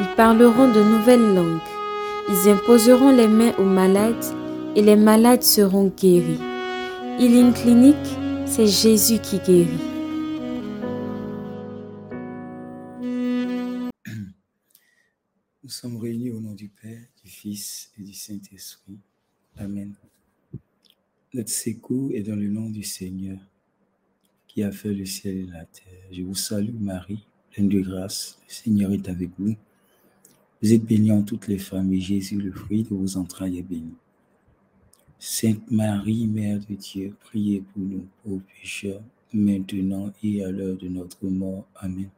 ils 0.00 0.14
parleront 0.16 0.72
de 0.72 0.82
nouvelles 0.82 1.34
langues, 1.34 1.60
ils 2.28 2.48
imposeront 2.48 3.10
les 3.10 3.28
mains 3.28 3.54
aux 3.58 3.64
malades 3.64 4.24
et 4.76 4.82
les 4.82 4.96
malades 4.96 5.42
seront 5.42 5.92
guéris. 5.96 6.40
Healing 7.18 7.52
Clinic, 7.52 7.96
c'est 8.46 8.66
Jésus 8.66 9.18
qui 9.20 9.38
guérit. 9.38 9.94
Nous 15.62 15.70
sommes 15.70 15.96
réunis 15.96 16.30
au 16.30 16.40
nom 16.40 16.52
du 16.52 16.68
Père, 16.68 17.06
du 17.22 17.30
Fils 17.30 17.90
et 17.98 18.02
du 18.02 18.12
Saint-Esprit. 18.12 18.98
Amen. 19.56 19.94
Notre 21.32 21.50
secours 21.50 22.10
est 22.12 22.22
dans 22.22 22.36
le 22.36 22.48
nom 22.48 22.68
du 22.68 22.82
Seigneur 22.82 23.38
qui 24.46 24.62
a 24.62 24.70
fait 24.70 24.92
le 24.92 25.04
ciel 25.04 25.36
et 25.36 25.46
la 25.46 25.64
terre. 25.64 26.08
Je 26.12 26.22
vous 26.22 26.34
salue 26.34 26.78
Marie, 26.78 27.24
pleine 27.50 27.68
de 27.68 27.80
grâce. 27.80 28.38
Le 28.46 28.52
Seigneur 28.52 28.92
est 28.92 29.08
avec 29.08 29.30
vous. 29.38 29.56
Vous 30.64 30.72
êtes 30.72 30.86
bénie 30.86 31.12
en 31.12 31.22
toutes 31.22 31.48
les 31.48 31.58
femmes 31.58 31.92
et 31.92 32.00
Jésus, 32.00 32.40
le 32.40 32.50
fruit 32.50 32.84
de 32.84 32.88
vos 32.88 33.18
entrailles, 33.18 33.58
est 33.58 33.62
béni. 33.62 33.92
Sainte 35.18 35.70
Marie, 35.70 36.26
Mère 36.26 36.58
de 36.58 36.74
Dieu, 36.74 37.14
priez 37.20 37.60
pour 37.60 37.82
nous, 37.82 38.06
pauvres 38.22 38.40
pécheurs, 38.62 39.02
maintenant 39.34 40.10
et 40.22 40.42
à 40.42 40.50
l'heure 40.50 40.78
de 40.78 40.88
notre 40.88 41.26
mort. 41.26 41.66
Amen. 41.76 42.08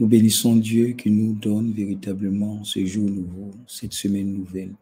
Nous 0.00 0.08
bénissons 0.08 0.56
Dieu 0.56 0.88
qui 0.88 1.08
nous 1.08 1.34
donne 1.34 1.70
véritablement 1.70 2.64
ce 2.64 2.84
jour 2.84 3.08
nouveau, 3.08 3.52
cette 3.68 3.92
semaine 3.92 4.32
nouvelle. 4.32 4.74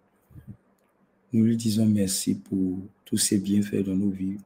Nous 1.35 1.45
lui 1.45 1.59
disons 1.59 1.85
merci 1.85 2.35
pour 2.35 2.79
tous 3.05 3.19
ses 3.19 3.37
bienfaits 3.37 3.85
dans 3.85 3.95
nos 3.95 4.09
vies, 4.09 4.39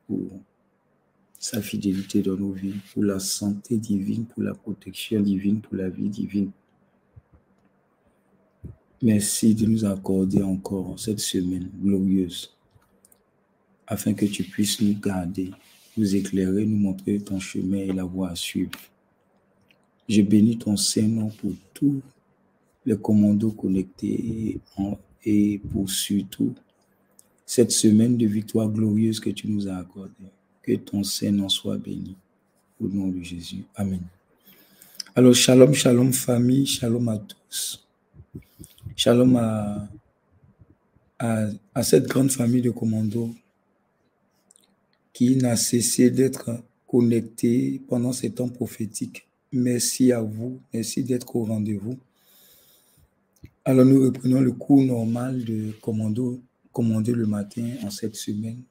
sa 1.42 1.60
fidélité 1.60 2.22
dans 2.22 2.36
nos 2.36 2.52
vies, 2.52 2.76
pour 2.92 3.02
la 3.02 3.18
santé 3.18 3.76
divine, 3.76 4.26
pour 4.26 4.44
la 4.44 4.54
protection 4.54 5.20
divine, 5.20 5.60
pour 5.60 5.74
la 5.74 5.88
vie 5.88 6.08
divine. 6.08 6.52
Merci 9.02 9.52
de 9.52 9.66
nous 9.66 9.84
accorder 9.84 10.40
encore 10.40 10.96
cette 11.00 11.18
semaine 11.18 11.68
glorieuse, 11.82 12.56
afin 13.88 14.14
que 14.14 14.24
tu 14.24 14.44
puisses 14.44 14.80
nous 14.80 14.96
garder, 14.96 15.50
nous 15.96 16.14
éclairer, 16.14 16.64
nous 16.64 16.78
montrer 16.78 17.18
ton 17.18 17.40
chemin 17.40 17.78
et 17.78 17.92
la 17.92 18.04
voie 18.04 18.30
à 18.30 18.36
suivre. 18.36 18.78
Je 20.08 20.22
bénis 20.22 20.58
ton 20.58 20.76
Saint-Nom 20.76 21.30
pour 21.30 21.54
tous 21.74 22.00
les 22.86 22.96
commandos 22.96 23.50
connectés 23.50 24.60
et 25.24 25.58
pour 25.72 25.90
surtout 25.90 26.54
cette 27.44 27.72
semaine 27.72 28.16
de 28.16 28.26
victoire 28.26 28.68
glorieuse 28.68 29.18
que 29.18 29.30
tu 29.30 29.48
nous 29.48 29.66
as 29.66 29.74
accordée. 29.74 30.30
Que 30.62 30.76
ton 30.76 31.02
Saint-Nom 31.02 31.48
soit 31.48 31.78
béni. 31.78 32.16
Au 32.80 32.88
nom 32.88 33.08
de 33.08 33.22
Jésus. 33.22 33.64
Amen. 33.74 34.00
Alors, 35.14 35.34
shalom, 35.34 35.74
shalom 35.74 36.12
famille, 36.12 36.66
shalom 36.66 37.08
à 37.08 37.18
tous. 37.18 37.86
Shalom 38.96 39.36
à, 39.36 39.88
à, 41.18 41.82
cette 41.82 42.06
grande 42.06 42.30
famille 42.30 42.62
de 42.62 42.70
commandos 42.70 43.34
qui 45.12 45.36
n'a 45.36 45.56
cessé 45.56 46.10
d'être 46.10 46.50
connectée 46.86 47.80
pendant 47.88 48.12
ces 48.12 48.30
temps 48.30 48.48
prophétiques 48.48 49.26
Merci 49.52 50.12
à 50.12 50.22
vous. 50.22 50.60
Merci 50.72 51.04
d'être 51.04 51.36
au 51.36 51.44
rendez-vous. 51.44 51.98
Alors, 53.66 53.84
nous 53.84 54.02
reprenons 54.02 54.40
le 54.40 54.52
cours 54.52 54.82
normal 54.82 55.44
de 55.44 55.72
commando, 55.82 56.40
commander 56.72 57.12
le 57.12 57.26
matin 57.26 57.68
en 57.84 57.90
cette 57.90 58.16
semaine. 58.16 58.62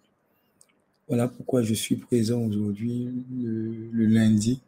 Voilà 1.12 1.28
pourquoi 1.28 1.62
je 1.62 1.74
suis 1.74 1.98
présent 1.98 2.42
aujourd'hui, 2.42 3.10
le, 3.38 4.06
lundi. 4.06 4.62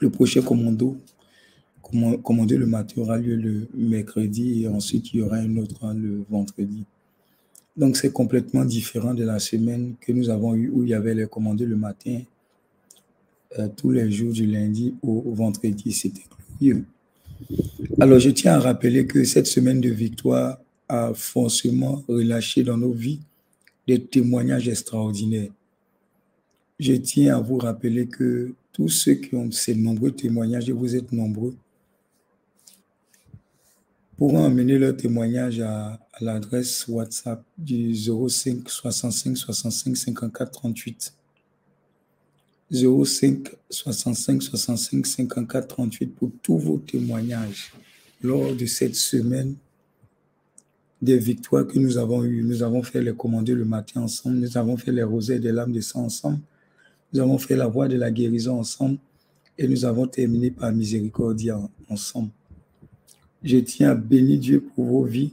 Le 0.00 0.10
prochain 0.10 0.42
commando, 0.42 0.96
commander 2.24 2.56
le 2.56 2.66
matin, 2.66 3.02
aura 3.02 3.18
lieu 3.18 3.36
le 3.36 3.68
mercredi 3.72 4.64
et 4.64 4.66
ensuite 4.66 5.14
il 5.14 5.20
y 5.20 5.22
aura 5.22 5.36
un 5.36 5.56
autre 5.58 5.94
le 5.94 6.24
vendredi. 6.28 6.82
Donc, 7.76 7.96
c'est 7.96 8.12
complètement 8.12 8.64
différent 8.64 9.14
de 9.14 9.22
la 9.22 9.38
semaine 9.38 9.94
que 10.00 10.10
nous 10.10 10.28
avons 10.28 10.56
eue 10.56 10.70
où 10.70 10.82
il 10.82 10.88
y 10.88 10.94
avait 10.94 11.14
les 11.14 11.28
commander 11.28 11.66
le 11.66 11.76
matin 11.76 12.22
euh, 13.60 13.68
tous 13.76 13.92
les 13.92 14.10
jours 14.10 14.32
du 14.32 14.44
lundi 14.44 14.96
au, 15.02 15.22
vendredi. 15.32 15.92
C'était 15.92 16.24
glorieux. 16.58 16.84
Alors, 18.00 18.18
je 18.18 18.30
tiens 18.30 18.54
à 18.54 18.58
rappeler 18.58 19.06
que 19.06 19.22
cette 19.22 19.46
semaine 19.46 19.80
de 19.80 19.90
victoire 19.90 20.58
a 20.88 21.12
forcément 21.14 22.02
relâché 22.08 22.64
dans 22.64 22.76
nos 22.76 22.90
vies 22.90 23.20
des 23.86 24.04
témoignages 24.04 24.68
extraordinaires. 24.68 25.50
Je 26.78 26.94
tiens 26.94 27.36
à 27.36 27.40
vous 27.40 27.58
rappeler 27.58 28.06
que 28.06 28.54
tous 28.72 28.88
ceux 28.88 29.14
qui 29.14 29.34
ont 29.34 29.50
ces 29.50 29.74
nombreux 29.74 30.10
témoignages, 30.10 30.68
et 30.68 30.72
vous 30.72 30.96
êtes 30.96 31.12
nombreux, 31.12 31.54
pourront 34.16 34.44
amener 34.44 34.78
leur 34.78 34.96
témoignage 34.96 35.60
à, 35.60 36.00
à 36.12 36.24
l'adresse 36.24 36.86
WhatsApp 36.88 37.42
du 37.58 37.94
05 37.94 38.68
65 38.68 39.36
65 39.36 39.96
54 39.96 40.50
38. 40.50 41.14
05 42.72 43.54
65 43.68 44.42
65 44.42 45.06
54 45.06 45.68
38 45.68 46.06
pour 46.14 46.30
tous 46.42 46.58
vos 46.58 46.78
témoignages 46.78 47.72
lors 48.22 48.54
de 48.54 48.64
cette 48.64 48.94
semaine 48.94 49.56
des 51.02 51.18
victoires 51.18 51.66
que 51.66 51.78
nous 51.78 51.98
avons 51.98 52.24
eues. 52.24 52.42
Nous 52.42 52.62
avons 52.62 52.82
fait 52.82 53.02
les 53.02 53.14
commander 53.14 53.54
le 53.54 53.64
matin 53.64 54.02
ensemble, 54.02 54.36
nous 54.36 54.56
avons 54.56 54.76
fait 54.76 54.92
les 54.92 55.02
rosées 55.02 55.38
des 55.38 55.52
lames 55.52 55.72
de 55.72 55.80
sang 55.80 56.04
ensemble, 56.04 56.40
nous 57.12 57.20
avons 57.20 57.36
fait 57.36 57.56
la 57.56 57.66
voie 57.66 57.88
de 57.88 57.96
la 57.96 58.10
guérison 58.10 58.58
ensemble 58.58 58.98
et 59.58 59.68
nous 59.68 59.84
avons 59.84 60.06
terminé 60.06 60.50
par 60.50 60.72
miséricordia 60.72 61.60
ensemble. 61.90 62.30
Je 63.42 63.58
tiens 63.58 63.90
à 63.90 63.94
bénir 63.94 64.38
Dieu 64.38 64.60
pour 64.62 64.86
vos 64.86 65.04
vies. 65.04 65.32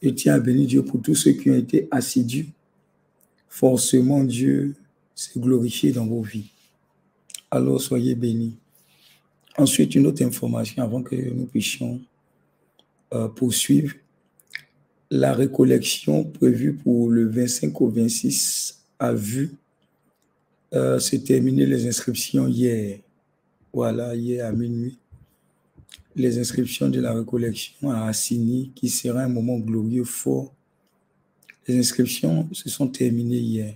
Je 0.00 0.08
tiens 0.10 0.34
à 0.34 0.40
bénir 0.40 0.66
Dieu 0.66 0.84
pour 0.84 1.02
tous 1.02 1.14
ceux 1.16 1.32
qui 1.32 1.50
ont 1.50 1.56
été 1.56 1.88
assidus. 1.90 2.48
Forcément, 3.48 4.24
Dieu 4.24 4.74
s'est 5.14 5.38
glorifié 5.38 5.92
dans 5.92 6.06
vos 6.06 6.22
vies 6.22 6.50
alors 7.50 7.80
soyez 7.80 8.14
bénis. 8.14 8.56
Ensuite, 9.58 9.94
une 9.94 10.06
autre 10.06 10.22
information 10.24 10.82
avant 10.82 11.02
que 11.02 11.16
nous 11.16 11.46
puissions 11.46 12.00
euh, 13.12 13.28
poursuivre. 13.28 13.94
La 15.12 15.32
récollection 15.32 16.22
prévue 16.24 16.74
pour 16.74 17.10
le 17.10 17.28
25 17.28 17.80
au 17.80 17.88
26 17.88 18.84
a 19.00 19.12
vu 19.12 19.56
euh, 20.72 21.00
se 21.00 21.16
terminer 21.16 21.66
les 21.66 21.88
inscriptions 21.88 22.46
hier. 22.46 23.00
Voilà, 23.72 24.14
hier 24.14 24.46
à 24.46 24.52
minuit. 24.52 24.98
Les 26.14 26.38
inscriptions 26.38 26.88
de 26.88 27.00
la 27.00 27.12
récollection 27.12 27.90
à 27.90 28.06
Assini, 28.06 28.70
qui 28.74 28.88
sera 28.88 29.22
un 29.22 29.28
moment 29.28 29.58
glorieux, 29.58 30.04
fort. 30.04 30.54
Les 31.66 31.76
inscriptions 31.76 32.48
se 32.52 32.68
sont 32.68 32.86
terminées 32.86 33.38
hier. 33.38 33.74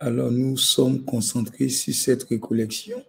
Alors 0.00 0.30
nous 0.30 0.56
sommes 0.56 1.04
concentrés 1.04 1.68
sur 1.68 1.94
cette 1.94 2.22
récollection. 2.24 3.02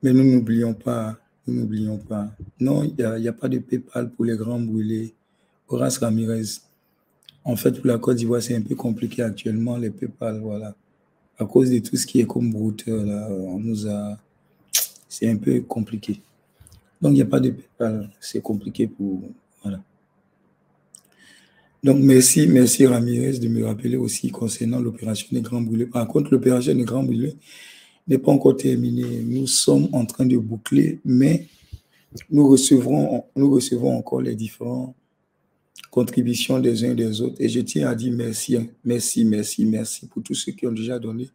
Mais 0.00 0.12
nous 0.12 0.24
n'oublions 0.24 0.74
pas, 0.74 1.18
nous 1.46 1.54
n'oublions 1.54 1.98
pas. 1.98 2.34
Non, 2.60 2.84
il 2.84 2.94
n'y 2.94 3.28
a, 3.28 3.32
pas 3.32 3.48
de 3.48 3.58
PayPal 3.58 4.10
pour 4.10 4.24
les 4.24 4.36
grands 4.36 4.60
brûlés. 4.60 5.14
Horace 5.68 5.98
Ramirez. 5.98 6.60
En 7.44 7.56
fait, 7.56 7.72
pour 7.72 7.86
la 7.86 7.98
Côte 7.98 8.16
d'Ivoire, 8.16 8.42
c'est 8.42 8.54
un 8.54 8.60
peu 8.60 8.74
compliqué 8.74 9.22
actuellement, 9.22 9.76
les 9.76 9.90
PayPal, 9.90 10.40
voilà. 10.40 10.74
À 11.38 11.44
cause 11.44 11.70
de 11.70 11.78
tout 11.78 11.96
ce 11.96 12.06
qui 12.06 12.20
est 12.20 12.26
comme 12.26 12.52
brouteur, 12.52 13.04
là, 13.04 13.28
on 13.30 13.58
nous 13.58 13.88
a... 13.88 14.18
C'est 15.08 15.28
un 15.28 15.36
peu 15.36 15.60
compliqué. 15.62 16.20
Donc, 17.00 17.12
il 17.12 17.16
n'y 17.16 17.22
a 17.22 17.26
pas 17.26 17.40
de 17.40 17.50
PayPal. 17.50 18.10
C'est 18.20 18.40
compliqué 18.40 18.86
pour... 18.86 19.22
Voilà. 19.62 19.82
Donc, 21.82 21.98
merci, 21.98 22.46
merci 22.46 22.86
Ramirez 22.86 23.38
de 23.38 23.48
me 23.48 23.64
rappeler 23.64 23.96
aussi 23.96 24.30
concernant 24.30 24.78
l'opération 24.78 25.26
des 25.32 25.40
Grands 25.40 25.60
Brûlés. 25.60 25.86
Par 25.86 26.06
contre, 26.06 26.30
l'opération 26.30 26.74
des 26.74 26.84
Grands 26.84 27.02
Brûlés 27.02 27.34
n'est 28.06 28.18
pas 28.18 28.30
encore 28.30 28.56
terminée. 28.56 29.20
Nous 29.24 29.48
sommes 29.48 29.88
en 29.92 30.06
train 30.06 30.26
de 30.26 30.36
boucler, 30.36 31.00
mais 31.04 31.48
nous 32.30 32.48
recevrons, 32.48 33.24
nous 33.34 33.50
recevons 33.50 33.96
encore 33.96 34.20
les 34.20 34.36
différentes 34.36 34.94
contributions 35.92 36.58
des 36.58 36.84
uns 36.84 36.92
et 36.92 36.94
des 36.94 37.20
autres. 37.20 37.36
Et 37.38 37.50
je 37.50 37.60
tiens 37.60 37.86
à 37.86 37.94
dire 37.94 38.14
merci, 38.14 38.56
merci, 38.82 39.26
merci, 39.26 39.66
merci 39.66 40.06
pour 40.06 40.22
tous 40.22 40.34
ceux 40.34 40.52
qui 40.52 40.66
ont 40.66 40.72
déjà 40.72 40.98
donné 40.98 41.28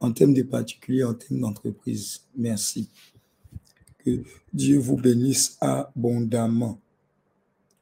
en 0.00 0.10
termes 0.10 0.32
de 0.32 0.42
particulier, 0.42 1.04
en 1.04 1.12
termes 1.12 1.40
d'entreprise. 1.40 2.22
Merci. 2.34 2.88
Que 3.98 4.22
Dieu 4.52 4.78
vous 4.78 4.96
bénisse 4.96 5.58
abondamment. 5.60 6.80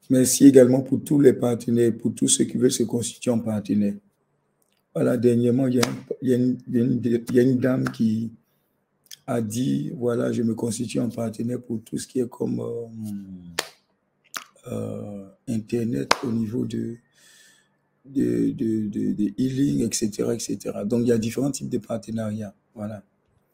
Merci 0.09 0.45
également 0.45 0.81
pour 0.81 1.01
tous 1.01 1.21
les 1.21 1.31
partenaires, 1.31 1.95
pour 1.97 2.13
tous 2.13 2.27
ceux 2.27 2.43
qui 2.43 2.57
veulent 2.57 2.71
se 2.71 2.83
constituer 2.83 3.31
en 3.31 3.39
partenaire. 3.39 3.95
Voilà, 4.93 5.15
dernièrement, 5.15 5.67
il 5.67 5.75
y, 6.21 6.33
a, 6.33 6.37
une, 7.41 7.57
dame 7.57 7.89
qui 7.89 8.29
a 9.25 9.41
dit, 9.41 9.91
voilà, 9.95 10.33
je 10.33 10.43
me 10.43 10.53
constitue 10.53 10.99
en 10.99 11.09
partenaire 11.09 11.61
pour 11.61 11.81
tout 11.81 11.97
ce 11.97 12.05
qui 12.05 12.19
est 12.19 12.29
comme 12.29 12.59
euh, 12.59 13.62
euh, 14.67 15.25
Internet 15.47 16.13
au 16.23 16.31
niveau 16.31 16.65
de, 16.65 16.97
de, 18.05 18.51
de, 18.51 19.33
healing, 19.37 19.83
etc., 19.83 20.29
etc. 20.33 20.57
Donc, 20.85 21.01
il 21.01 21.07
y 21.07 21.11
a 21.11 21.17
différents 21.17 21.51
types 21.51 21.69
de 21.69 21.77
partenariats. 21.77 22.53
Voilà. 22.75 23.03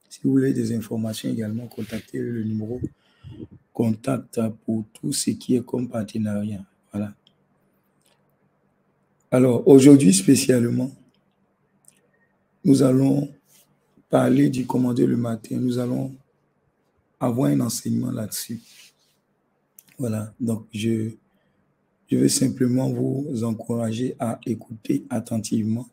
Si 0.10 0.20
vous 0.24 0.32
voulez 0.32 0.54
des 0.54 0.74
informations 0.76 1.30
également, 1.30 1.68
contactez 1.68 2.20
le 2.20 2.44
numéro 2.44 2.82
contact 3.74 4.40
pour 4.66 4.86
tout 4.94 5.14
ce 5.14 5.32
qui 5.32 5.56
est 5.56 5.66
comme 5.66 5.88
partenariat. 5.88 6.64
Voilà. 6.92 7.14
Alors, 9.32 9.68
aujourd'hui 9.68 10.14
spécialement, 10.14 10.92
nous 12.66 12.82
allons 12.82 13.30
parler 14.10 14.50
du 14.50 14.66
commandé 14.66 15.06
le 15.06 15.18
matin. 15.18 15.58
Nous 15.60 15.78
allons 15.78 16.16
avoir 17.20 17.52
un 17.52 17.60
enseignement 17.62 18.12
là-dessus. 18.12 18.60
Voilà, 20.00 20.34
donc 20.40 20.66
je, 20.74 21.12
je 22.10 22.18
veux 22.18 22.30
simplement 22.30 22.90
vous 22.90 23.44
encourager 23.44 24.16
à 24.18 24.40
écouter 24.46 25.06
attentivement 25.10 25.88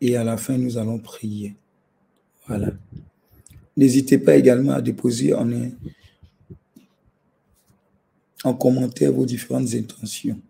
et 0.00 0.16
à 0.16 0.24
la 0.24 0.36
fin, 0.36 0.58
nous 0.58 0.78
allons 0.78 0.98
prier. 0.98 1.56
Voilà. 2.46 2.72
N'hésitez 3.76 4.18
pas 4.18 4.36
également 4.36 4.72
à 4.72 4.82
déposer 4.82 5.32
en, 5.32 5.48
en 8.44 8.54
commentaire 8.54 9.12
vos 9.12 9.24
différentes 9.24 9.72
intentions. 9.74 10.40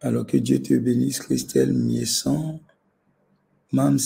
Alors 0.00 0.26
que 0.26 0.36
Dieu 0.36 0.60
te 0.60 0.74
bénisse, 0.74 1.20
Christelle 1.20 1.72
Miessan, 1.72 2.60
Mams 3.72 3.98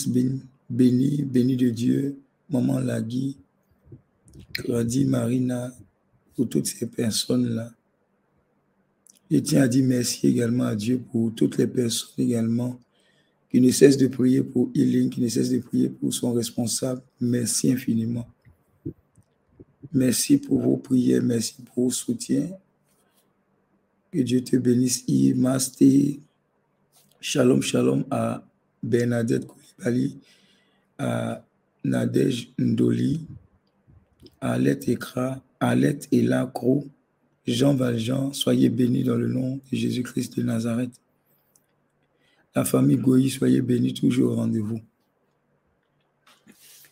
béni, 0.69 1.23
béni 1.23 1.57
de 1.57 1.69
Dieu, 1.69 2.19
Maman 2.49 2.79
Lagui, 2.79 3.37
Claudie 4.53 5.05
Marina, 5.05 5.71
pour 6.35 6.49
toutes 6.49 6.67
ces 6.67 6.87
personnes-là. 6.87 7.71
Je 9.29 9.37
tiens 9.39 9.63
à 9.63 9.67
dire 9.67 9.85
merci 9.85 10.27
également 10.27 10.65
à 10.65 10.75
Dieu 10.75 10.99
pour 11.11 11.33
toutes 11.33 11.57
les 11.57 11.67
personnes 11.67 12.25
également 12.25 12.79
qui 13.49 13.61
ne 13.61 13.71
cessent 13.71 13.97
de 13.97 14.07
prier 14.07 14.41
pour 14.41 14.69
Healing, 14.73 15.09
qui 15.09 15.21
ne 15.21 15.27
cessent 15.27 15.51
de 15.51 15.59
prier 15.59 15.89
pour 15.89 16.13
son 16.13 16.33
responsable. 16.33 17.01
Merci 17.21 17.71
infiniment. 17.71 18.27
Merci 19.91 20.37
pour 20.37 20.59
vos 20.59 20.77
prières, 20.77 21.21
merci 21.21 21.55
pour 21.61 21.85
vos 21.85 21.91
soutiens. 21.91 22.49
Que 24.11 24.19
Dieu 24.19 24.43
te 24.43 24.55
bénisse. 24.55 25.05
Masté. 25.35 26.19
Shalom, 27.21 27.61
shalom 27.61 28.03
à 28.11 28.43
Bernadette 28.81 29.45
Koulibaly, 29.45 30.17
à 30.97 31.45
Nadège 31.83 32.51
Ndoli, 32.59 33.21
à 34.41 34.53
Alette 34.53 34.89
Ekra, 34.89 35.41
Alette 35.63 36.09
Elacro, 36.11 36.85
Jean 37.47 37.73
Valjean, 37.73 38.33
soyez 38.33 38.67
bénis 38.67 39.05
dans 39.05 39.15
le 39.15 39.29
nom 39.29 39.61
de 39.71 39.77
Jésus-Christ 39.77 40.35
de 40.35 40.43
Nazareth. 40.43 40.91
La 42.53 42.65
famille 42.65 42.97
Goyi, 42.97 43.29
soyez 43.29 43.61
bénis 43.61 43.93
toujours 43.93 44.33
au 44.33 44.35
rendez-vous. 44.35 44.81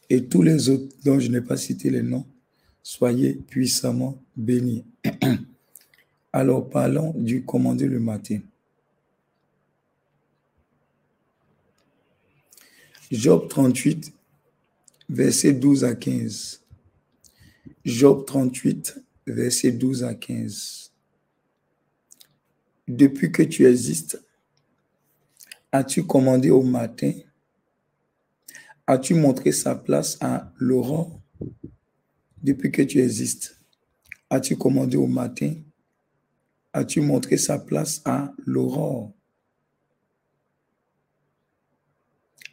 Et 0.09 0.25
tous 0.25 0.41
les 0.41 0.69
autres 0.69 0.87
dont 1.03 1.19
je 1.19 1.29
n'ai 1.29 1.41
pas 1.41 1.57
cité 1.57 1.89
les 1.89 2.01
noms, 2.01 2.25
soyez 2.81 3.33
puissamment 3.33 4.23
bénis. 4.37 4.85
Alors 6.33 6.69
parlons 6.69 7.13
du 7.13 7.43
commandé 7.43 7.89
le 7.89 7.99
matin. 7.99 8.39
Job 13.11 13.49
38, 13.49 14.13
verset 15.09 15.51
12 15.51 15.83
à 15.83 15.93
15. 15.93 16.60
Job 17.83 18.25
38, 18.25 19.03
verset 19.25 19.71
12 19.71 20.03
à 20.03 20.13
15. 20.13 20.91
Depuis 22.87 23.31
que 23.31 23.41
tu 23.41 23.65
existes, 23.65 24.23
as-tu 25.71 26.05
commandé 26.05 26.51
au 26.51 26.61
matin? 26.61 27.13
As-tu 28.85 29.15
montré 29.15 29.51
sa 29.51 29.75
place 29.75 30.17
à 30.21 30.51
l'aurore? 30.57 31.19
Depuis 32.43 32.71
que 32.71 32.81
tu 32.81 32.99
existes, 32.99 33.59
as-tu 34.29 34.57
commandé 34.57 34.97
au 34.97 35.07
matin? 35.07 35.55
As-tu 36.73 37.01
montré 37.01 37.37
sa 37.37 37.57
place 37.57 38.01
à 38.05 38.33
l'aurore? 38.45 39.11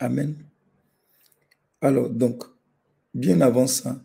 Amen. 0.01 0.37
Alors, 1.81 2.09
donc, 2.09 2.45
bien 3.13 3.41
avant 3.41 3.67
ça, 3.67 4.01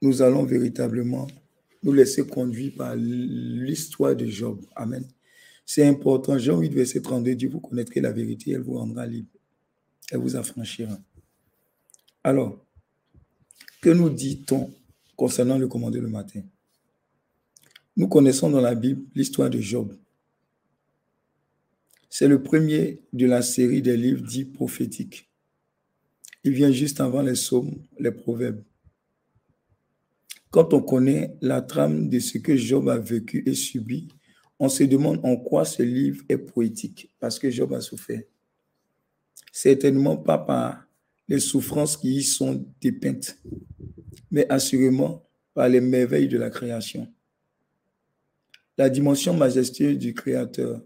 nous 0.00 0.22
allons 0.22 0.44
véritablement 0.44 1.26
nous 1.82 1.92
laisser 1.92 2.26
conduire 2.26 2.72
par 2.76 2.94
l'histoire 2.96 4.16
de 4.16 4.26
Job. 4.26 4.60
Amen. 4.74 5.06
C'est 5.64 5.86
important. 5.86 6.38
Jean 6.38 6.58
8, 6.58 6.72
verset 6.72 7.00
32 7.00 7.34
dit, 7.34 7.46
vous 7.46 7.60
connaîtrez 7.60 8.00
la 8.00 8.12
vérité, 8.12 8.52
elle 8.52 8.62
vous 8.62 8.78
rendra 8.78 9.06
libre. 9.06 9.28
Elle 10.10 10.18
vous 10.18 10.36
affranchira. 10.36 10.98
Alors, 12.24 12.64
que 13.80 13.90
nous 13.90 14.10
dit-on 14.10 14.72
concernant 15.16 15.58
le 15.58 15.68
commandé 15.68 16.00
le 16.00 16.08
matin? 16.08 16.42
Nous 17.96 18.08
connaissons 18.08 18.50
dans 18.50 18.60
la 18.60 18.74
Bible 18.74 19.02
l'histoire 19.14 19.50
de 19.50 19.60
Job. 19.60 19.96
C'est 22.08 22.28
le 22.28 22.42
premier 22.42 23.00
de 23.12 23.26
la 23.26 23.42
série 23.42 23.82
des 23.82 23.96
livres 23.96 24.26
dits 24.26 24.44
prophétiques. 24.44 25.28
Il 26.44 26.52
vient 26.52 26.70
juste 26.70 27.00
avant 27.00 27.22
les 27.22 27.32
psaumes, 27.32 27.74
les 27.98 28.10
proverbes. 28.10 28.62
Quand 30.50 30.72
on 30.72 30.80
connaît 30.80 31.36
la 31.42 31.60
trame 31.60 32.08
de 32.08 32.18
ce 32.18 32.38
que 32.38 32.56
Job 32.56 32.88
a 32.88 32.98
vécu 32.98 33.42
et 33.46 33.54
subi, 33.54 34.08
on 34.58 34.68
se 34.68 34.82
demande 34.84 35.20
en 35.22 35.36
quoi 35.36 35.64
ce 35.64 35.82
livre 35.82 36.24
est 36.28 36.38
poétique, 36.38 37.14
parce 37.20 37.38
que 37.38 37.50
Job 37.50 37.72
a 37.74 37.80
souffert. 37.80 38.22
Certainement 39.52 40.16
pas 40.16 40.38
par 40.38 40.84
les 41.28 41.40
souffrances 41.40 41.96
qui 41.96 42.16
y 42.16 42.22
sont 42.22 42.66
dépeintes, 42.80 43.38
mais 44.30 44.48
assurément 44.48 45.28
par 45.52 45.68
les 45.68 45.80
merveilles 45.80 46.28
de 46.28 46.38
la 46.38 46.50
création. 46.50 47.12
La 48.78 48.88
dimension 48.88 49.34
majestueuse 49.34 49.98
du 49.98 50.14
Créateur, 50.14 50.80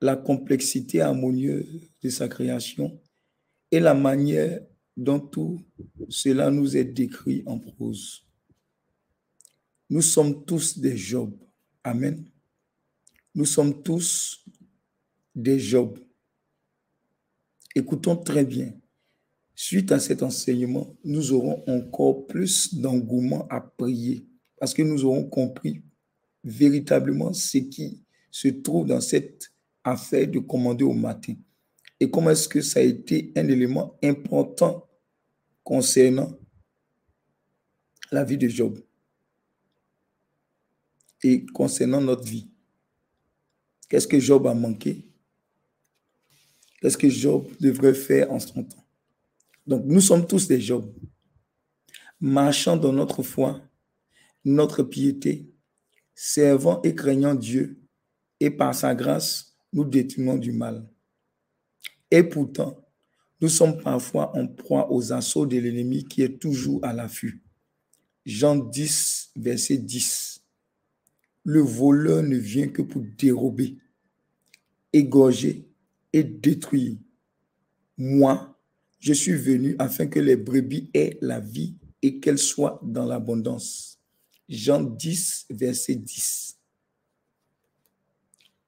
la 0.00 0.16
complexité 0.16 1.00
harmonieuse 1.00 1.88
de 2.02 2.08
sa 2.10 2.28
création 2.28 3.00
et 3.70 3.80
la 3.80 3.94
manière 3.94 4.60
dont 4.96 5.20
tout 5.20 5.60
cela 6.08 6.50
nous 6.50 6.76
est 6.76 6.84
décrit 6.84 7.42
en 7.46 7.58
prose. 7.58 8.26
Nous 9.92 10.00
sommes 10.00 10.46
tous 10.46 10.78
des 10.78 10.96
Job. 10.96 11.36
Amen. 11.84 12.24
Nous 13.34 13.44
sommes 13.44 13.82
tous 13.82 14.42
des 15.34 15.58
Job. 15.58 15.98
Écoutons 17.74 18.16
très 18.16 18.46
bien. 18.46 18.72
Suite 19.54 19.92
à 19.92 20.00
cet 20.00 20.22
enseignement, 20.22 20.96
nous 21.04 21.32
aurons 21.34 21.62
encore 21.66 22.26
plus 22.26 22.72
d'engouement 22.74 23.46
à 23.50 23.60
prier 23.60 24.26
parce 24.58 24.72
que 24.72 24.80
nous 24.80 25.04
aurons 25.04 25.28
compris 25.28 25.82
véritablement 26.42 27.34
ce 27.34 27.58
qui 27.58 28.02
se 28.30 28.48
trouve 28.48 28.86
dans 28.86 29.02
cette 29.02 29.52
affaire 29.84 30.26
de 30.26 30.38
commander 30.38 30.84
au 30.84 30.94
matin. 30.94 31.34
Et 32.00 32.10
comment 32.10 32.30
est-ce 32.30 32.48
que 32.48 32.62
ça 32.62 32.80
a 32.80 32.82
été 32.82 33.30
un 33.36 33.46
élément 33.46 33.98
important 34.02 34.88
concernant 35.62 36.32
la 38.10 38.24
vie 38.24 38.38
de 38.38 38.48
Job 38.48 38.80
et 41.22 41.46
concernant 41.46 42.00
notre 42.00 42.24
vie. 42.24 42.50
Qu'est-ce 43.88 44.08
que 44.08 44.18
Job 44.18 44.46
a 44.46 44.54
manqué? 44.54 45.06
Qu'est-ce 46.80 46.98
que 46.98 47.08
Job 47.08 47.46
devrait 47.60 47.94
faire 47.94 48.32
en 48.32 48.40
son 48.40 48.64
temps? 48.64 48.84
Donc, 49.66 49.84
nous 49.84 50.00
sommes 50.00 50.26
tous 50.26 50.48
des 50.48 50.60
Job. 50.60 50.92
Marchant 52.20 52.76
dans 52.76 52.92
notre 52.92 53.22
foi, 53.22 53.60
notre 54.44 54.82
piété, 54.82 55.52
servant 56.14 56.80
et 56.82 56.94
craignant 56.94 57.34
Dieu, 57.34 57.80
et 58.40 58.50
par 58.50 58.74
sa 58.74 58.94
grâce, 58.94 59.54
nous 59.72 59.84
détournons 59.84 60.36
du 60.36 60.52
mal. 60.52 60.88
Et 62.10 62.22
pourtant, 62.22 62.84
nous 63.40 63.48
sommes 63.48 63.80
parfois 63.80 64.36
en 64.36 64.46
proie 64.46 64.92
aux 64.92 65.12
assauts 65.12 65.46
de 65.46 65.58
l'ennemi 65.58 66.04
qui 66.04 66.22
est 66.22 66.40
toujours 66.40 66.84
à 66.84 66.92
l'affût. 66.92 67.42
Jean 68.24 68.56
10, 68.56 69.32
verset 69.36 69.78
10. 69.78 70.31
Le 71.44 71.60
voleur 71.60 72.22
ne 72.22 72.36
vient 72.36 72.68
que 72.68 72.82
pour 72.82 73.02
dérober, 73.18 73.78
égorger 74.92 75.68
et 76.12 76.22
détruire. 76.22 76.96
Moi, 77.96 78.58
je 79.00 79.12
suis 79.12 79.34
venu 79.34 79.74
afin 79.78 80.06
que 80.06 80.20
les 80.20 80.36
brebis 80.36 80.90
aient 80.94 81.18
la 81.20 81.40
vie 81.40 81.76
et 82.02 82.20
qu'elle 82.20 82.38
soit 82.38 82.80
dans 82.84 83.04
l'abondance. 83.04 83.98
Jean 84.48 84.82
10, 84.82 85.46
verset 85.50 85.96
10. 85.96 86.58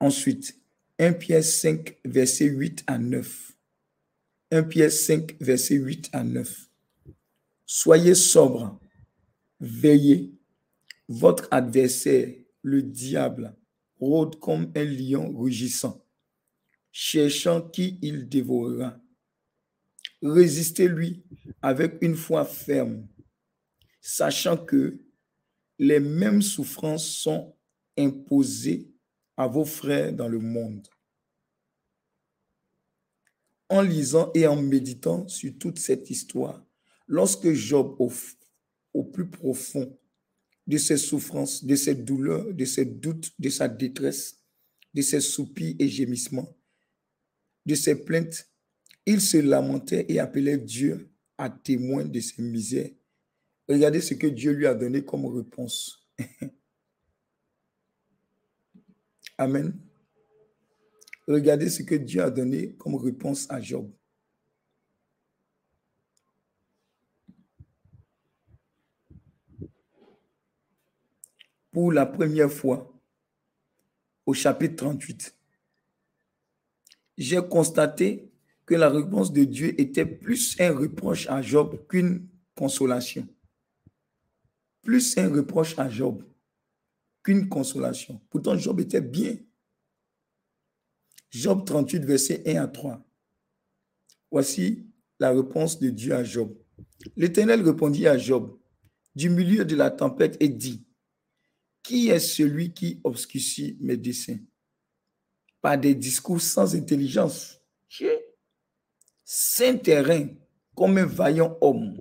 Ensuite, 0.01 0.59
1 0.99 1.13
Pierre 1.15 1.45
5, 1.45 1.99
verset 2.05 2.47
8 2.47 2.85
à 2.87 2.99
9. 2.99 3.53
1 4.51 4.63
Pierre 4.65 4.93
5, 4.93 5.37
verset 5.41 5.77
8 5.77 6.11
à 6.13 6.25
9. 6.25 6.71
Soyez 7.67 8.15
sobres, 8.15 8.81
veillez. 9.61 10.33
Votre 11.07 11.49
adversaire, 11.51 12.33
le 12.65 12.83
diable, 12.83 13.55
rôde 14.01 14.41
comme 14.41 14.73
un 14.75 14.85
lion 14.85 15.31
rugissant, 15.37 16.03
cherchant 16.91 17.61
qui 17.61 17.99
il 18.01 18.29
dévorera. 18.29 18.99
Résistez-lui 20.23 21.23
avec 21.61 21.99
une 22.01 22.17
foi 22.17 22.45
ferme, 22.47 23.07
sachant 24.01 24.57
que 24.57 24.99
les 25.79 26.01
mêmes 26.01 26.41
souffrances 26.41 27.07
sont 27.07 27.55
imposées 27.99 28.91
à 29.37 29.47
vos 29.47 29.67
frères 29.67 30.13
dans 30.13 30.29
le 30.29 30.39
monde. 30.39 30.89
En 33.69 33.83
lisant 33.83 34.31
et 34.35 34.47
en 34.47 34.61
méditant 34.61 35.29
sur 35.29 35.53
toute 35.59 35.79
cette 35.79 36.09
histoire, 36.09 36.65
lorsque 37.07 37.53
Job, 37.53 37.97
au, 38.95 39.05
plus 39.05 39.29
profond 39.29 39.99
de 40.67 40.79
ses 40.79 40.97
souffrances, 40.97 41.65
de 41.65 41.77
ses 41.77 41.95
douleurs, 41.95 42.53
de 42.53 42.65
ses 42.65 42.85
doutes, 42.85 43.33
de 43.39 43.51
sa 43.51 43.69
détresse, 43.69 44.41
de 44.95 45.03
ses 45.03 45.21
soupirs 45.21 45.75
et 45.79 45.89
gémissements, 45.89 46.57
de 47.67 47.75
ses 47.75 48.05
plaintes, 48.05 48.49
il 49.07 49.21
se 49.21 49.37
lamentait 49.37 50.07
et 50.09 50.19
appelait 50.19 50.59
Dieu 50.59 51.11
à 51.37 51.51
témoin 51.51 52.05
de 52.05 52.21
ses 52.21 52.41
misères. 52.43 52.91
Regardez 53.69 54.01
ce 54.01 54.15
que 54.15 54.27
Dieu 54.27 54.53
lui 54.53 54.67
a 54.67 54.75
donné 54.75 55.05
comme 55.05 55.27
réponse. 55.27 56.07
Amen. 59.39 59.77
Regardez 61.27 61.71
ce 61.71 61.83
que 61.83 61.95
Dieu 61.95 62.23
a 62.23 62.31
donné 62.31 62.75
comme 62.75 62.95
réponse 62.97 63.47
à 63.51 63.61
Job. 63.61 63.91
Pour 71.75 71.91
la 71.91 72.07
première 72.07 72.53
fois, 72.53 72.89
au 74.27 74.33
chapitre 74.33 74.77
38, 74.77 75.37
j'ai 77.19 77.41
constaté 77.49 78.31
que 78.65 78.77
la 78.77 78.89
réponse 78.89 79.33
de 79.33 79.43
Dieu 79.43 79.79
était 79.81 80.07
plus 80.07 80.55
un 80.61 80.71
reproche 80.73 81.29
à 81.29 81.43
Job 81.43 81.85
qu'une 81.89 82.29
consolation. 82.55 83.27
Plus 84.83 85.19
un 85.19 85.29
reproche 85.29 85.77
à 85.77 85.89
Job 85.89 86.23
qu'une 87.25 87.49
consolation. 87.49 88.21
Pourtant, 88.31 88.57
Job 88.57 88.79
était 88.79 89.01
bien. 89.01 89.37
Job 91.29 91.65
38, 91.67 92.05
verset 92.05 92.43
1 92.47 92.63
à 92.63 92.69
3. 92.69 93.05
Voici 94.31 94.87
la 95.19 95.33
réponse 95.33 95.81
de 95.81 95.91
Dieu 95.91 96.15
à 96.15 96.23
Job. 96.23 96.57
L'Éternel 97.17 97.63
répondit 97.63 98.07
à 98.07 98.17
Job 98.17 98.57
du 99.17 99.29
milieu 99.29 99.65
de 99.65 99.75
la 99.75 99.91
tempête 99.91 100.37
et 100.39 100.49
dit, 100.49 100.87
Qui 101.85 102.09
est 102.09 102.19
celui 102.19 102.73
qui 102.73 102.99
obscurcit 103.05 103.77
mes 103.79 103.99
desseins? 103.99 104.41
Par 105.61 105.79
des 105.79 105.95
discours 105.95 106.41
sans 106.41 106.75
intelligence. 106.75 107.61
Saint 109.23 109.77
terrain 109.77 110.29
comme 110.75 110.97
un 110.97 111.05
vaillant 111.05 111.59
homme. 111.61 112.01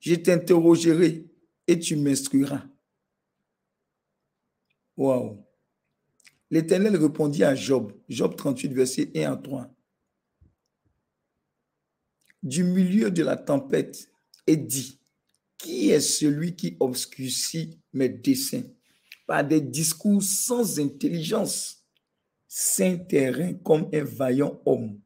Je 0.00 0.14
t'interrogerai 0.14 1.30
et 1.66 1.78
tu 1.78 1.96
m'instruiras. 1.96 2.66
Waouh. 4.96 5.44
L'Éternel 6.50 6.96
répondit 6.96 7.44
à 7.44 7.54
Job, 7.54 7.92
Job 8.08 8.36
38, 8.36 8.72
verset 8.72 9.12
1 9.14 9.32
à 9.32 9.36
3. 9.36 9.70
Du 12.42 12.64
milieu 12.64 13.10
de 13.10 13.22
la 13.22 13.36
tempête, 13.36 14.10
et 14.46 14.56
dit, 14.56 15.01
qui 15.62 15.90
est 15.90 16.00
celui 16.00 16.56
qui 16.56 16.76
obscurcit 16.80 17.78
mes 17.92 18.08
desseins 18.08 18.64
par 19.26 19.44
des 19.44 19.60
discours 19.60 20.22
sans 20.22 20.80
intelligence, 20.80 21.86
saint 22.48 22.98
terrain 22.98 23.54
comme 23.54 23.88
un 23.94 24.04
vaillant 24.04 24.60
homme? 24.66 25.00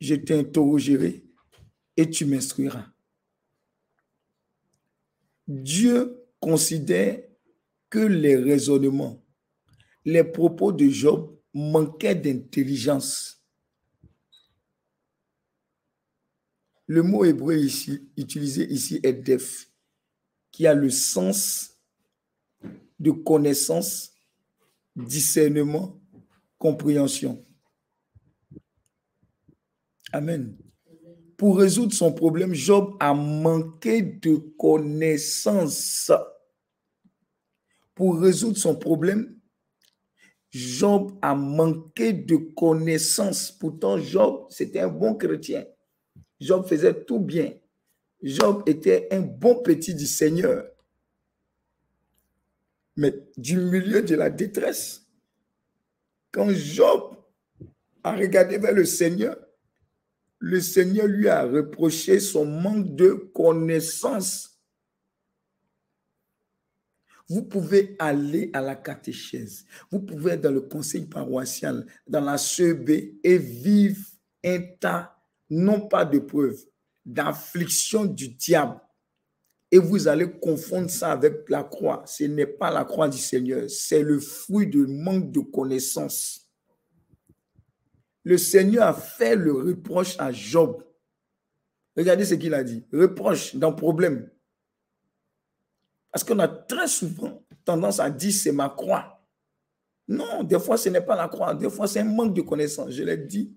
Je 0.00 0.14
t'interrogerai 0.14 1.24
et 1.96 2.08
tu 2.08 2.24
m'instruiras. 2.24 2.86
Dieu 5.46 6.24
considère 6.40 7.20
que 7.90 7.98
les 7.98 8.36
raisonnements, 8.36 9.22
les 10.04 10.24
propos 10.24 10.72
de 10.72 10.88
Job 10.88 11.36
manquaient 11.52 12.14
d'intelligence. 12.14 13.41
Le 16.86 17.02
mot 17.02 17.24
hébreu 17.24 17.56
ici, 17.56 18.10
utilisé 18.16 18.70
ici 18.70 19.00
est 19.02 19.12
def, 19.12 19.70
qui 20.50 20.66
a 20.66 20.74
le 20.74 20.90
sens 20.90 21.78
de 22.98 23.10
connaissance, 23.10 24.12
discernement, 24.94 26.00
compréhension. 26.58 27.44
Amen 30.12 30.56
pour 31.42 31.58
résoudre 31.58 31.92
son 31.92 32.12
problème, 32.12 32.54
Job 32.54 32.96
a 33.00 33.12
manqué 33.14 34.00
de 34.00 34.36
connaissances. 34.56 36.12
Pour 37.96 38.20
résoudre 38.20 38.58
son 38.58 38.76
problème, 38.76 39.40
Job 40.52 41.18
a 41.20 41.34
manqué 41.34 42.12
de 42.12 42.36
connaissances. 42.36 43.50
Pourtant, 43.50 43.98
Job, 43.98 44.46
c'était 44.50 44.78
un 44.78 44.88
bon 44.88 45.16
chrétien. 45.16 45.64
Job 46.42 46.66
faisait 46.66 47.04
tout 47.04 47.20
bien. 47.20 47.52
Job 48.20 48.62
était 48.66 49.08
un 49.12 49.20
bon 49.20 49.62
petit 49.62 49.94
du 49.94 50.06
Seigneur. 50.06 50.66
Mais 52.96 53.14
du 53.36 53.56
milieu 53.56 54.02
de 54.02 54.14
la 54.14 54.28
détresse, 54.28 55.06
quand 56.30 56.50
Job 56.50 57.16
a 58.02 58.14
regardé 58.14 58.58
vers 58.58 58.74
le 58.74 58.84
Seigneur, 58.84 59.36
le 60.38 60.60
Seigneur 60.60 61.06
lui 61.06 61.28
a 61.28 61.44
reproché 61.44 62.18
son 62.18 62.44
manque 62.44 62.94
de 62.96 63.12
connaissance. 63.12 64.60
Vous 67.28 67.44
pouvez 67.44 67.96
aller 67.98 68.50
à 68.52 68.60
la 68.60 68.74
catéchèse, 68.74 69.64
vous 69.90 70.00
pouvez 70.00 70.32
être 70.32 70.42
dans 70.42 70.50
le 70.50 70.60
conseil 70.60 71.06
paroissial, 71.06 71.86
dans 72.06 72.20
la 72.20 72.36
CEB 72.36 72.90
et 73.22 73.38
vivre 73.38 74.04
un 74.44 74.60
tas, 74.80 75.11
non 75.52 75.80
pas 75.88 76.04
de 76.04 76.18
preuves, 76.18 76.60
d'affliction 77.04 78.04
du 78.04 78.28
diable. 78.28 78.80
Et 79.70 79.78
vous 79.78 80.06
allez 80.08 80.30
confondre 80.30 80.90
ça 80.90 81.12
avec 81.12 81.48
la 81.48 81.64
croix. 81.64 82.02
Ce 82.06 82.24
n'est 82.24 82.46
pas 82.46 82.70
la 82.70 82.84
croix 82.84 83.08
du 83.08 83.18
Seigneur, 83.18 83.70
c'est 83.70 84.02
le 84.02 84.20
fruit 84.20 84.66
du 84.66 84.86
manque 84.86 85.30
de 85.32 85.40
connaissance 85.40 86.42
le 88.24 88.38
Seigneur 88.38 88.86
a 88.86 88.94
fait 88.94 89.36
le 89.36 89.52
reproche 89.52 90.16
à 90.18 90.30
Job. 90.32 90.82
Regardez 91.96 92.24
ce 92.24 92.34
qu'il 92.34 92.54
a 92.54 92.62
dit. 92.62 92.84
Reproche 92.92 93.56
dans 93.56 93.72
problème. 93.72 94.30
Parce 96.10 96.24
qu'on 96.24 96.38
a 96.38 96.48
très 96.48 96.88
souvent 96.88 97.42
tendance 97.64 98.00
à 98.00 98.10
dire 98.10 98.32
c'est 98.32 98.52
ma 98.52 98.68
croix. 98.68 99.20
Non, 100.08 100.42
des 100.42 100.58
fois 100.58 100.76
ce 100.76 100.88
n'est 100.88 101.00
pas 101.00 101.16
la 101.16 101.28
croix. 101.28 101.54
Des 101.54 101.70
fois 101.70 101.86
c'est 101.86 102.00
un 102.00 102.04
manque 102.04 102.34
de 102.34 102.42
connaissance. 102.42 102.90
Je 102.90 103.02
l'ai 103.02 103.16
dit. 103.16 103.52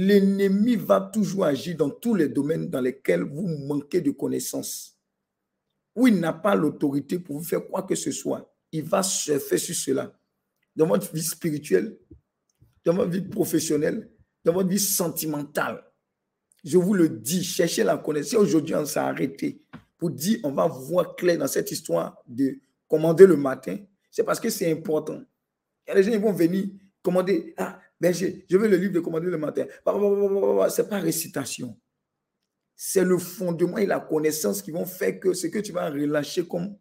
L'ennemi 0.00 0.76
va 0.76 1.00
toujours 1.00 1.46
agir 1.46 1.76
dans 1.76 1.90
tous 1.90 2.14
les 2.14 2.28
domaines 2.28 2.70
dans 2.70 2.80
lesquels 2.80 3.22
vous 3.22 3.48
manquez 3.48 4.00
de 4.00 4.12
connaissances. 4.12 4.96
Où 5.96 6.06
il 6.06 6.20
n'a 6.20 6.32
pas 6.32 6.54
l'autorité 6.54 7.18
pour 7.18 7.38
vous 7.38 7.44
faire 7.44 7.66
quoi 7.66 7.82
que 7.82 7.96
ce 7.96 8.12
soit. 8.12 8.48
Il 8.70 8.84
va 8.84 9.02
faire 9.02 9.58
sur 9.58 9.74
cela. 9.74 10.16
Dans 10.76 10.86
votre 10.86 11.12
vie 11.12 11.20
spirituelle, 11.20 11.98
dans 12.84 12.94
votre 12.94 13.10
vie 13.10 13.22
professionnelle, 13.22 14.08
dans 14.44 14.52
votre 14.52 14.68
vie 14.68 14.78
sentimentale. 14.78 15.82
Je 16.62 16.78
vous 16.78 16.94
le 16.94 17.08
dis, 17.08 17.42
cherchez 17.42 17.82
la 17.82 17.98
connaissance. 17.98 18.40
Aujourd'hui, 18.40 18.76
on 18.76 18.86
s'est 18.86 19.00
arrêté 19.00 19.60
pour 19.96 20.12
dire 20.12 20.38
on 20.44 20.52
va 20.52 20.68
voir 20.68 21.16
clair 21.16 21.38
dans 21.38 21.48
cette 21.48 21.72
histoire 21.72 22.22
de 22.28 22.56
commander 22.86 23.26
le 23.26 23.36
matin. 23.36 23.78
C'est 24.12 24.22
parce 24.22 24.38
que 24.38 24.48
c'est 24.48 24.70
important. 24.70 25.22
Il 25.84 25.88
y 25.88 25.90
a 25.90 25.94
des 25.96 26.04
gens 26.04 26.12
qui 26.12 26.18
vont 26.18 26.32
venir 26.32 26.66
commander. 27.02 27.52
Ah, 27.56 27.80
ben 28.00 28.14
je, 28.14 28.26
je 28.48 28.56
veux 28.56 28.68
le 28.68 28.76
livre 28.76 28.92
de 28.92 29.00
commander 29.00 29.28
le 29.28 29.38
matin. 29.38 29.66
Ce 29.84 30.82
n'est 30.82 30.88
pas 30.88 31.00
récitation. 31.00 31.78
C'est 32.76 33.04
le 33.04 33.18
fondement 33.18 33.78
et 33.78 33.86
la 33.86 34.00
connaissance 34.00 34.62
qui 34.62 34.70
vont 34.70 34.86
faire 34.86 35.18
que 35.18 35.32
ce 35.32 35.48
que 35.48 35.58
tu 35.58 35.72
vas 35.72 35.90
relâcher 35.90 36.46
comme 36.46 36.76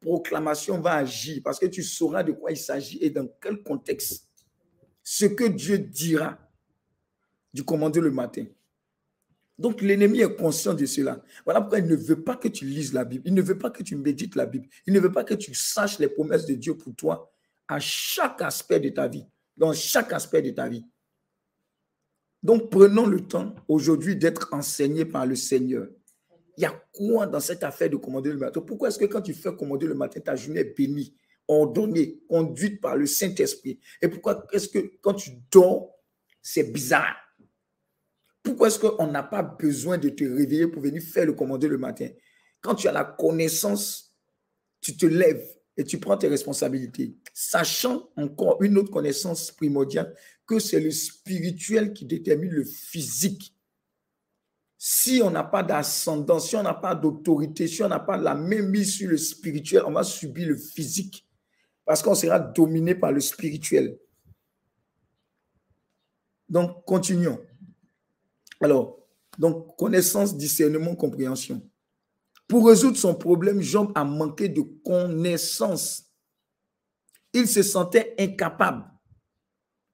proclamation 0.00 0.80
va 0.80 0.94
agir 0.94 1.40
parce 1.44 1.58
que 1.58 1.66
tu 1.66 1.82
sauras 1.82 2.22
de 2.22 2.32
quoi 2.32 2.50
il 2.50 2.56
s'agit 2.56 2.98
et 3.00 3.10
dans 3.10 3.28
quel 3.40 3.62
contexte 3.62 4.28
ce 5.02 5.26
que 5.26 5.44
Dieu 5.44 5.78
dira 5.78 6.38
du 7.52 7.64
commander 7.64 8.00
le 8.00 8.10
matin. 8.10 8.44
Donc 9.58 9.80
l'ennemi 9.80 10.20
est 10.20 10.36
conscient 10.36 10.74
de 10.74 10.86
cela. 10.86 11.22
Voilà 11.44 11.60
pourquoi 11.60 11.80
il 11.80 11.86
ne 11.86 11.96
veut 11.96 12.22
pas 12.22 12.36
que 12.36 12.48
tu 12.48 12.64
lises 12.64 12.92
la 12.92 13.04
Bible. 13.04 13.24
Il 13.26 13.34
ne 13.34 13.42
veut 13.42 13.58
pas 13.58 13.70
que 13.70 13.82
tu 13.82 13.96
médites 13.96 14.36
la 14.36 14.46
Bible. 14.46 14.68
Il 14.86 14.92
ne 14.92 15.00
veut 15.00 15.10
pas 15.10 15.24
que 15.24 15.34
tu 15.34 15.52
saches 15.54 15.98
les 15.98 16.08
promesses 16.08 16.46
de 16.46 16.54
Dieu 16.54 16.76
pour 16.76 16.94
toi 16.94 17.32
à 17.66 17.80
chaque 17.80 18.40
aspect 18.42 18.80
de 18.80 18.88
ta 18.90 19.08
vie, 19.08 19.26
dans 19.58 19.72
chaque 19.72 20.12
aspect 20.12 20.40
de 20.40 20.50
ta 20.50 20.68
vie. 20.68 20.86
Donc 22.42 22.70
prenons 22.70 23.06
le 23.06 23.26
temps 23.26 23.54
aujourd'hui 23.66 24.16
d'être 24.16 24.48
enseigné 24.52 25.04
par 25.04 25.26
le 25.26 25.34
Seigneur. 25.34 25.88
Il 26.56 26.62
y 26.62 26.66
a 26.66 26.82
quoi 26.92 27.26
dans 27.26 27.40
cette 27.40 27.64
affaire 27.64 27.90
de 27.90 27.96
commander 27.96 28.30
le 28.30 28.38
matin? 28.38 28.60
Pourquoi 28.60 28.88
est-ce 28.88 28.98
que 28.98 29.04
quand 29.04 29.20
tu 29.20 29.34
fais 29.34 29.54
commander 29.54 29.86
le 29.86 29.94
matin, 29.94 30.20
ta 30.20 30.34
journée 30.34 30.60
est 30.60 30.76
bénie, 30.76 31.16
ordonnée, 31.46 32.20
conduite 32.28 32.80
par 32.80 32.96
le 32.96 33.06
Saint-Esprit? 33.06 33.80
Et 34.00 34.08
pourquoi 34.08 34.46
est-ce 34.52 34.68
que 34.68 34.78
quand 35.00 35.14
tu 35.14 35.30
dors, 35.50 35.94
c'est 36.40 36.72
bizarre? 36.72 37.16
Pourquoi 38.42 38.68
est-ce 38.68 38.78
qu'on 38.78 39.06
n'a 39.08 39.22
pas 39.22 39.42
besoin 39.42 39.98
de 39.98 40.08
te 40.08 40.24
réveiller 40.24 40.68
pour 40.68 40.82
venir 40.82 41.02
faire 41.02 41.26
le 41.26 41.32
commandé 41.32 41.68
le 41.68 41.78
matin? 41.78 42.08
Quand 42.60 42.74
tu 42.74 42.88
as 42.88 42.92
la 42.92 43.04
connaissance, 43.04 44.16
tu 44.80 44.96
te 44.96 45.06
lèves 45.06 45.57
et 45.78 45.84
tu 45.84 45.98
prends 45.98 46.18
tes 46.18 46.26
responsabilités, 46.26 47.14
sachant 47.32 48.10
encore 48.16 48.60
une 48.62 48.76
autre 48.76 48.90
connaissance 48.90 49.52
primordiale, 49.52 50.12
que 50.44 50.58
c'est 50.58 50.80
le 50.80 50.90
spirituel 50.90 51.92
qui 51.92 52.04
détermine 52.04 52.50
le 52.50 52.64
physique. 52.64 53.54
Si 54.76 55.20
on 55.22 55.30
n'a 55.30 55.44
pas 55.44 55.62
d'ascendance, 55.62 56.48
si 56.48 56.56
on 56.56 56.64
n'a 56.64 56.74
pas 56.74 56.96
d'autorité, 56.96 57.68
si 57.68 57.82
on 57.84 57.88
n'a 57.88 58.00
pas 58.00 58.16
la 58.16 58.34
même 58.34 58.68
mise 58.68 58.94
sur 58.94 59.08
le 59.08 59.16
spirituel, 59.16 59.82
on 59.86 59.92
va 59.92 60.02
subir 60.02 60.48
le 60.48 60.56
physique 60.56 61.24
parce 61.84 62.02
qu'on 62.02 62.14
sera 62.14 62.40
dominé 62.40 62.96
par 62.96 63.12
le 63.12 63.20
spirituel. 63.20 63.98
Donc, 66.48 66.84
continuons. 66.84 67.40
Alors, 68.60 68.98
donc, 69.38 69.76
connaissance, 69.76 70.36
discernement, 70.36 70.96
compréhension. 70.96 71.62
Pour 72.48 72.66
résoudre 72.66 72.96
son 72.96 73.14
problème, 73.14 73.60
Job 73.60 73.92
a 73.94 74.04
manqué 74.04 74.48
de 74.48 74.62
connaissance. 74.62 76.10
Il 77.34 77.46
se 77.46 77.62
sentait 77.62 78.14
incapable 78.18 78.84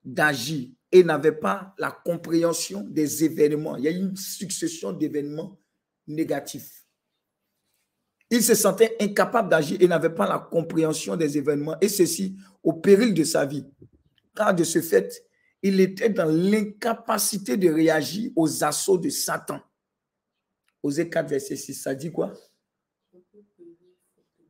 d'agir 0.05 0.69
et 0.93 1.03
n'avait 1.03 1.33
pas 1.33 1.75
la 1.79 1.91
compréhension 1.91 2.83
des 2.83 3.25
événements. 3.25 3.77
Il 3.77 3.85
y 3.85 3.89
a 3.89 3.91
une 3.91 4.17
succession 4.17 4.93
d'événements 4.93 5.61
négatifs. 6.07 6.85
Il 8.31 8.43
se 8.43 8.55
sentait 8.55 8.97
incapable 9.01 9.49
d'agir 9.49 9.77
et 9.81 9.89
n'avait 9.89 10.15
pas 10.15 10.29
la 10.29 10.39
compréhension 10.39 11.17
des 11.17 11.37
événements, 11.37 11.77
et 11.81 11.89
ceci 11.89 12.37
au 12.63 12.73
péril 12.73 13.15
de 13.15 13.25
sa 13.25 13.45
vie. 13.45 13.67
Car 14.35 14.55
de 14.55 14.65
ce 14.65 14.81
fait, 14.81 15.25
il 15.63 15.81
était 15.81 16.11
dans 16.11 16.31
l'incapacité 16.31 17.57
de 17.57 17.69
réagir 17.69 18.31
aux 18.37 18.65
assauts 18.65 18.99
de 18.99 19.09
Satan. 19.09 19.61
Osée 20.85 21.09
4, 21.09 21.31
verset 21.31 21.57
6, 21.57 21.75
ça 21.75 21.95
dit 21.95 22.13
quoi? 22.13 22.35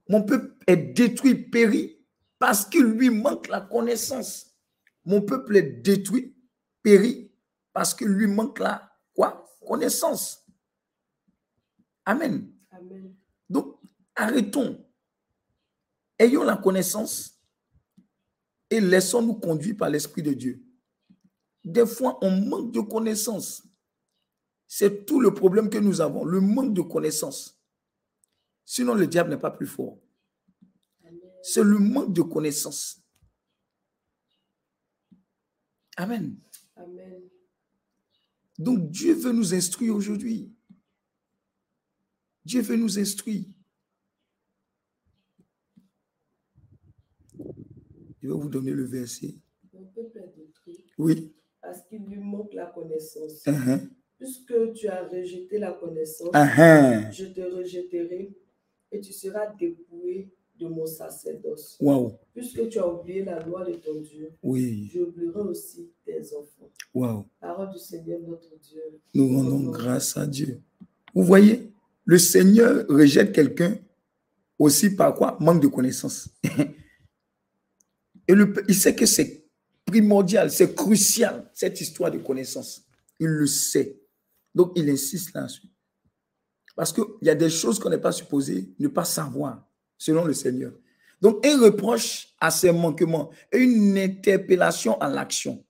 Mon 0.08 0.24
peuple 0.24 0.52
est 0.66 0.76
détruit, 0.76 1.36
péri, 1.36 2.04
parce 2.40 2.64
qu'il 2.64 2.82
lui 2.82 3.08
manque 3.08 3.46
la 3.46 3.60
connaissance. 3.60 4.52
Mon 5.04 5.22
peuple 5.22 5.56
est 5.56 5.62
détruit, 5.62 6.36
péri, 6.82 7.30
parce 7.72 7.94
qu'il 7.94 8.08
lui 8.08 8.26
manque 8.26 8.58
la 8.58 8.90
quoi? 9.14 9.48
Connaissance. 9.64 10.44
Amen. 12.04 12.52
Amen. 12.72 13.14
Donc, 13.48 13.78
arrêtons. 14.16 14.84
Ayons 16.18 16.42
la 16.42 16.56
connaissance 16.56 17.40
et 18.70 18.80
laissons-nous 18.80 19.34
conduire 19.34 19.76
par 19.76 19.88
l'Esprit 19.88 20.22
de 20.22 20.32
Dieu. 20.32 20.64
Des 21.62 21.86
fois, 21.86 22.18
on 22.22 22.32
manque 22.32 22.72
de 22.72 22.80
connaissances. 22.80 23.62
C'est 24.66 25.06
tout 25.06 25.20
le 25.20 25.34
problème 25.34 25.70
que 25.70 25.78
nous 25.78 26.00
avons, 26.00 26.24
le 26.24 26.40
manque 26.40 26.74
de 26.74 26.82
connaissances. 26.82 27.60
Sinon, 28.64 28.94
le 28.94 29.06
diable 29.06 29.30
n'est 29.30 29.38
pas 29.38 29.50
plus 29.50 29.66
fort. 29.66 29.98
C'est 31.42 31.62
le 31.62 31.78
manque 31.78 32.12
de 32.12 32.22
connaissances. 32.22 33.02
Amen. 35.96 36.36
Amen. 36.76 37.22
Donc 38.58 38.90
Dieu 38.90 39.14
veut 39.14 39.32
nous 39.32 39.54
instruire 39.54 39.94
aujourd'hui. 39.94 40.52
Dieu 42.44 42.62
veut 42.62 42.76
nous 42.76 42.98
instruire. 42.98 43.44
Je 48.22 48.28
vais 48.28 48.34
vous 48.34 48.48
donner 48.48 48.72
le 48.72 48.84
verset. 48.84 49.34
Oui 50.96 51.34
parce 51.64 51.82
qu'il 51.88 52.04
lui 52.04 52.18
manque 52.18 52.52
la 52.52 52.66
connaissance. 52.66 53.44
Uh-huh. 53.46 53.88
Puisque 54.24 54.72
tu 54.72 54.88
as 54.88 55.06
rejeté 55.06 55.58
la 55.58 55.72
connaissance, 55.72 56.30
uh-huh. 56.32 57.12
je 57.12 57.26
te 57.26 57.42
rejetterai 57.42 58.34
et 58.90 58.98
tu 58.98 59.12
seras 59.12 59.52
dépouillé 59.60 60.32
de 60.58 60.66
mon 60.66 60.86
sacerdoce. 60.86 61.76
Wow. 61.78 62.18
Puisque 62.34 62.70
tu 62.70 62.78
as 62.78 62.88
oublié 62.88 63.22
la 63.22 63.38
loi 63.40 63.66
de 63.66 63.74
ton 63.74 64.00
Dieu, 64.00 64.32
oui. 64.42 64.90
j'oublierai 64.90 65.40
aussi 65.40 65.90
tes 66.06 66.22
enfants. 66.34 66.70
Wow. 66.94 67.26
Parole 67.38 67.70
du 67.70 67.78
Seigneur 67.78 68.18
notre 68.26 68.48
Dieu. 68.60 68.80
Nous 69.12 69.28
rendons 69.28 69.70
grâce 69.70 70.16
à 70.16 70.26
Dieu. 70.26 70.62
Vous 71.14 71.24
voyez, 71.24 71.70
le 72.06 72.16
Seigneur 72.16 72.86
rejette 72.88 73.30
quelqu'un 73.30 73.76
aussi 74.58 74.96
par 74.96 75.14
quoi? 75.14 75.36
Manque 75.38 75.60
de 75.62 75.68
connaissance. 75.68 76.30
Et 78.26 78.34
le, 78.34 78.54
il 78.68 78.74
sait 78.74 78.94
que 78.94 79.04
c'est 79.04 79.44
primordial, 79.84 80.50
c'est 80.50 80.74
crucial, 80.74 81.50
cette 81.52 81.78
histoire 81.78 82.10
de 82.10 82.16
connaissance. 82.16 82.86
Il 83.20 83.26
le 83.26 83.46
sait. 83.46 84.00
Donc, 84.54 84.72
il 84.76 84.88
insiste 84.88 85.34
là-dessus. 85.34 85.68
Parce 86.76 86.92
qu'il 86.92 87.04
y 87.22 87.30
a 87.30 87.34
des 87.34 87.50
choses 87.50 87.78
qu'on 87.78 87.90
n'est 87.90 87.98
pas 87.98 88.12
supposé 88.12 88.72
ne 88.78 88.88
pas 88.88 89.04
savoir, 89.04 89.66
selon 89.96 90.24
le 90.24 90.34
Seigneur. 90.34 90.72
Donc, 91.20 91.44
un 91.46 91.60
reproche 91.60 92.28
à 92.40 92.50
ses 92.50 92.72
manquements 92.72 93.30
et 93.52 93.58
une 93.58 93.96
interpellation 93.96 95.00
à 95.00 95.08
l'action. 95.08 95.64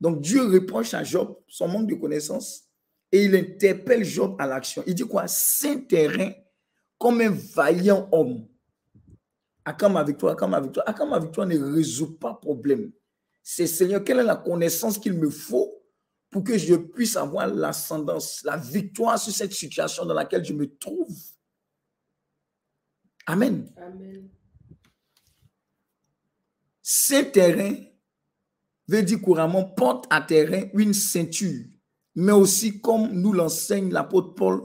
Donc, 0.00 0.20
Dieu 0.20 0.42
reproche 0.44 0.94
à 0.94 1.04
Job 1.04 1.36
son 1.46 1.68
manque 1.68 1.88
de 1.88 1.94
connaissance 1.94 2.64
et 3.12 3.24
il 3.24 3.34
interpelle 3.34 4.04
Job 4.04 4.36
à 4.38 4.46
l'action. 4.46 4.82
Il 4.86 4.94
dit 4.94 5.04
quoi? 5.04 5.26
Saint 5.28 5.78
terrain 5.80 6.32
comme 6.98 7.20
un 7.20 7.30
vaillant 7.30 8.08
homme. 8.12 8.46
Ma 9.90 10.02
victoire, 10.02 10.32
acclame 10.32 10.50
ma 10.50 10.60
victoire. 10.60 10.88
Acclame 10.88 11.10
ma 11.10 11.18
victoire 11.18 11.46
ne 11.46 11.58
résout 11.58 12.18
pas 12.18 12.34
problème 12.34 12.90
c'est 13.50 13.66
Seigneur, 13.66 14.04
quelle 14.04 14.18
est 14.18 14.24
la 14.24 14.36
connaissance 14.36 14.98
qu'il 14.98 15.14
me 15.14 15.30
faut 15.30 15.77
pour 16.30 16.44
que 16.44 16.58
je 16.58 16.74
puisse 16.74 17.16
avoir 17.16 17.46
l'ascendance, 17.46 18.42
la 18.44 18.56
victoire 18.56 19.18
sur 19.18 19.32
cette 19.32 19.52
situation 19.52 20.04
dans 20.04 20.14
laquelle 20.14 20.44
je 20.44 20.52
me 20.52 20.66
trouve. 20.76 21.16
Amen. 23.26 23.70
Amen. 23.76 24.28
Ce 26.82 27.22
terrain 27.24 27.74
veut 28.86 29.02
dire 29.02 29.20
couramment 29.20 29.64
porte 29.64 30.06
à 30.10 30.22
terrain 30.22 30.68
une 30.74 30.94
ceinture, 30.94 31.64
mais 32.14 32.32
aussi 32.32 32.80
comme 32.80 33.12
nous 33.12 33.32
l'enseigne 33.32 33.92
l'apôtre 33.92 34.34
Paul 34.34 34.62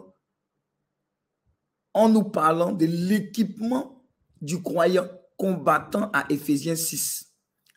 en 1.94 2.10
nous 2.10 2.24
parlant 2.24 2.72
de 2.72 2.86
l'équipement 2.86 4.04
du 4.42 4.62
croyant 4.62 5.08
combattant 5.38 6.10
à 6.14 6.26
Éphésiens 6.30 6.76
6. 6.76 7.34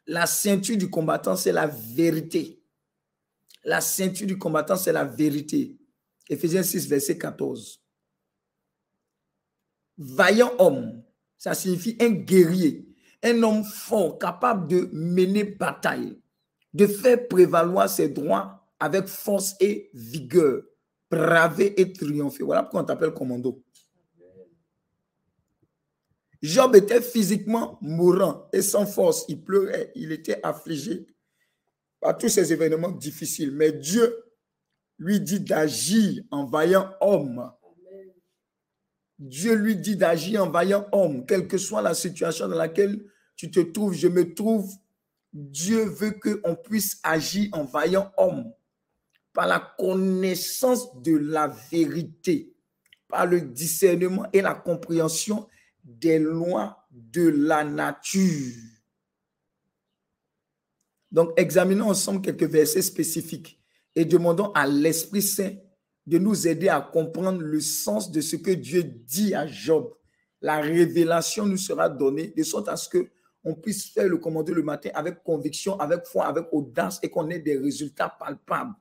La 0.07 0.27
ceinture 0.27 0.77
du 0.77 0.89
combattant, 0.89 1.37
c'est 1.37 1.53
la 1.53 1.67
vérité. 1.67 2.56
La 3.67 3.81
ceinture 3.81 4.29
du 4.29 4.39
combattant, 4.39 4.77
c'est 4.77 4.93
la 4.93 5.05
vérité. 5.05 5.77
Éphésiens 6.31 6.63
6, 6.63 6.89
verset 6.89 7.19
14. 7.19 7.83
Vaillant 9.99 10.53
homme, 10.61 11.03
ça 11.37 11.53
signifie 11.53 11.97
un 12.01 12.11
guerrier, 12.11 12.87
un 13.25 13.43
homme 13.43 13.65
fort, 13.65 14.21
capable 14.21 14.69
de 14.69 14.89
mener 14.93 15.43
bataille, 15.43 16.17
de 16.73 16.87
faire 16.87 17.27
prévaloir 17.27 17.91
ses 17.91 18.09
droits 18.09 18.65
avec 18.79 19.09
force 19.09 19.57
et 19.59 19.91
vigueur, 19.93 20.63
braver 21.11 21.81
et 21.81 21.93
triompher. 21.93 22.45
Voilà 22.45 22.63
pourquoi 22.63 22.83
on 22.83 22.85
t'appelle 22.85 23.15
commando. 23.15 23.65
Job 26.41 26.77
était 26.77 27.03
physiquement 27.03 27.79
mourant 27.81 28.49
et 28.53 28.63
sans 28.63 28.87
force. 28.87 29.25
Il 29.27 29.43
pleurait, 29.43 29.91
il 29.97 30.13
était 30.13 30.39
affligé 30.45 31.09
par 32.01 32.17
tous 32.17 32.29
ces 32.29 32.53
événements 32.53 32.91
difficiles. 32.91 33.53
Mais 33.53 33.73
Dieu 33.73 34.25
lui 34.99 35.21
dit 35.21 35.41
d'agir 35.41 36.23
en 36.31 36.47
vaillant 36.47 36.93
homme. 37.01 37.51
Dieu 39.19 39.55
lui 39.55 39.77
dit 39.77 39.97
d'agir 39.97 40.45
en 40.45 40.51
vaillant 40.51 40.87
homme, 40.93 41.25
quelle 41.27 41.49
que 41.49 41.59
soit 41.59 41.83
la 41.83 41.95
situation 41.95 42.49
dans 42.49 42.57
laquelle 42.57 43.03
tu 43.35 43.51
te 43.51 43.61
trouves, 43.61 43.95
je 43.95 44.09
me 44.09 44.35
trouve. 44.35 44.71
Dieu 45.33 45.85
veut 45.85 46.13
qu'on 46.13 46.55
puisse 46.55 46.99
agir 47.03 47.49
en 47.53 47.65
vaillant 47.65 48.11
homme 48.17 48.53
par 49.33 49.47
la 49.47 49.61
connaissance 49.79 51.03
de 51.03 51.15
la 51.15 51.49
vérité, 51.71 52.55
par 53.09 53.27
le 53.27 53.43
discernement 53.43 54.27
et 54.33 54.41
la 54.41 54.55
compréhension 54.55 55.47
des 55.85 56.19
lois 56.19 56.87
de 56.91 57.29
la 57.29 57.63
nature. 57.65 58.55
Donc, 61.11 61.33
examinons 61.37 61.89
ensemble 61.89 62.21
quelques 62.21 62.51
versets 62.51 62.83
spécifiques 62.83 63.61
et 63.95 64.05
demandons 64.05 64.51
à 64.53 64.67
l'Esprit 64.67 65.23
Saint 65.23 65.55
de 66.07 66.19
nous 66.19 66.47
aider 66.47 66.69
à 66.69 66.81
comprendre 66.81 67.41
le 67.41 67.61
sens 67.61 68.11
de 68.11 68.21
ce 68.21 68.37
que 68.37 68.51
Dieu 68.51 68.83
dit 68.83 69.35
à 69.35 69.47
Job. 69.47 69.93
La 70.41 70.61
révélation 70.61 71.47
nous 71.47 71.57
sera 71.57 71.89
donnée 71.89 72.33
de 72.37 72.43
sorte 72.43 72.69
à 72.69 72.77
ce 72.77 72.89
que 72.89 73.09
on 73.43 73.55
puisse 73.55 73.91
faire 73.91 74.09
le 74.09 74.19
commandement 74.19 74.57
le 74.57 74.63
matin 74.63 74.91
avec 74.93 75.23
conviction, 75.23 75.79
avec 75.79 76.05
foi, 76.05 76.27
avec 76.27 76.47
audace 76.51 76.99
et 77.03 77.09
qu'on 77.09 77.31
ait 77.31 77.39
des 77.39 77.57
résultats 77.57 78.09
palpables. 78.09 78.75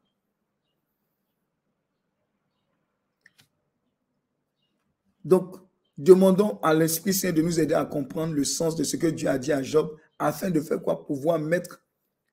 Donc, 5.24 5.56
demandons 5.98 6.60
à 6.64 6.74
l'Esprit 6.74 7.14
Saint 7.14 7.32
de 7.32 7.44
nous 7.44 7.60
aider 7.60 7.76
à 7.76 7.86
comprendre 7.86 8.34
le 8.34 8.44
sens 8.44 8.76
de 8.76 8.84
ce 8.84 8.98
que 8.98 9.08
Dieu 9.08 9.30
a 9.30 9.38
dit 9.38 9.52
à 9.52 9.62
Job 9.62 9.96
afin 10.18 10.50
de 10.50 10.60
faire 10.60 10.82
quoi? 10.82 11.06
Pouvoir 11.06 11.38
mettre 11.40 11.85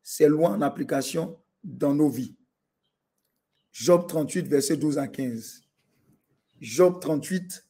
ces 0.02 0.28
lois 0.28 0.50
en 0.50 0.62
application 0.62 1.38
dans 1.62 1.94
nos 1.94 2.08
vies. 2.08 2.36
Job 3.72 4.06
38, 4.06 4.46
verset 4.46 4.76
12 4.76 4.98
à 4.98 5.08
15. 5.08 5.62
Job 6.60 7.00
38, 7.00 7.66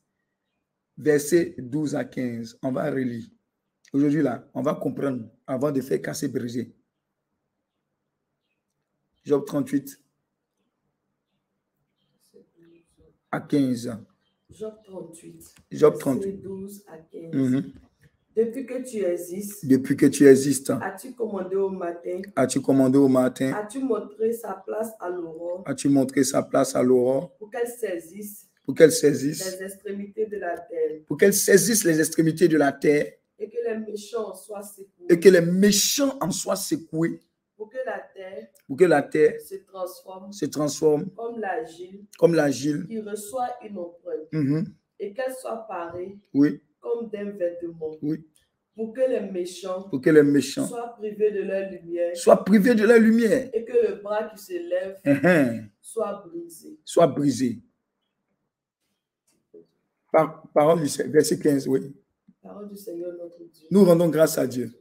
verset 0.98 1.54
12 1.58 1.94
à 1.94 2.04
15. 2.04 2.58
On 2.62 2.72
va 2.72 2.90
relire. 2.90 3.26
Aujourd'hui, 3.92 4.22
là, 4.22 4.48
on 4.54 4.62
va 4.62 4.74
comprendre 4.74 5.28
avant 5.46 5.70
de 5.70 5.80
faire 5.80 6.00
casser, 6.00 6.28
briser. 6.28 6.74
Job 9.24 9.44
38 9.46 10.02
à 13.30 13.40
15. 13.40 13.96
Job 14.50 14.74
38. 14.84 15.54
Job 15.70 15.98
38. 15.98 16.42
12 16.42 16.84
à 16.88 16.98
15. 16.98 17.34
Mhm. 17.34 17.72
Depuis 18.34 18.64
que 18.64 18.82
tu 18.82 19.04
existes. 19.04 19.66
Depuis 19.66 19.96
que 19.96 20.06
tu 20.06 20.26
existes. 20.26 20.72
As-tu 20.80 21.12
commandé 21.12 21.56
au 21.56 21.68
matin? 21.68 22.22
As-tu 22.34 22.60
commandé 22.60 22.96
au 22.98 23.08
matin? 23.08 23.52
As-tu 23.52 23.80
montré 23.80 24.32
sa 24.32 24.54
place 24.54 24.90
à 25.00 25.10
l'aurore? 25.10 25.62
As-tu 25.66 25.88
montré 25.88 26.24
sa 26.24 26.42
place 26.42 26.74
à 26.74 26.82
l'aurore? 26.82 27.36
Pour 27.36 27.50
qu'elle 27.50 27.68
saisisse. 27.68 28.48
Pour 28.64 28.74
qu'elle 28.74 28.92
saisisse. 28.92 29.58
Les 29.58 29.66
extrémités 29.66 30.26
de 30.26 30.38
la 30.38 30.56
terre. 30.56 31.00
Pour 31.06 31.18
qu'elle 31.18 31.34
saisisse 31.34 31.84
les 31.84 32.00
extrémités 32.00 32.48
de 32.48 32.56
la 32.56 32.72
terre. 32.72 33.12
Et 33.38 33.50
que 33.50 33.58
les 33.68 33.78
méchants 33.78 34.30
en 34.30 34.34
soient 34.34 34.62
secoués. 34.62 35.06
Et 35.10 35.20
que 35.20 35.28
les 35.28 35.40
méchants 35.42 36.16
en 36.20 36.30
soient 36.30 36.56
secoués. 36.56 37.20
Pour 37.56 37.68
que 37.68 37.78
la 37.84 38.00
terre. 38.14 38.48
Pour 38.66 38.76
que 38.78 38.84
la 38.84 39.02
terre. 39.02 39.38
Se 39.40 39.56
transforme. 39.56 40.32
Se 40.32 40.46
transforme. 40.46 41.10
Comme 41.10 41.38
l'agile. 41.38 42.06
Comme 42.18 42.34
l'agile. 42.34 42.86
Qui 42.86 43.00
reçoit 43.00 43.50
une 43.62 43.76
empreinte. 43.76 44.32
Mm-hmm. 44.32 44.64
Et 45.00 45.12
qu'elle 45.12 45.34
soit 45.34 45.66
parée. 45.68 46.16
Oui 46.32 46.62
comme 46.82 47.08
d'un 47.08 47.30
vêtement. 47.30 47.96
Oui. 48.02 48.26
Pour 48.74 48.92
que 48.92 49.00
les 49.02 49.20
méchants, 49.20 49.82
pour 49.82 50.00
que 50.00 50.10
les 50.10 50.22
méchants 50.22 50.66
soient 50.66 50.94
privés 50.96 51.30
de 51.30 51.42
leur 51.42 51.70
lumière, 51.70 52.16
soient 52.16 52.42
privés 52.44 52.74
de 52.74 52.84
leur 52.84 52.98
lumière, 52.98 53.50
et 53.52 53.64
que 53.64 53.72
le 53.72 54.02
bras 54.02 54.24
qui 54.24 54.42
se 54.42 54.52
lève 54.52 54.96
uh-huh. 55.04 55.68
soit 55.80 56.24
brisé. 56.26 56.78
Soit 56.84 57.06
brisé. 57.06 57.58
Par, 60.10 60.42
parole 60.52 60.82
du 60.82 60.88
verset 61.10 61.38
15, 61.38 61.68
oui. 61.68 61.94
Parole 62.42 62.68
du 62.68 62.76
Seigneur 62.76 63.12
notre 63.12 63.38
Dieu. 63.38 63.68
Nous 63.70 63.84
rendons 63.84 64.08
grâce 64.08 64.38
à 64.38 64.46
Dieu. 64.46 64.72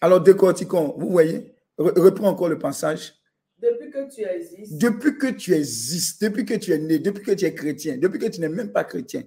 Alors 0.00 0.20
décortiquons, 0.20 0.94
vous 0.98 1.10
voyez, 1.10 1.54
reprends 1.78 2.28
encore 2.28 2.48
le 2.48 2.58
passage. 2.58 3.14
Depuis 3.56 3.90
que 3.90 4.14
tu 4.14 4.22
existes. 4.22 4.78
Depuis 4.80 5.18
que 5.18 5.26
tu 5.28 5.54
existes, 5.54 6.22
depuis 6.22 6.44
que 6.44 6.54
tu 6.54 6.72
es 6.72 6.78
né, 6.78 6.98
depuis 6.98 7.24
que 7.24 7.32
tu 7.32 7.44
es 7.44 7.54
chrétien, 7.54 7.96
depuis 7.96 8.18
que 8.18 8.26
tu 8.26 8.40
n'es 8.40 8.48
même 8.48 8.72
pas 8.72 8.84
chrétien. 8.84 9.22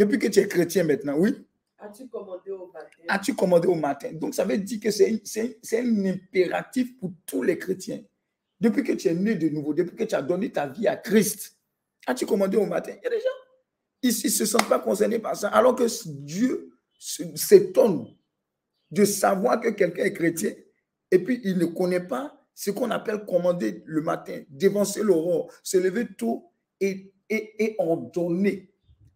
Depuis 0.00 0.18
que 0.18 0.28
tu 0.28 0.40
es 0.40 0.48
chrétien 0.48 0.84
maintenant, 0.84 1.14
oui. 1.18 1.34
As-tu 1.76 2.08
commandé 2.08 2.50
au 2.50 2.68
matin? 2.72 3.02
As-tu 3.06 3.34
commandé 3.34 3.68
au 3.68 3.74
matin? 3.74 4.10
Donc, 4.14 4.34
ça 4.34 4.46
veut 4.46 4.56
dire 4.56 4.80
que 4.80 4.90
c'est 4.90 5.20
un 5.74 6.04
impératif 6.06 6.96
pour 6.96 7.12
tous 7.26 7.42
les 7.42 7.58
chrétiens. 7.58 8.02
Depuis 8.58 8.82
que 8.82 8.92
tu 8.92 9.08
es 9.08 9.14
né 9.14 9.34
de 9.34 9.50
nouveau, 9.50 9.74
depuis 9.74 9.94
que 9.94 10.04
tu 10.04 10.14
as 10.14 10.22
donné 10.22 10.50
ta 10.50 10.66
vie 10.66 10.88
à 10.88 10.96
Christ, 10.96 11.54
as-tu 12.06 12.24
commandé 12.24 12.56
au 12.56 12.64
matin? 12.64 12.92
Il 12.98 13.04
y 13.04 13.06
a 13.08 13.10
des 13.10 13.20
gens 13.20 13.28
ici 14.02 14.28
ne 14.28 14.32
se 14.32 14.46
sentent 14.46 14.70
pas 14.70 14.78
concernés 14.78 15.18
par 15.18 15.36
ça, 15.36 15.48
alors 15.48 15.74
que 15.74 15.84
Dieu 16.08 16.70
s'étonne 17.34 18.06
de 18.90 19.04
savoir 19.04 19.60
que 19.60 19.68
quelqu'un 19.68 20.04
est 20.04 20.14
chrétien 20.14 20.54
et 21.10 21.18
puis 21.18 21.42
il 21.44 21.58
ne 21.58 21.66
connaît 21.66 22.06
pas 22.06 22.42
ce 22.54 22.70
qu'on 22.70 22.90
appelle 22.90 23.26
commander 23.26 23.82
le 23.84 24.00
matin, 24.00 24.42
dévancer 24.48 25.02
l'aurore, 25.02 25.52
se 25.62 25.76
lever 25.76 26.06
tôt 26.16 26.50
et, 26.80 27.12
et, 27.28 27.64
et 27.64 27.76
ordonner 27.78 28.69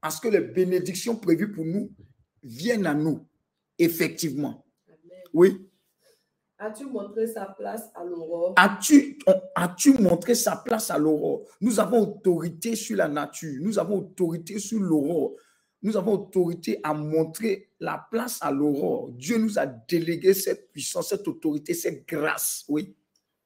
à 0.05 0.11
ce 0.11 0.21
que 0.21 0.29
les 0.29 0.43
bénédictions 0.43 1.17
prévues 1.17 1.51
pour 1.51 1.65
nous 1.65 1.91
viennent 2.43 2.85
à 2.85 2.93
nous, 2.93 3.27
effectivement. 3.79 4.63
Oui. 5.33 5.67
As-tu 6.59 6.85
montré 6.85 7.27
sa 7.27 7.47
place 7.47 7.91
à 7.95 8.05
l'aurore? 8.05 8.55
As-tu 8.59 9.19
as 9.57 10.01
montré 10.03 10.35
sa 10.35 10.57
place 10.57 10.91
à 10.91 10.99
l'aurore? 10.99 11.47
Nous 11.59 11.81
avons 11.81 12.03
autorité 12.03 12.77
sur 12.77 12.99
la 12.99 13.09
nature. 13.09 13.55
Nous 13.63 13.79
avons 13.79 14.01
autorité 14.01 14.59
sur 14.59 14.79
l'aurore. 14.79 15.37
Nous 15.81 15.97
avons 15.97 16.13
autorité 16.13 16.81
à 16.83 16.93
montrer 16.93 17.71
la 17.81 18.07
place 18.11 18.39
à 18.43 18.51
l'aurore. 18.51 19.11
Dieu 19.13 19.39
nous 19.39 19.59
a 19.59 19.65
délégué 19.65 20.35
cette 20.35 20.71
puissance, 20.71 21.09
cette 21.09 21.27
autorité, 21.27 21.73
cette 21.73 22.07
grâce. 22.07 22.65
Oui. 22.69 22.95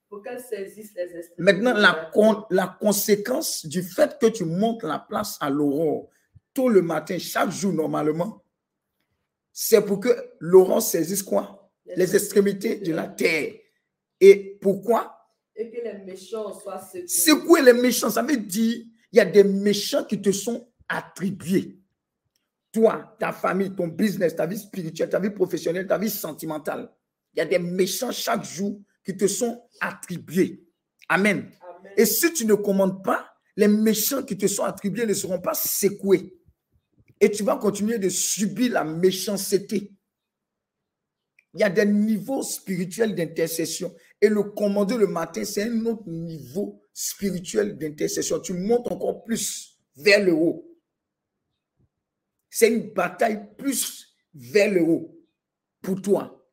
Pour 0.08 0.22
qu'elle 0.22 0.40
saisisse 0.40 0.92
les 0.96 1.22
Maintenant, 1.38 1.74
la, 1.74 2.10
la 2.50 2.76
conséquence 2.80 3.64
du 3.64 3.82
fait 3.82 4.18
que 4.20 4.26
tu 4.26 4.44
montres 4.44 4.86
la 4.86 4.98
place 4.98 5.36
à 5.40 5.50
l'aurore 5.50 6.08
tôt 6.58 6.68
le 6.68 6.82
matin, 6.82 7.18
chaque 7.20 7.52
jour 7.52 7.72
normalement, 7.72 8.44
c'est 9.52 9.80
pour 9.80 10.00
que 10.00 10.08
Laurent 10.40 10.80
saisisse 10.80 11.22
quoi? 11.22 11.70
Les 11.94 12.16
extrémités 12.16 12.80
de 12.80 12.92
la 12.92 13.06
terre. 13.06 13.52
Et 14.20 14.58
pourquoi? 14.60 15.16
Et 15.54 15.70
que 15.70 15.76
les 15.76 16.04
méchants 16.04 16.52
soient 16.58 16.80
secoués. 16.80 17.06
Secouer 17.06 17.62
les 17.62 17.72
méchants, 17.74 18.10
ça 18.10 18.22
veut 18.22 18.36
dire 18.36 18.82
il 19.12 19.16
y 19.16 19.20
a 19.20 19.24
des 19.24 19.44
méchants 19.44 20.02
qui 20.02 20.20
te 20.20 20.32
sont 20.32 20.68
attribués. 20.88 21.78
Toi, 22.72 23.16
ta 23.20 23.32
famille, 23.32 23.72
ton 23.72 23.86
business, 23.86 24.34
ta 24.34 24.44
vie 24.44 24.58
spirituelle, 24.58 25.08
ta 25.08 25.20
vie 25.20 25.30
professionnelle, 25.30 25.86
ta 25.86 25.96
vie 25.96 26.10
sentimentale. 26.10 26.90
Il 27.34 27.38
y 27.38 27.42
a 27.42 27.46
des 27.46 27.60
méchants 27.60 28.10
chaque 28.10 28.44
jour 28.44 28.80
qui 29.04 29.16
te 29.16 29.28
sont 29.28 29.62
attribués. 29.80 30.66
Amen. 31.08 31.50
Amen. 31.78 31.92
Et 31.96 32.04
si 32.04 32.32
tu 32.32 32.44
ne 32.46 32.54
commandes 32.54 33.04
pas, 33.04 33.30
les 33.56 33.68
méchants 33.68 34.24
qui 34.24 34.36
te 34.36 34.48
sont 34.48 34.64
attribués 34.64 35.06
ne 35.06 35.14
seront 35.14 35.40
pas 35.40 35.54
secoués 35.54 36.34
et 37.20 37.30
tu 37.30 37.42
vas 37.42 37.56
continuer 37.56 37.98
de 37.98 38.08
subir 38.08 38.72
la 38.72 38.84
méchanceté. 38.84 39.92
Il 41.54 41.60
y 41.60 41.64
a 41.64 41.70
des 41.70 41.86
niveaux 41.86 42.42
spirituels 42.42 43.14
d'intercession. 43.14 43.94
Et 44.20 44.28
le 44.28 44.42
commander 44.42 44.96
le 44.96 45.06
matin, 45.06 45.44
c'est 45.44 45.64
un 45.64 45.86
autre 45.86 46.06
niveau 46.06 46.82
spirituel 46.92 47.78
d'intercession. 47.78 48.40
Tu 48.40 48.52
montes 48.52 48.90
encore 48.90 49.24
plus 49.24 49.78
vers 49.96 50.22
le 50.24 50.32
haut. 50.32 50.64
C'est 52.50 52.68
une 52.68 52.92
bataille 52.92 53.48
plus 53.56 54.14
vers 54.34 54.70
le 54.72 54.82
haut 54.82 55.16
pour 55.80 56.02
toi. 56.02 56.46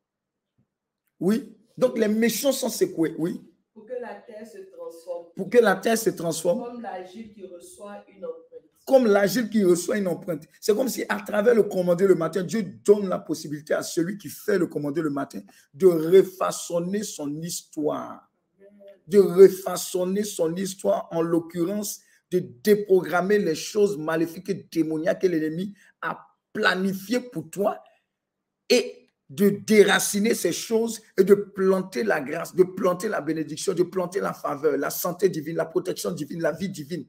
Oui? 1.20 1.56
Donc 1.76 1.98
les 1.98 2.08
méchants 2.08 2.52
sont 2.52 2.68
secoués. 2.68 3.14
Oui? 3.18 3.40
Pour 3.74 3.86
que 3.86 3.94
la 4.00 4.14
terre 4.14 4.46
se 4.46 4.58
transforme. 4.58 5.26
Pour 5.34 5.50
que 5.50 5.58
la 5.58 5.76
terre 5.76 5.98
se 5.98 6.10
transforme. 6.10 6.62
Comme 6.62 6.82
qui 7.34 7.44
reçoit 7.46 8.04
une 8.08 8.24
comme 8.86 9.06
l'agile 9.06 9.50
qui 9.50 9.64
reçoit 9.64 9.98
une 9.98 10.06
empreinte. 10.06 10.44
C'est 10.60 10.74
comme 10.74 10.88
si 10.88 11.04
à 11.08 11.20
travers 11.20 11.54
le 11.54 11.64
commandé 11.64 12.06
le 12.06 12.14
matin, 12.14 12.42
Dieu 12.44 12.62
donne 12.62 13.08
la 13.08 13.18
possibilité 13.18 13.74
à 13.74 13.82
celui 13.82 14.16
qui 14.16 14.28
fait 14.28 14.58
le 14.58 14.68
commandé 14.68 15.02
le 15.02 15.10
matin 15.10 15.40
de 15.74 15.86
refaçonner 15.86 17.02
son 17.02 17.42
histoire. 17.42 18.30
De 19.08 19.18
refaçonner 19.18 20.22
son 20.22 20.54
histoire, 20.54 21.08
en 21.10 21.20
l'occurrence, 21.20 22.00
de 22.30 22.38
déprogrammer 22.38 23.38
les 23.38 23.54
choses 23.56 23.98
maléfiques 23.98 24.48
et 24.48 24.68
démoniaques 24.70 25.22
que 25.22 25.26
l'ennemi 25.26 25.74
a 26.00 26.18
planifiées 26.52 27.20
pour 27.20 27.50
toi 27.50 27.82
et 28.68 29.10
de 29.28 29.48
déraciner 29.50 30.34
ces 30.34 30.52
choses 30.52 31.02
et 31.18 31.24
de 31.24 31.34
planter 31.34 32.04
la 32.04 32.20
grâce, 32.20 32.54
de 32.54 32.62
planter 32.62 33.08
la 33.08 33.20
bénédiction, 33.20 33.74
de 33.74 33.82
planter 33.82 34.20
la 34.20 34.32
faveur, 34.32 34.76
la 34.76 34.90
santé 34.90 35.28
divine, 35.28 35.56
la 35.56 35.66
protection 35.66 36.12
divine, 36.12 36.40
la 36.40 36.52
vie 36.52 36.68
divine 36.68 37.06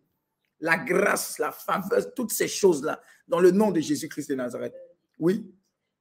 la 0.59 0.77
grâce, 0.77 1.39
la 1.39 1.51
faveur, 1.51 2.13
toutes 2.13 2.31
ces 2.31 2.47
choses-là, 2.47 3.01
dans 3.27 3.39
le 3.39 3.51
nom 3.51 3.71
de 3.71 3.79
Jésus-Christ 3.79 4.29
de 4.29 4.35
Nazareth. 4.35 4.73
Oui. 5.19 5.53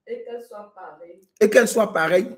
Et 0.07 0.25
qu'elle 0.25 0.43
soit 0.43 0.73
pareille. 0.75 1.29
Et 1.41 1.51
qu'elle 1.51 1.69
soit 1.69 1.93
pareille. 1.93 2.37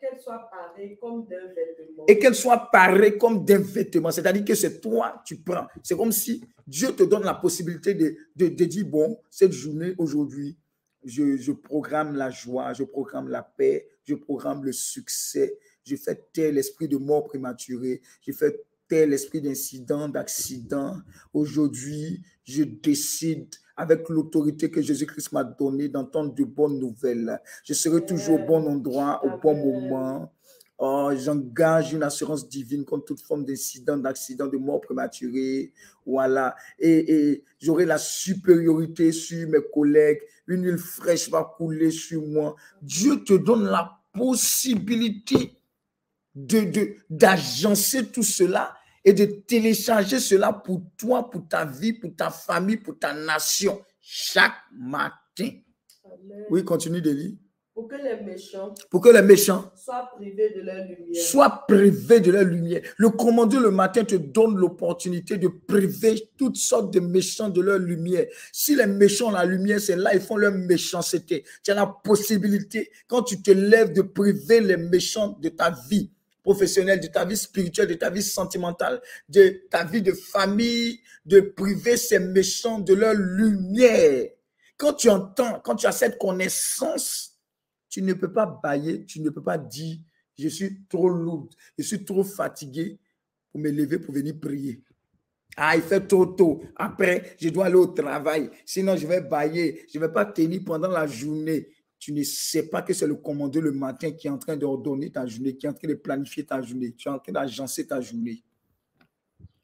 Qu'elle 0.00 0.20
soit 0.20 0.50
pareille 0.50 0.98
comme 1.00 1.26
d'un 1.26 1.46
vêtement? 1.54 2.04
Et 2.06 2.18
qu'elle 2.18 2.34
soit 2.34 2.68
pareille 2.70 3.16
comme 3.16 3.44
d'un 3.44 3.60
vêtement. 3.60 4.10
C'est-à-dire 4.10 4.44
que 4.44 4.54
c'est 4.54 4.80
toi, 4.80 5.22
tu 5.24 5.38
prends. 5.38 5.66
C'est 5.82 5.96
comme 5.96 6.12
si 6.12 6.44
Dieu 6.66 6.94
te 6.94 7.02
donne 7.04 7.24
la 7.24 7.34
possibilité 7.34 7.94
de, 7.94 8.14
de, 8.36 8.64
dire, 8.64 8.84
bon, 8.86 9.18
cette 9.30 9.52
journée, 9.52 9.94
aujourd'hui, 9.96 10.58
je, 11.04 11.36
je, 11.36 11.52
programme 11.52 12.14
la 12.14 12.30
joie, 12.30 12.72
je 12.72 12.84
programme 12.84 13.28
la 13.28 13.42
paix, 13.42 13.88
je 14.04 14.14
programme 14.14 14.64
le 14.64 14.72
succès, 14.72 15.58
je 15.84 15.96
fais 15.96 16.22
tel 16.32 16.58
esprit 16.58 16.88
de 16.88 16.96
mort 16.96 17.24
prématurée, 17.24 18.00
je 18.26 18.32
fais 18.32 18.58
l'esprit 18.90 19.40
d'incident, 19.40 20.08
d'accident. 20.08 20.96
Aujourd'hui, 21.32 22.22
je 22.44 22.62
décide 22.62 23.48
avec 23.76 24.08
l'autorité 24.08 24.70
que 24.70 24.80
Jésus-Christ 24.80 25.32
m'a 25.32 25.44
donnée 25.44 25.88
d'entendre 25.88 26.34
de 26.34 26.44
bonnes 26.44 26.78
nouvelles. 26.78 27.40
Je 27.64 27.74
serai 27.74 28.04
toujours 28.04 28.40
au 28.40 28.46
bon 28.46 28.66
endroit, 28.66 29.24
au 29.24 29.38
bon 29.40 29.54
moment. 29.54 30.32
Oh, 30.78 31.10
j'engage 31.16 31.92
une 31.92 32.02
assurance 32.02 32.48
divine 32.48 32.84
contre 32.84 33.06
toute 33.06 33.20
forme 33.20 33.44
d'incident, 33.44 33.96
d'accident, 33.96 34.46
de 34.46 34.56
mort 34.56 34.80
prématurée. 34.80 35.72
Voilà. 36.04 36.54
Et, 36.78 37.14
et 37.30 37.44
j'aurai 37.60 37.86
la 37.86 37.98
supériorité 37.98 39.12
sur 39.12 39.48
mes 39.48 39.60
collègues. 39.72 40.20
Une 40.46 40.64
huile 40.64 40.78
fraîche 40.78 41.30
va 41.30 41.54
couler 41.56 41.90
sur 41.90 42.22
moi. 42.22 42.54
Dieu 42.82 43.24
te 43.24 43.34
donne 43.34 43.64
la 43.64 43.98
possibilité 44.12 45.56
de 46.34 46.96
d'agencer 47.08 48.06
tout 48.06 48.22
cela 48.22 48.74
et 49.04 49.12
de 49.12 49.24
télécharger 49.24 50.18
cela 50.18 50.52
pour 50.52 50.82
toi, 50.96 51.30
pour 51.30 51.46
ta 51.46 51.64
vie, 51.64 51.92
pour 51.92 52.14
ta 52.16 52.30
famille, 52.30 52.78
pour 52.78 52.98
ta 52.98 53.12
nation, 53.12 53.80
chaque 54.00 54.54
matin. 54.72 55.50
Oui, 56.50 56.64
continue 56.64 57.02
de 57.02 57.10
lire. 57.10 57.32
Pour 57.74 57.88
que 57.88 57.96
les 57.96 58.22
méchants, 58.22 58.72
pour 58.88 59.00
que 59.00 59.08
les 59.08 59.20
méchants 59.20 59.72
soient 59.74 60.08
privés 60.14 60.50
de 60.54 60.60
leur 60.60 60.86
lumière. 60.86 61.24
Soient 61.24 61.64
privés 61.66 62.20
de 62.20 62.30
leur 62.30 62.44
lumière. 62.44 62.82
Le 62.96 63.10
commandeur 63.10 63.60
le 63.60 63.72
matin 63.72 64.04
te 64.04 64.14
donne 64.14 64.56
l'opportunité 64.56 65.38
de 65.38 65.48
priver 65.48 66.30
toutes 66.38 66.54
sortes 66.54 66.94
de 66.94 67.00
méchants 67.00 67.48
de 67.48 67.60
leur 67.60 67.80
lumière. 67.80 68.26
Si 68.52 68.76
les 68.76 68.86
méchants 68.86 69.30
ont 69.30 69.32
la 69.32 69.44
lumière, 69.44 69.80
c'est 69.80 69.96
là 69.96 70.14
ils 70.14 70.20
font 70.20 70.36
leur 70.36 70.52
méchanceté. 70.52 71.44
Tu 71.64 71.72
as 71.72 71.74
la 71.74 71.86
possibilité, 71.86 72.92
quand 73.08 73.24
tu 73.24 73.42
te 73.42 73.50
lèves, 73.50 73.92
de 73.92 74.02
priver 74.02 74.60
les 74.60 74.76
méchants 74.76 75.36
de 75.40 75.48
ta 75.48 75.74
vie 75.90 76.12
professionnelle, 76.44 77.00
de 77.00 77.08
ta 77.08 77.24
vie 77.24 77.36
spirituelle, 77.36 77.88
de 77.88 77.94
ta 77.94 78.10
vie 78.10 78.22
sentimentale, 78.22 79.00
de 79.28 79.64
ta 79.68 79.82
vie 79.82 80.02
de 80.02 80.12
famille, 80.12 81.00
de 81.24 81.40
priver 81.40 81.96
ces 81.96 82.20
méchants 82.20 82.78
de 82.78 82.94
leur 82.94 83.14
lumière. 83.14 84.28
Quand 84.76 84.92
tu 84.92 85.08
entends, 85.08 85.60
quand 85.60 85.74
tu 85.74 85.86
as 85.86 85.92
cette 85.92 86.18
connaissance, 86.18 87.40
tu 87.88 88.02
ne 88.02 88.12
peux 88.12 88.32
pas 88.32 88.46
bailler, 88.62 89.04
tu 89.06 89.20
ne 89.20 89.30
peux 89.30 89.42
pas 89.42 89.58
dire, 89.58 89.96
je 90.38 90.48
suis 90.48 90.84
trop 90.88 91.08
lourd, 91.08 91.48
je 91.78 91.82
suis 91.82 92.04
trop 92.04 92.22
fatigué 92.22 92.98
pour 93.50 93.60
me 93.60 93.70
lever 93.70 93.98
pour 93.98 94.14
venir 94.14 94.34
prier. 94.40 94.82
Ah, 95.56 95.76
il 95.76 95.82
fait 95.82 96.00
trop 96.00 96.26
tôt. 96.26 96.62
Après, 96.74 97.36
je 97.40 97.48
dois 97.48 97.66
aller 97.66 97.76
au 97.76 97.86
travail. 97.86 98.50
Sinon, 98.66 98.96
je 98.96 99.06
vais 99.06 99.20
bailler. 99.20 99.86
Je 99.92 99.98
ne 99.98 100.04
vais 100.04 100.12
pas 100.12 100.24
tenir 100.24 100.62
pendant 100.66 100.88
la 100.88 101.06
journée. 101.06 101.68
Tu 102.04 102.12
ne 102.12 102.22
sais 102.22 102.68
pas 102.68 102.82
que 102.82 102.92
c'est 102.92 103.06
le 103.06 103.14
commandeur 103.14 103.62
le 103.62 103.72
matin 103.72 104.12
qui 104.12 104.26
est 104.26 104.30
en 104.30 104.36
train 104.36 104.58
d'ordonner 104.58 105.10
ta 105.10 105.24
journée, 105.24 105.56
qui 105.56 105.64
est 105.64 105.70
en 105.70 105.72
train 105.72 105.88
de 105.88 105.94
planifier 105.94 106.44
ta 106.44 106.60
journée. 106.60 106.92
Tu 106.92 107.08
es 107.08 107.10
en 107.10 107.18
train 107.18 107.32
d'agencer 107.32 107.86
ta 107.86 107.98
journée. 107.98 108.44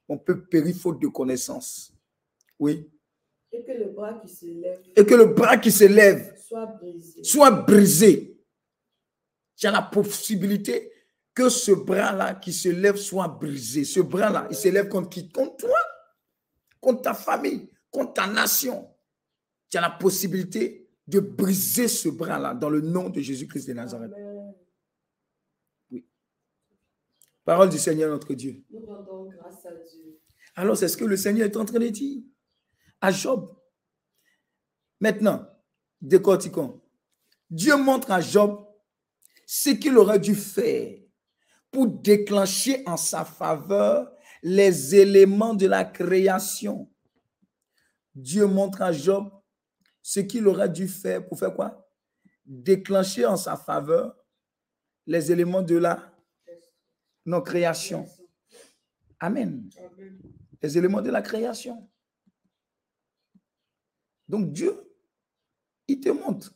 On 0.08 0.16
peut 0.16 0.46
périr 0.46 0.74
faute 0.74 1.02
de 1.02 1.08
connaissance. 1.08 1.92
Oui. 2.58 2.88
Et 3.52 3.62
que 3.62 3.72
le 3.72 3.90
bras 3.90 4.14
qui 4.14 4.28
se 4.30 4.46
lève. 4.46 4.80
Et 4.96 5.04
que 5.04 5.14
le 5.16 5.26
bras 5.26 5.58
qui 5.58 5.70
se 5.70 5.84
lève 5.84 6.34
soit 6.38 6.64
brisé. 6.64 7.22
Soit 7.22 7.50
brisé. 7.50 8.40
Tu 9.54 9.66
as 9.66 9.70
la 9.70 9.82
possibilité 9.82 10.90
que 11.34 11.50
ce 11.50 11.72
bras-là 11.72 12.36
qui 12.36 12.54
se 12.54 12.70
lève 12.70 12.96
soit 12.96 13.28
brisé. 13.28 13.84
Ce 13.84 14.00
bras-là, 14.00 14.48
il 14.48 14.56
se 14.56 14.68
lève 14.68 14.88
contre 14.88 15.10
qui? 15.10 15.30
Contre 15.30 15.58
toi, 15.58 15.78
contre 16.80 17.02
ta 17.02 17.12
famille, 17.12 17.68
contre 17.90 18.14
ta 18.14 18.26
nation. 18.26 18.88
Tu 19.68 19.76
as 19.76 19.82
la 19.82 19.90
possibilité 19.90 20.79
de 21.10 21.18
briser 21.20 21.88
ce 21.88 22.08
bras-là 22.08 22.54
dans 22.54 22.70
le 22.70 22.80
nom 22.80 23.10
de 23.10 23.20
Jésus-Christ 23.20 23.66
de 23.66 23.72
Nazareth. 23.72 24.12
Oui. 25.90 26.06
Parole 27.44 27.68
du 27.68 27.78
Seigneur 27.78 28.10
notre 28.10 28.32
Dieu. 28.34 28.62
Nous 28.70 28.86
rendons 28.86 29.28
grâce 29.28 29.66
à 29.66 29.72
Dieu. 29.72 30.20
Alors, 30.54 30.76
c'est 30.76 30.88
ce 30.88 30.96
que 30.96 31.04
le 31.04 31.16
Seigneur 31.16 31.46
est 31.46 31.56
en 31.56 31.64
train 31.64 31.78
de 31.78 31.88
dire 31.88 32.22
à 33.00 33.10
Job. 33.10 33.56
Maintenant, 35.00 35.46
décortiquons. 36.00 36.80
Dieu 37.48 37.76
montre 37.76 38.12
à 38.12 38.20
Job 38.20 38.64
ce 39.46 39.70
qu'il 39.70 39.98
aurait 39.98 40.20
dû 40.20 40.34
faire 40.34 40.96
pour 41.72 41.86
déclencher 41.88 42.82
en 42.86 42.96
sa 42.96 43.24
faveur 43.24 44.12
les 44.42 44.94
éléments 44.94 45.54
de 45.54 45.66
la 45.66 45.84
création. 45.84 46.88
Dieu 48.14 48.46
montre 48.46 48.82
à 48.82 48.92
Job 48.92 49.30
ce 50.10 50.18
qu'il 50.18 50.48
aurait 50.48 50.68
dû 50.68 50.88
faire 50.88 51.24
pour 51.24 51.38
faire 51.38 51.54
quoi? 51.54 51.88
Déclencher 52.44 53.26
en 53.26 53.36
sa 53.36 53.56
faveur 53.56 54.16
les 55.06 55.30
éléments 55.30 55.62
de 55.62 55.76
la 55.76 56.12
non 57.24 57.40
création. 57.40 58.08
Amen. 59.20 59.70
Les 60.60 60.76
éléments 60.76 61.00
de 61.00 61.10
la 61.10 61.22
création. 61.22 61.88
Donc 64.26 64.52
Dieu, 64.52 64.74
il 65.86 66.00
te 66.00 66.08
montre. 66.08 66.52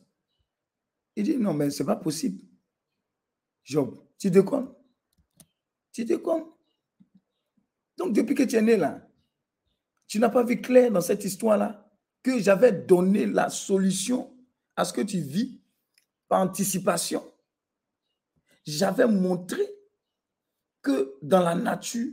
Il 1.15 1.23
dit, 1.23 1.37
non, 1.37 1.53
mais 1.53 1.69
ce 1.69 1.81
n'est 1.81 1.87
pas 1.87 1.95
possible. 1.95 2.43
Job, 3.63 4.05
tu 4.17 4.27
te 4.27 4.33
déconnes. 4.33 4.75
Tu 5.93 6.03
te 6.03 6.09
déconnes. 6.09 6.51
Donc 7.95 8.11
depuis 8.11 8.35
que 8.35 8.43
tu 8.43 8.57
es 8.57 8.61
né 8.61 8.75
là, 8.75 9.09
tu 10.07 10.19
n'as 10.19 10.27
pas 10.27 10.43
vu 10.43 10.59
clair 10.59 10.91
dans 10.91 10.99
cette 10.99 11.23
histoire-là 11.23 11.84
que 12.25 12.39
j'avais 12.39 12.71
donné 12.71 13.27
la 13.27 13.51
solution 13.51 14.35
à 14.75 14.83
ce 14.83 14.91
que 14.91 15.01
tu 15.01 15.19
vis 15.19 15.61
par 16.27 16.41
anticipation. 16.41 17.23
J'avais 18.65 19.05
montré 19.05 19.61
que 20.81 21.13
dans 21.21 21.41
la 21.41 21.53
nature, 21.53 22.11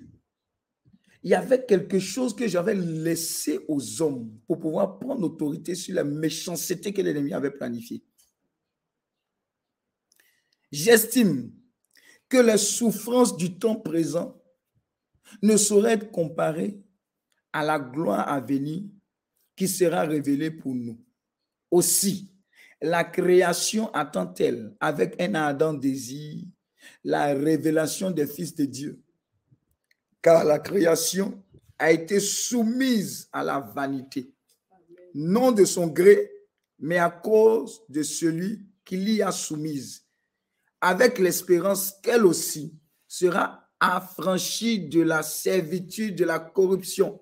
il 1.22 1.30
y 1.30 1.34
avait 1.34 1.64
quelque 1.64 1.98
chose 1.98 2.36
que 2.36 2.46
j'avais 2.46 2.74
laissé 2.74 3.64
aux 3.68 4.02
hommes 4.02 4.38
pour 4.46 4.60
pouvoir 4.60 4.98
prendre 4.98 5.24
autorité 5.24 5.74
sur 5.74 5.94
la 5.94 6.04
méchanceté 6.04 6.92
que 6.92 7.00
l'ennemi 7.00 7.32
avait 7.32 7.50
planifiée. 7.50 8.04
J'estime 10.70 11.50
que 12.28 12.36
les 12.36 12.58
souffrances 12.58 13.34
du 13.34 13.58
temps 13.58 13.76
présent 13.76 14.38
ne 15.40 15.56
sauraient 15.56 15.94
être 15.94 16.10
comparées 16.10 16.82
à 17.54 17.64
la 17.64 17.78
gloire 17.78 18.28
à 18.28 18.40
venir 18.40 18.82
qui 19.62 19.68
sera 19.68 20.00
révélée 20.02 20.50
pour 20.50 20.74
nous. 20.74 20.98
Aussi, 21.70 22.34
la 22.80 23.04
création 23.04 23.94
attend-elle 23.94 24.74
avec 24.80 25.14
un 25.22 25.36
ardent 25.36 25.72
désir 25.72 26.42
la 27.04 27.26
révélation 27.26 28.10
des 28.10 28.26
fils 28.26 28.56
de 28.56 28.64
Dieu. 28.64 29.00
Car 30.20 30.42
la 30.42 30.58
création 30.58 31.40
a 31.78 31.92
été 31.92 32.18
soumise 32.18 33.28
à 33.30 33.44
la 33.44 33.60
vanité, 33.60 34.34
non 35.14 35.52
de 35.52 35.64
son 35.64 35.86
gré, 35.86 36.28
mais 36.80 36.98
à 36.98 37.10
cause 37.10 37.82
de 37.88 38.02
celui 38.02 38.66
qui 38.84 38.96
l'y 38.96 39.22
a 39.22 39.30
soumise, 39.30 40.04
avec 40.80 41.20
l'espérance 41.20 41.92
qu'elle 42.02 42.26
aussi 42.26 42.76
sera 43.06 43.70
affranchie 43.78 44.88
de 44.88 45.02
la 45.02 45.22
servitude 45.22 46.16
de 46.16 46.24
la 46.24 46.40
corruption 46.40 47.20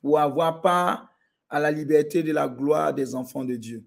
pour 0.00 0.20
avoir 0.20 0.60
part 0.60 1.08
à 1.48 1.60
la 1.60 1.70
liberté 1.70 2.22
de 2.22 2.32
la 2.32 2.48
gloire 2.48 2.92
des 2.92 3.14
enfants 3.14 3.44
de 3.44 3.56
Dieu. 3.56 3.84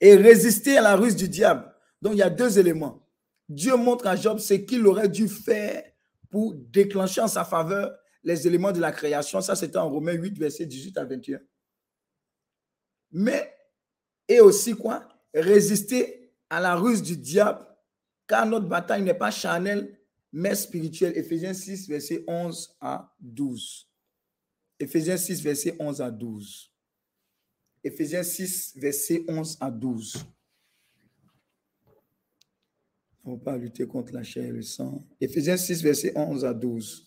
Et 0.00 0.16
résister 0.16 0.78
à 0.78 0.82
la 0.82 0.96
ruse 0.96 1.16
du 1.16 1.28
diable. 1.28 1.72
Donc 2.00 2.14
il 2.14 2.18
y 2.18 2.22
a 2.22 2.30
deux 2.30 2.58
éléments. 2.58 3.08
Dieu 3.48 3.76
montre 3.76 4.06
à 4.06 4.16
Job 4.16 4.38
ce 4.38 4.54
qu'il 4.54 4.86
aurait 4.86 5.08
dû 5.08 5.28
faire 5.28 5.82
pour 6.30 6.54
déclencher 6.54 7.20
en 7.20 7.28
sa 7.28 7.44
faveur 7.44 7.96
les 8.22 8.46
éléments 8.46 8.72
de 8.72 8.80
la 8.80 8.90
création. 8.90 9.40
Ça, 9.40 9.54
c'était 9.54 9.76
en 9.76 9.88
Romains 9.88 10.14
8, 10.14 10.38
verset 10.38 10.66
18 10.66 10.98
à 10.98 11.04
21. 11.04 11.40
Mais, 13.12 13.54
et 14.26 14.40
aussi 14.40 14.74
quoi? 14.74 15.06
Résister 15.32 16.32
à 16.48 16.60
la 16.60 16.74
ruse 16.74 17.02
du 17.02 17.16
diable, 17.16 17.64
car 18.26 18.46
notre 18.46 18.66
bataille 18.66 19.02
n'est 19.02 19.14
pas 19.14 19.30
charnelle, 19.30 19.98
mais 20.32 20.54
spirituelle. 20.54 21.16
Éphésiens 21.16 21.54
6, 21.54 21.88
verset 21.88 22.24
11 22.26 22.76
à 22.80 23.14
12. 23.20 23.88
Éphésiens 24.78 25.16
6, 25.16 25.42
verset 25.42 25.76
11 25.78 26.00
à 26.00 26.10
12. 26.10 26.70
Éphésiens 27.82 28.22
6, 28.22 28.74
verset 28.76 29.24
11 29.28 29.58
à 29.60 29.70
12. 29.70 30.26
On 33.24 33.34
va 33.34 33.38
pas 33.38 33.56
lutter 33.56 33.86
contre 33.86 34.12
la 34.12 34.22
chair 34.22 34.44
et 34.44 34.52
le 34.52 34.62
sang. 34.62 35.06
Éphésiens 35.20 35.56
6, 35.56 35.82
verset 35.82 36.12
11 36.16 36.44
à 36.44 36.52
12. 36.52 37.06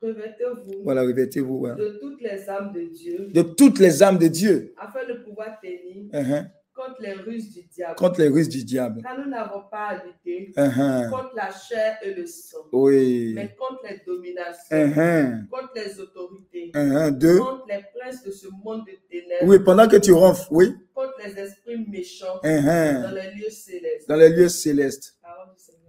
Revêtez-vous. 0.00 0.82
Voilà, 0.82 1.02
revêtez-vous. 1.02 1.66
De 1.76 1.98
toutes 2.00 2.20
les 2.20 2.48
âmes 2.48 2.72
de 2.72 2.82
Dieu. 2.82 3.28
De 3.32 3.42
toutes 3.42 3.78
les 3.78 4.02
âmes 4.02 4.18
de 4.18 4.28
Dieu. 4.28 4.74
Afin 4.76 5.06
de 5.06 5.14
pouvoir 5.24 5.58
tenir 5.60 6.06
uh-huh. 6.12 6.50
Contre 6.74 7.00
les 7.00 7.12
ruses 7.12 7.50
du 7.52 7.62
diable. 7.62 7.94
Contre 7.96 8.20
les 8.20 8.28
ruses 8.28 8.48
du 8.48 8.64
diable. 8.64 9.00
Car 9.02 9.18
nous 9.18 9.30
n'avons 9.30 9.62
pas 9.70 9.88
à 9.88 10.04
lutter 10.04 10.52
uh-huh. 10.56 11.10
contre 11.10 11.34
la 11.34 11.50
chair 11.52 11.98
et 12.02 12.14
le 12.14 12.26
sang. 12.26 12.58
Oui. 12.72 13.32
Mais 13.34 13.54
contre 13.54 13.82
les 13.88 14.00
dominations. 14.04 14.76
Uh-huh. 14.76 15.48
Contre 15.48 15.72
les 15.74 16.00
autorités. 16.00 16.70
De... 16.74 17.38
Contre 17.38 17.66
les 17.68 17.84
princes 17.94 18.22
de 18.24 18.30
ce 18.30 18.48
monde 18.62 18.84
de 18.86 18.92
ténèbres. 19.08 19.44
Oui, 19.44 19.58
pendant 19.60 19.86
que 19.88 19.96
tu 19.96 20.12
ronfles, 20.12 20.48
oui. 20.50 20.74
Contre 20.94 21.14
les 21.24 21.38
esprits 21.38 21.86
méchants 21.88 22.40
Uh-huh. 22.42 23.02
dans 23.02 23.14
les 23.14 23.30
lieux 23.34 23.50
célestes. 23.50 24.08
Dans 24.08 24.16
les 24.16 24.28
lieux 24.30 24.48
célestes. 24.48 25.16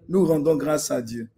Nous 0.07 0.25
rendons 0.25 0.55
grâce 0.55 0.91
à 0.91 1.01
Dieu. 1.01 1.29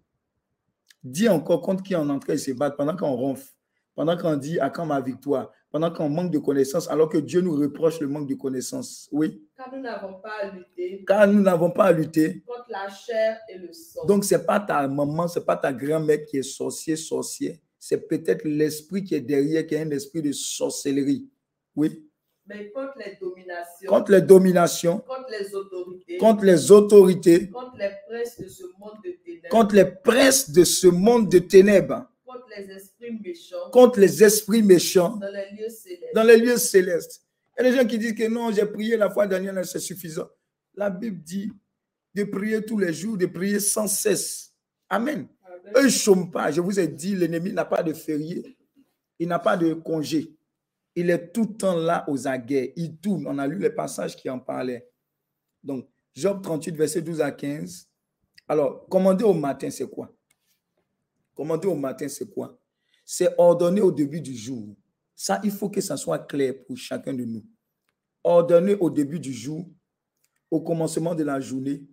Dis 1.03 1.29
encore 1.29 1.62
contre 1.62 1.83
qui 1.83 1.95
on 1.95 2.10
en 2.10 2.19
train 2.19 2.33
de 2.33 2.38
se 2.38 2.51
battre 2.51 2.75
pendant 2.75 2.95
qu'on 2.95 3.13
ronfle, 3.13 3.47
pendant 3.95 4.17
qu'on 4.17 4.36
dit 4.36 4.60
à 4.60 4.69
quand 4.69 4.86
ma 4.86 4.99
victoire, 4.99 5.51
pendant 5.77 5.91
qu'on 5.93 6.09
manque 6.09 6.31
de 6.31 6.39
connaissances, 6.39 6.89
alors 6.89 7.07
que 7.07 7.19
Dieu 7.19 7.39
nous 7.39 7.55
reproche 7.55 7.99
le 7.99 8.07
manque 8.07 8.27
de 8.27 8.33
connaissances. 8.33 9.07
Oui. 9.11 9.43
Car 9.55 9.71
nous 9.71 9.79
n'avons 9.79 10.15
pas 10.15 10.31
à 10.41 10.49
lutter. 10.49 11.05
Car 11.07 11.27
nous 11.27 11.39
n'avons 11.39 11.69
pas 11.69 11.83
à 11.83 11.91
lutter. 11.91 12.41
Contre 12.47 12.65
la 12.69 12.89
chair 12.89 13.37
et 13.47 13.59
le 13.59 13.71
sang. 13.71 14.03
Donc, 14.07 14.25
ce 14.25 14.33
n'est 14.33 14.43
pas 14.43 14.59
ta 14.59 14.87
maman, 14.87 15.27
ce 15.27 15.37
n'est 15.37 15.45
pas 15.45 15.55
ta 15.55 15.71
grand-mère 15.71 16.25
qui 16.25 16.37
est 16.37 16.41
sorcier, 16.41 16.95
sorcier. 16.95 17.61
C'est 17.77 18.07
peut-être 18.07 18.43
l'esprit 18.43 19.03
qui 19.03 19.13
est 19.13 19.21
derrière, 19.21 19.67
qui 19.67 19.75
est 19.75 19.81
un 19.81 19.91
esprit 19.91 20.23
de 20.23 20.31
sorcellerie. 20.31 21.29
Oui. 21.75 22.09
Mais 22.47 22.71
contre 22.71 22.97
les 22.97 23.15
dominations. 23.21 23.87
Contre 23.87 24.11
les 24.13 24.21
dominations. 24.21 24.97
Contre 24.97 25.29
les 25.29 25.53
autorités. 25.53 26.17
Contre 26.17 26.43
les 26.43 26.71
autorités. 26.71 27.49
Contre 27.51 27.75
les 27.77 27.91
princes 28.03 28.39
de 28.39 28.47
ce 28.47 28.63
monde 28.79 28.97
de 29.05 29.11
ténèbres. 29.11 29.49
Contre 29.51 29.75
les 29.75 29.85
princes 29.85 30.49
de 30.49 30.63
ce 30.63 30.87
monde 30.87 31.29
de 31.29 31.37
ténèbres 31.37 32.07
contre 32.27 32.47
les 32.57 32.69
esprits 32.71 33.11
méchants, 33.11 33.69
contre 33.71 33.99
les 33.99 34.23
esprits 34.23 34.61
méchants 34.61 35.17
dans 35.17 35.31
les 35.31 35.51
lieux 35.51 35.69
célestes. 35.69 36.13
Dans 36.13 36.23
les 36.23 36.37
lieux 36.37 36.57
célestes. 36.57 37.23
Il 37.57 37.63
y 37.63 37.67
a 37.67 37.71
des 37.71 37.77
gens 37.77 37.87
qui 37.87 37.97
disent 37.97 38.13
que 38.13 38.27
non, 38.27 38.51
j'ai 38.51 38.65
prié 38.65 38.97
la 38.97 39.09
foi 39.09 39.25
dernière, 39.25 39.65
c'est 39.65 39.79
suffisant. 39.79 40.29
La 40.75 40.89
Bible 40.89 41.23
dit 41.23 41.51
de 42.13 42.23
prier 42.25 42.63
tous 42.63 42.77
les 42.77 42.93
jours, 42.93 43.17
de 43.17 43.25
prier 43.25 43.59
sans 43.59 43.87
cesse. 43.87 44.53
Amen. 44.89 45.27
Eux, 45.75 45.81
ils 45.81 45.85
ne 45.85 45.89
chôment 45.89 46.29
pas. 46.29 46.51
Je 46.51 46.61
vous 46.61 46.79
ai 46.79 46.87
dit, 46.87 47.15
l'ennemi 47.15 47.51
n'a 47.51 47.65
pas 47.65 47.81
de 47.81 47.93
férié. 47.93 48.57
Il 49.19 49.27
n'a 49.27 49.39
pas 49.39 49.57
de 49.57 49.73
congé. 49.73 50.35
Il 50.95 51.09
est 51.09 51.31
tout 51.31 51.45
le 51.49 51.57
temps 51.57 51.75
là 51.75 52.05
aux 52.07 52.27
aguets. 52.27 52.73
Il 52.75 52.97
tourne. 52.97 53.25
On 53.27 53.37
a 53.37 53.47
lu 53.47 53.57
les 53.59 53.69
passages 53.69 54.15
qui 54.15 54.29
en 54.29 54.39
parlaient. 54.39 54.87
Donc, 55.63 55.89
Job 56.13 56.41
38, 56.41 56.75
verset 56.75 57.01
12 57.01 57.21
à 57.21 57.31
15. 57.31 57.87
Alors, 58.47 58.87
commander 58.87 59.23
au 59.23 59.33
matin, 59.33 59.69
c'est 59.69 59.89
quoi? 59.89 60.16
Commander 61.38 61.67
au 61.67 61.76
matin, 61.76 62.08
c'est 62.08 62.26
quoi? 62.26 62.60
C'est 63.06 63.36
ordonner 63.38 63.80
au 63.80 63.91
début 63.91 64.19
du 64.19 64.36
jour. 64.36 64.76
Ça, 65.15 65.39
il 65.43 65.52
faut 65.52 65.69
que 65.69 65.80
ça 65.80 65.95
soit 65.95 66.17
clair 66.17 66.56
pour 66.65 66.76
chacun 66.76 67.13
de 67.13 67.23
nous. 67.26 67.45
Ordonner 68.23 68.73
au 68.73 68.89
début 68.89 69.19
du 69.19 69.32
jour, 69.32 69.69
au 70.50 70.62
commencement 70.62 71.13
de 71.13 71.23
la 71.23 71.39
journée, 71.39 71.84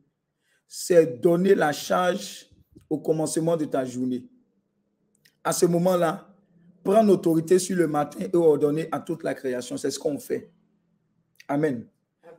c'est 0.67 1.21
donner 1.21 1.55
la 1.55 1.73
charge 1.73 2.49
au 2.89 2.99
commencement 2.99 3.55
de 3.55 3.67
ta 3.67 3.85
journée. 3.85 4.27
À 5.45 5.53
ce 5.53 5.67
moment-là, 5.67 6.27
prendre 6.83 7.13
autorité 7.13 7.59
sur 7.59 7.77
le 7.77 7.87
matin 7.87 8.21
et 8.33 8.35
ordonner 8.35 8.89
à 8.91 8.99
toute 8.99 9.23
la 9.25 9.35
création. 9.35 9.77
C'est 9.77 9.91
ce 9.91 9.99
qu'on 9.99 10.19
fait. 10.19 10.51
Amen. 11.49 11.87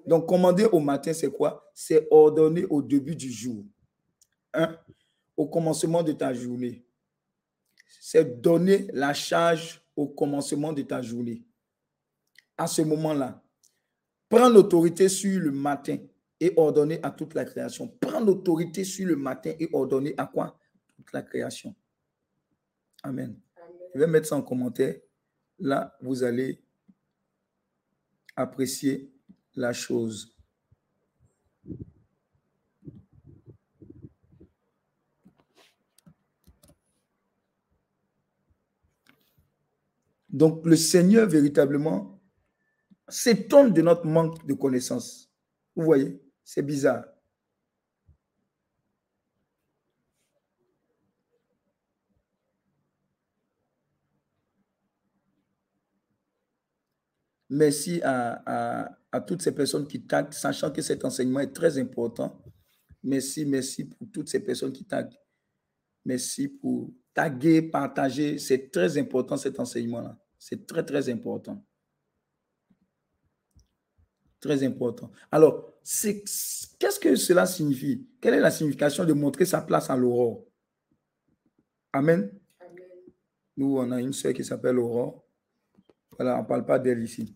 Donc, 0.07 0.27
commander 0.27 0.65
au 0.65 0.79
matin, 0.79 1.13
c'est 1.13 1.31
quoi? 1.31 1.69
C'est 1.75 2.07
ordonner 2.09 2.65
au 2.65 2.81
début 2.81 3.15
du 3.15 3.31
jour. 3.31 3.63
Hein? 4.55 4.75
Au 5.37 5.47
commencement 5.47 6.01
de 6.01 6.11
ta 6.11 6.33
journée 6.33 6.81
c'est 7.99 8.41
donner 8.41 8.87
la 8.93 9.13
charge 9.13 9.81
au 9.95 10.07
commencement 10.07 10.73
de 10.73 10.81
ta 10.81 11.01
journée. 11.01 11.43
À 12.57 12.67
ce 12.67 12.81
moment-là, 12.81 13.43
prends 14.29 14.49
l'autorité 14.49 15.09
sur 15.09 15.39
le 15.39 15.51
matin 15.51 15.97
et 16.39 16.53
ordonner 16.57 16.99
à 17.03 17.11
toute 17.11 17.33
la 17.33 17.45
création. 17.45 17.87
Prends 17.99 18.19
l'autorité 18.19 18.83
sur 18.83 19.07
le 19.07 19.15
matin 19.15 19.53
et 19.59 19.69
ordonner 19.73 20.13
à 20.17 20.25
quoi? 20.25 20.57
Toute 20.95 21.11
la 21.13 21.21
création. 21.21 21.75
Amen. 23.03 23.39
Je 23.93 23.99
vais 23.99 24.07
mettre 24.07 24.27
ça 24.27 24.35
en 24.35 24.41
commentaire. 24.41 24.95
Là, 25.59 25.95
vous 26.01 26.23
allez 26.23 26.61
apprécier 28.35 29.09
la 29.55 29.71
chose. 29.71 30.34
Donc 40.35 40.65
le 40.65 40.75
Seigneur 40.75 41.29
véritablement 41.29 42.21
s'étonne 43.07 43.71
de 43.71 43.81
notre 43.81 44.05
manque 44.05 44.45
de 44.45 44.53
connaissances. 44.53 45.31
Vous 45.73 45.85
voyez, 45.85 46.21
c'est 46.43 46.61
bizarre. 46.61 47.05
Merci 57.49 58.01
à, 58.03 58.97
toutes 59.25 59.41
ces 59.41 59.53
personnes 59.53 59.87
qui 59.87 60.01
taguent, 60.05 60.33
sachant 60.33 60.69
que 60.69 60.81
cet 60.81 61.05
enseignement 61.05 61.39
est 61.39 61.53
très 61.53 61.77
important. 61.77 62.43
Merci, 63.01 63.45
merci 63.45 63.85
pour 63.85 64.05
toutes 64.11 64.27
ces 64.27 64.41
personnes 64.41 64.73
qui 64.73 64.83
taguent. 64.83 65.15
Merci 66.03 66.49
pour 66.49 66.91
taguer, 67.13 67.61
partager. 67.61 68.37
C'est 68.37 68.69
très 68.69 68.97
important 68.97 69.37
cet 69.37 69.61
enseignement-là. 69.61 70.19
C'est 70.47 70.67
très, 70.67 70.85
très 70.85 71.09
important. 71.09 71.65
Très 74.39 74.63
important. 74.63 75.11
Alors, 75.31 75.73
qu'est-ce 75.83 76.99
que 76.99 77.15
cela 77.15 77.47
signifie? 77.47 78.07
Quelle 78.21 78.35
est 78.35 78.39
la 78.39 78.51
signification 78.51 79.05
de 79.05 79.13
montrer 79.13 79.45
sa 79.45 79.63
place 79.63 79.89
à 79.89 79.97
l'aurore? 79.97 80.45
Amen. 81.91 82.31
Nous, 83.57 83.75
on 83.75 83.89
a 83.89 83.99
une 83.99 84.13
sœur 84.13 84.35
qui 84.35 84.45
s'appelle 84.45 84.77
Aurore. 84.77 85.25
Voilà, 86.11 86.37
on 86.37 86.43
ne 86.43 86.47
parle 86.47 86.63
pas 86.63 86.77
d'elle 86.77 87.01
ici. 87.01 87.35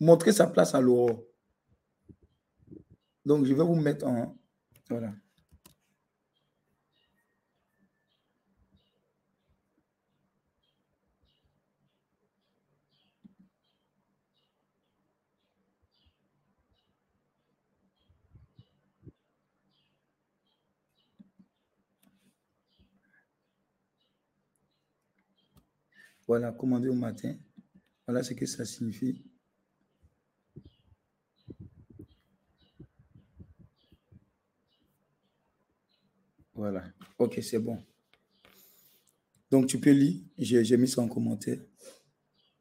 Montrer 0.00 0.32
sa 0.32 0.48
place 0.48 0.74
à 0.74 0.80
l'aurore. 0.80 1.22
Donc, 3.24 3.44
je 3.44 3.54
vais 3.54 3.62
vous 3.62 3.76
mettre 3.76 4.08
en... 4.08 4.36
Voilà. 4.88 5.14
Voilà, 26.30 26.52
commander 26.52 26.88
au 26.88 26.94
matin. 26.94 27.34
Voilà 28.06 28.22
ce 28.22 28.34
que 28.34 28.46
ça 28.46 28.64
signifie. 28.64 29.20
Voilà. 36.54 36.84
Ok, 37.18 37.40
c'est 37.42 37.58
bon. 37.58 37.78
Donc, 39.50 39.66
tu 39.66 39.80
peux 39.80 39.90
lire. 39.90 40.22
J'ai 40.38 40.76
mis 40.76 40.86
ça 40.86 41.02
en 41.02 41.08
commentaire. 41.08 41.58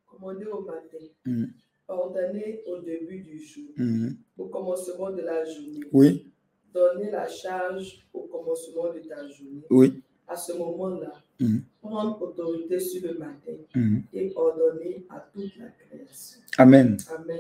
Commander 0.08 0.46
au 0.46 0.62
matin. 0.64 1.06
Mmh. 1.28 1.46
Ordonner 1.90 2.64
au 2.66 2.80
début 2.80 3.20
du 3.20 3.38
jour. 3.38 3.70
Mmh. 3.78 4.14
Au 4.40 4.48
commencement 4.48 5.12
de 5.12 5.22
la 5.22 5.46
journée. 5.46 5.82
Oui. 5.92 6.34
Donner 6.74 7.12
la 7.12 7.28
charge 7.28 8.04
au 8.12 8.22
commencement 8.24 8.92
de 8.92 9.00
ta 9.02 9.28
journée. 9.28 9.62
Oui 9.70 10.02
à 10.30 10.38
ce 10.38 10.54
moment-là, 10.54 11.12
mhm. 11.40 11.64
Prendre 11.82 12.22
autorité 12.22 12.80
sur 12.80 13.02
le 13.08 13.18
matin 13.18 13.54
mhm. 13.76 14.04
et 14.14 14.34
ordonner 14.36 15.06
à 15.10 15.20
toute 15.34 15.56
la 15.58 15.68
création. 15.68 16.42
Amen. 16.58 16.98
Amen. 17.16 17.40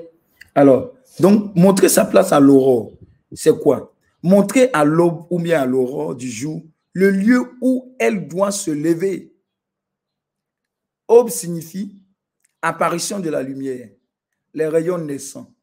Alors, 0.55 0.93
donc, 1.19 1.55
montrer 1.55 1.89
sa 1.89 2.05
place 2.05 2.31
à 2.31 2.39
l'aurore, 2.39 2.91
c'est 3.33 3.57
quoi? 3.59 3.93
Montrer 4.23 4.69
à 4.73 4.83
l'aube 4.83 5.25
ou 5.29 5.39
bien 5.39 5.61
à 5.61 5.65
l'aurore 5.65 6.15
du 6.15 6.29
jour 6.29 6.61
le 6.93 7.11
lieu 7.11 7.51
où 7.61 7.95
elle 7.99 8.27
doit 8.27 8.51
se 8.51 8.71
lever. 8.71 9.33
Aube 11.07 11.29
signifie 11.29 11.95
apparition 12.61 13.19
de 13.19 13.29
la 13.29 13.41
lumière, 13.41 13.89
les 14.53 14.67
rayons 14.67 14.97
naissants. 14.97 15.53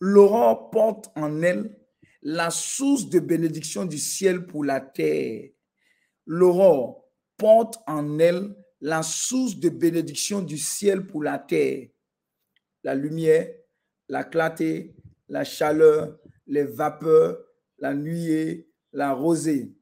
L'aurore 0.00 0.70
porte 0.70 1.10
en 1.14 1.42
elle 1.42 1.76
la 2.22 2.50
source 2.50 3.08
de 3.08 3.20
bénédiction 3.20 3.84
du 3.84 3.98
ciel 3.98 4.46
pour 4.46 4.64
la 4.64 4.80
terre 4.80 5.50
L'aurore 6.26 7.05
porte 7.36 7.78
en 7.86 8.18
elle 8.18 8.54
la 8.80 9.02
source 9.02 9.58
de 9.58 9.68
bénédiction 9.68 10.42
du 10.42 10.58
ciel 10.58 11.06
pour 11.06 11.22
la 11.22 11.38
terre. 11.38 11.88
La 12.84 12.94
lumière, 12.94 13.48
la 14.08 14.24
clarté, 14.24 14.94
la 15.28 15.44
chaleur, 15.44 16.18
les 16.46 16.64
vapeurs, 16.64 17.38
la 17.78 17.94
nuée, 17.94 18.68
la 18.92 19.12
rosée. 19.12 19.74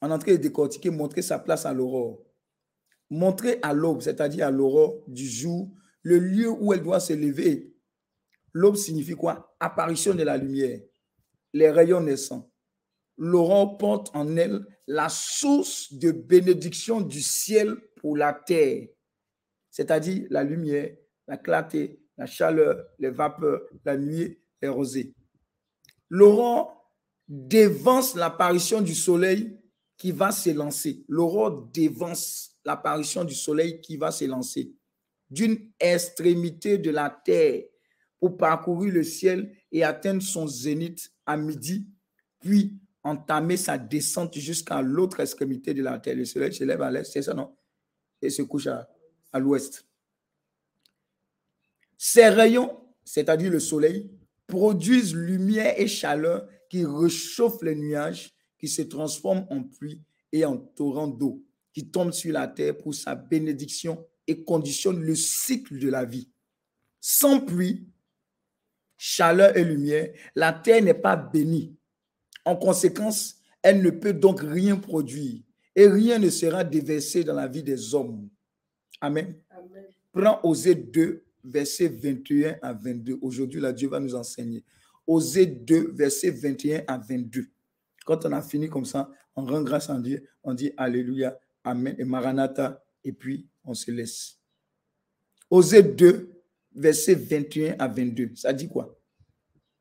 En 0.00 0.10
entrée 0.10 0.32
et 0.32 0.38
décortiquer, 0.38 0.90
montrer 0.90 1.22
sa 1.22 1.38
place 1.38 1.66
à 1.66 1.72
l'aurore. 1.72 2.24
Montrer 3.10 3.58
à 3.62 3.72
l'aube, 3.72 4.02
c'est-à-dire 4.02 4.46
à, 4.46 4.50
l'aurore 4.50 5.02
du 5.06 5.26
jour, 5.26 5.70
le 6.02 6.18
lieu 6.18 6.50
où 6.50 6.72
elle 6.72 6.82
doit 6.82 7.00
se 7.00 7.12
lever. 7.12 7.74
L'aube 8.52 8.76
signifie 8.76 9.14
quoi? 9.14 9.56
Apparition 9.60 10.14
de 10.14 10.22
la 10.22 10.36
lumière, 10.36 10.80
les 11.52 11.70
rayons 11.70 12.00
naissants 12.00 12.50
l'aurore 13.18 13.76
porte 13.78 14.10
en 14.14 14.36
elle 14.36 14.64
la 14.86 15.08
source 15.08 15.92
de 15.92 16.12
bénédiction 16.12 17.00
du 17.00 17.20
ciel 17.20 17.76
pour 17.96 18.16
la 18.16 18.32
terre, 18.32 18.88
c'est-à-dire 19.70 20.26
la 20.30 20.44
lumière, 20.44 20.96
la 21.26 21.36
clarté, 21.36 22.00
la 22.16 22.26
chaleur, 22.26 22.84
les 22.98 23.10
vapeurs, 23.10 23.60
la 23.84 23.96
nuit, 23.96 24.38
les 24.62 24.68
rosées. 24.68 25.14
L'aurore 26.08 26.90
dévance 27.28 28.14
l'apparition 28.14 28.80
du 28.80 28.94
soleil 28.94 29.60
qui 29.98 30.12
va 30.12 30.30
s'élancer. 30.30 31.04
L'aurore 31.08 31.68
dévance 31.72 32.56
l'apparition 32.64 33.24
du 33.24 33.34
soleil 33.34 33.80
qui 33.80 33.96
va 33.96 34.10
s'élancer. 34.10 34.74
d'une 35.30 35.70
extrémité 35.78 36.78
de 36.78 36.90
la 36.90 37.10
terre 37.10 37.64
pour 38.18 38.38
parcourir 38.38 38.94
le 38.94 39.02
ciel 39.02 39.54
et 39.70 39.84
atteindre 39.84 40.22
son 40.22 40.46
zénith 40.46 41.10
à 41.26 41.36
midi, 41.36 41.86
puis 42.40 42.80
entamer 43.02 43.56
sa 43.56 43.78
descente 43.78 44.36
jusqu'à 44.38 44.82
l'autre 44.82 45.20
extrémité 45.20 45.74
de 45.74 45.82
la 45.82 45.98
terre. 45.98 46.16
Le 46.16 46.24
soleil 46.24 46.52
se 46.52 46.64
lève 46.64 46.82
à 46.82 46.90
l'est, 46.90 47.04
c'est 47.04 47.22
ça, 47.22 47.34
non? 47.34 47.54
Et 48.20 48.30
se 48.30 48.42
couche 48.42 48.66
à, 48.66 48.88
l'ouest. 49.34 49.86
Ces 51.96 52.28
rayons, 52.28 52.80
c'est-à-dire 53.04 53.50
le 53.50 53.60
soleil, 53.60 54.10
produisent 54.46 55.14
lumière 55.14 55.74
et 55.78 55.86
chaleur 55.86 56.48
qui 56.68 56.84
réchauffent 56.84 57.62
les 57.62 57.74
nuages, 57.74 58.34
qui 58.58 58.68
se 58.68 58.82
transforment 58.82 59.46
en 59.50 59.62
pluie 59.62 60.02
et 60.32 60.44
en 60.44 60.56
torrent 60.56 61.08
d'eau, 61.08 61.44
qui 61.72 61.90
tombent 61.90 62.12
sur 62.12 62.32
la 62.32 62.48
terre 62.48 62.76
pour 62.76 62.94
sa 62.94 63.14
bénédiction 63.14 64.04
et 64.26 64.44
conditionnent 64.44 65.02
le 65.02 65.14
cycle 65.14 65.78
de 65.78 65.88
la 65.88 66.04
vie. 66.04 66.28
Sans 67.00 67.40
pluie, 67.40 67.86
chaleur 68.96 69.56
et 69.56 69.64
lumière, 69.64 70.12
la 70.34 70.52
terre 70.52 70.82
n'est 70.82 70.94
pas 70.94 71.16
bénie. 71.16 71.77
En 72.44 72.56
conséquence, 72.56 73.36
elle 73.62 73.82
ne 73.82 73.90
peut 73.90 74.12
donc 74.12 74.40
rien 74.40 74.76
produire 74.76 75.42
et 75.74 75.86
rien 75.86 76.18
ne 76.18 76.30
sera 76.30 76.64
déversé 76.64 77.24
dans 77.24 77.34
la 77.34 77.46
vie 77.46 77.62
des 77.62 77.94
hommes. 77.94 78.28
Amen. 79.00 79.34
Amen. 79.50 79.84
Prends 80.12 80.40
Osée 80.42 80.74
2, 80.74 81.24
verset 81.44 81.88
21 81.88 82.56
à 82.62 82.72
22. 82.72 83.18
Aujourd'hui, 83.22 83.60
là, 83.60 83.72
Dieu 83.72 83.88
va 83.88 84.00
nous 84.00 84.14
enseigner. 84.14 84.64
Osée 85.06 85.46
2, 85.46 85.92
verset 85.92 86.30
21 86.30 86.82
à 86.86 86.98
22. 86.98 87.46
Quand 88.04 88.24
on 88.26 88.32
a 88.32 88.42
fini 88.42 88.68
comme 88.68 88.84
ça, 88.84 89.10
on 89.36 89.44
rend 89.44 89.62
grâce 89.62 89.88
à 89.90 89.98
Dieu, 90.00 90.26
on 90.42 90.54
dit 90.54 90.72
Alléluia, 90.76 91.38
Amen 91.62 91.94
et 91.98 92.04
Maranatha, 92.04 92.82
et 93.04 93.12
puis 93.12 93.46
on 93.64 93.74
se 93.74 93.90
laisse. 93.90 94.38
Osée 95.50 95.82
2, 95.82 96.32
verset 96.74 97.14
21 97.14 97.76
à 97.78 97.86
22. 97.86 98.32
Ça 98.34 98.52
dit 98.52 98.68
quoi? 98.68 98.98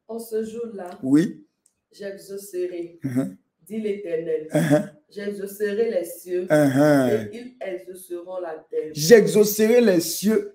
En 0.07 0.19
ce 0.19 0.43
jour-là, 0.43 0.99
oui. 1.01 1.46
J'exaucerai, 1.91 2.99
uh-huh. 3.03 3.35
dit 3.63 3.79
l'Éternel. 3.79 4.47
Uh-huh. 4.51 4.89
J'exaucerai 5.09 5.91
les 5.91 6.03
cieux 6.03 6.45
uh-huh. 6.45 7.29
et 7.31 7.37
ils 7.37 7.57
exauceront 7.61 8.39
la 8.39 8.65
terre. 8.69 8.91
J'exaucerai 8.93 9.81
les 9.81 10.01
cieux 10.01 10.53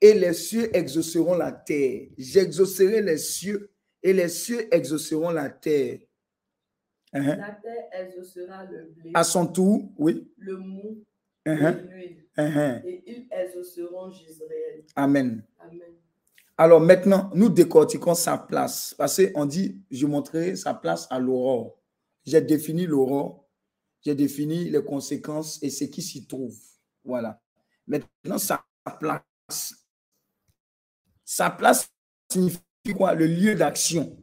et 0.00 0.14
les 0.14 0.34
cieux 0.34 0.74
exauceront 0.76 1.34
la 1.34 1.52
terre. 1.52 2.08
J'exaucerai 2.18 3.02
les 3.02 3.18
cieux 3.18 3.70
et 4.02 4.12
les 4.12 4.28
cieux 4.28 4.72
exauceront 4.74 5.30
la 5.30 5.48
terre. 5.48 5.98
La 7.12 7.58
terre 7.62 7.88
exaucera 7.92 8.64
le 8.64 8.92
blé. 8.94 9.10
À 9.14 9.24
son 9.24 9.46
tour, 9.46 9.90
oui. 9.96 10.30
Le 10.36 10.58
mou 10.58 11.02
et 11.46 11.54
l'huile. 11.54 12.24
Et 12.84 13.02
ils 13.06 13.28
exauceront 13.30 14.10
Israël. 14.10 14.84
Amen. 14.94 15.42
Amen. 15.58 15.96
Alors 16.58 16.80
maintenant, 16.80 17.30
nous 17.34 17.50
décortiquons 17.50 18.14
sa 18.14 18.38
place. 18.38 18.94
Parce 18.96 19.20
qu'on 19.32 19.44
dit, 19.44 19.82
je 19.90 20.06
montrerai 20.06 20.56
sa 20.56 20.72
place 20.72 21.06
à 21.10 21.18
l'aurore. 21.18 21.78
J'ai 22.24 22.40
défini 22.40 22.86
l'aurore, 22.86 23.46
j'ai 24.02 24.14
défini 24.14 24.70
les 24.70 24.82
conséquences 24.82 25.62
et 25.62 25.70
ce 25.70 25.84
qui 25.84 26.02
s'y 26.02 26.26
trouve. 26.26 26.56
Voilà. 27.04 27.40
Maintenant, 27.86 28.38
sa 28.38 28.64
place. 28.98 29.74
Sa 31.24 31.50
place 31.50 31.88
signifie 32.30 32.60
quoi? 32.96 33.14
Le 33.14 33.26
lieu 33.26 33.54
d'action, 33.54 34.16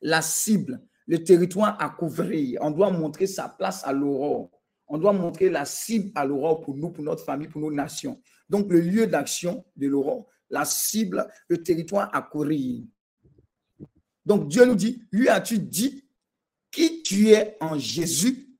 la 0.00 0.22
cible, 0.22 0.82
le 1.06 1.22
territoire 1.22 1.80
à 1.80 1.90
couvrir. 1.90 2.58
On 2.62 2.70
doit 2.70 2.90
montrer 2.90 3.26
sa 3.26 3.48
place 3.48 3.84
à 3.84 3.92
l'aurore. 3.92 4.50
On 4.86 4.98
doit 4.98 5.12
montrer 5.12 5.48
la 5.48 5.64
cible 5.64 6.10
à 6.14 6.24
l'aurore 6.24 6.60
pour 6.60 6.76
nous, 6.76 6.90
pour 6.90 7.04
notre 7.04 7.24
famille, 7.24 7.48
pour 7.48 7.60
nos 7.60 7.72
nations. 7.72 8.20
Donc, 8.48 8.70
le 8.70 8.80
lieu 8.80 9.06
d'action 9.06 9.64
de 9.76 9.86
l'aurore, 9.86 10.26
la 10.50 10.64
cible, 10.64 11.26
le 11.48 11.62
territoire 11.62 12.10
à 12.14 12.22
courir. 12.22 12.84
Donc, 14.24 14.48
Dieu 14.48 14.64
nous 14.64 14.74
dit, 14.74 15.02
lui 15.12 15.28
as-tu 15.28 15.58
dit 15.58 16.08
qui 16.70 17.02
tu 17.02 17.30
es 17.30 17.56
en 17.60 17.78
Jésus? 17.78 18.56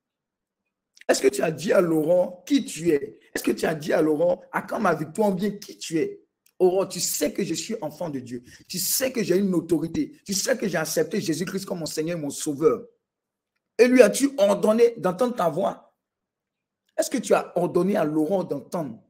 Est-ce 1.09 1.21
que 1.21 1.29
tu 1.29 1.43
as 1.43 1.51
dit 1.51 1.73
à 1.73 1.81
l'aurore 1.81 2.45
qui 2.45 2.65
tu 2.65 2.91
es? 2.91 3.19
Est-ce 3.35 3.43
que 3.43 3.53
tu 3.53 3.67
as 3.67 3.75
dit 3.75 3.93
à 3.93 4.01
l'aurore, 4.01 4.43
à 4.53 4.63
quand 4.63 4.81
ma 4.81 4.95
victoire 4.95 5.35
vient, 5.35 5.51
qui 5.51 5.77
tu 5.77 5.99
es? 5.99 6.25
Aurore, 6.59 6.89
tu 6.89 7.01
sais 7.01 7.33
que 7.33 7.45
je 7.45 7.55
suis 7.55 7.75
enfant 7.83 8.09
de 8.09 8.21
Dieu. 8.21 8.43
Tu 8.69 8.79
sais 8.79 9.13
que 9.13 9.23
j'ai 9.23 9.37
une 9.37 9.55
autorité. 9.55 10.21
Tu 10.25 10.33
sais 10.35 10.57
que 10.57 10.69
j'ai 10.69 10.79
accepté 10.79 11.21
Jésus-Christ 11.21 11.67
comme 11.67 11.81
mon 11.81 11.87
Seigneur 11.87 12.17
et 12.17 12.21
mon 12.21 12.31
Sauveur. 12.31 12.87
Et 13.77 13.89
lui 13.89 14.03
as-tu 14.03 14.31
ordonné 14.39 14.95
d'entendre 14.97 15.35
ta 15.35 15.49
voix? 15.49 15.95
Est-ce 16.97 17.11
que 17.11 17.19
tu 17.19 17.35
as 17.35 17.53
ordonné 17.59 17.97
à 17.97 18.05
l'aurore 18.05 18.47
d'entendre? 18.47 19.04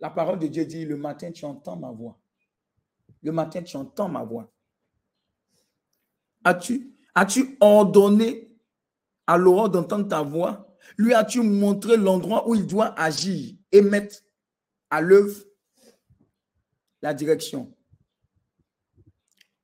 La 0.00 0.10
parole 0.10 0.38
de 0.38 0.46
Dieu 0.46 0.64
dit, 0.64 0.84
le 0.84 0.96
matin, 0.96 1.30
tu 1.32 1.44
entends 1.44 1.76
ma 1.76 1.90
voix. 1.90 2.18
Le 3.22 3.32
matin, 3.32 3.62
tu 3.62 3.76
entends 3.76 4.08
ma 4.08 4.22
voix. 4.22 4.52
As-tu 6.44 6.94
as-tu 7.14 7.56
ordonné 7.60 8.54
à 9.26 9.38
l'aurore 9.38 9.70
d'entendre 9.70 10.08
ta 10.08 10.20
voix? 10.20 10.76
Lui 10.98 11.14
as-tu 11.14 11.40
montré 11.40 11.96
l'endroit 11.96 12.46
où 12.48 12.54
il 12.54 12.66
doit 12.66 12.98
agir 13.00 13.54
et 13.72 13.80
mettre 13.80 14.16
à 14.90 15.00
l'œuvre 15.00 15.42
la 17.00 17.14
direction? 17.14 17.74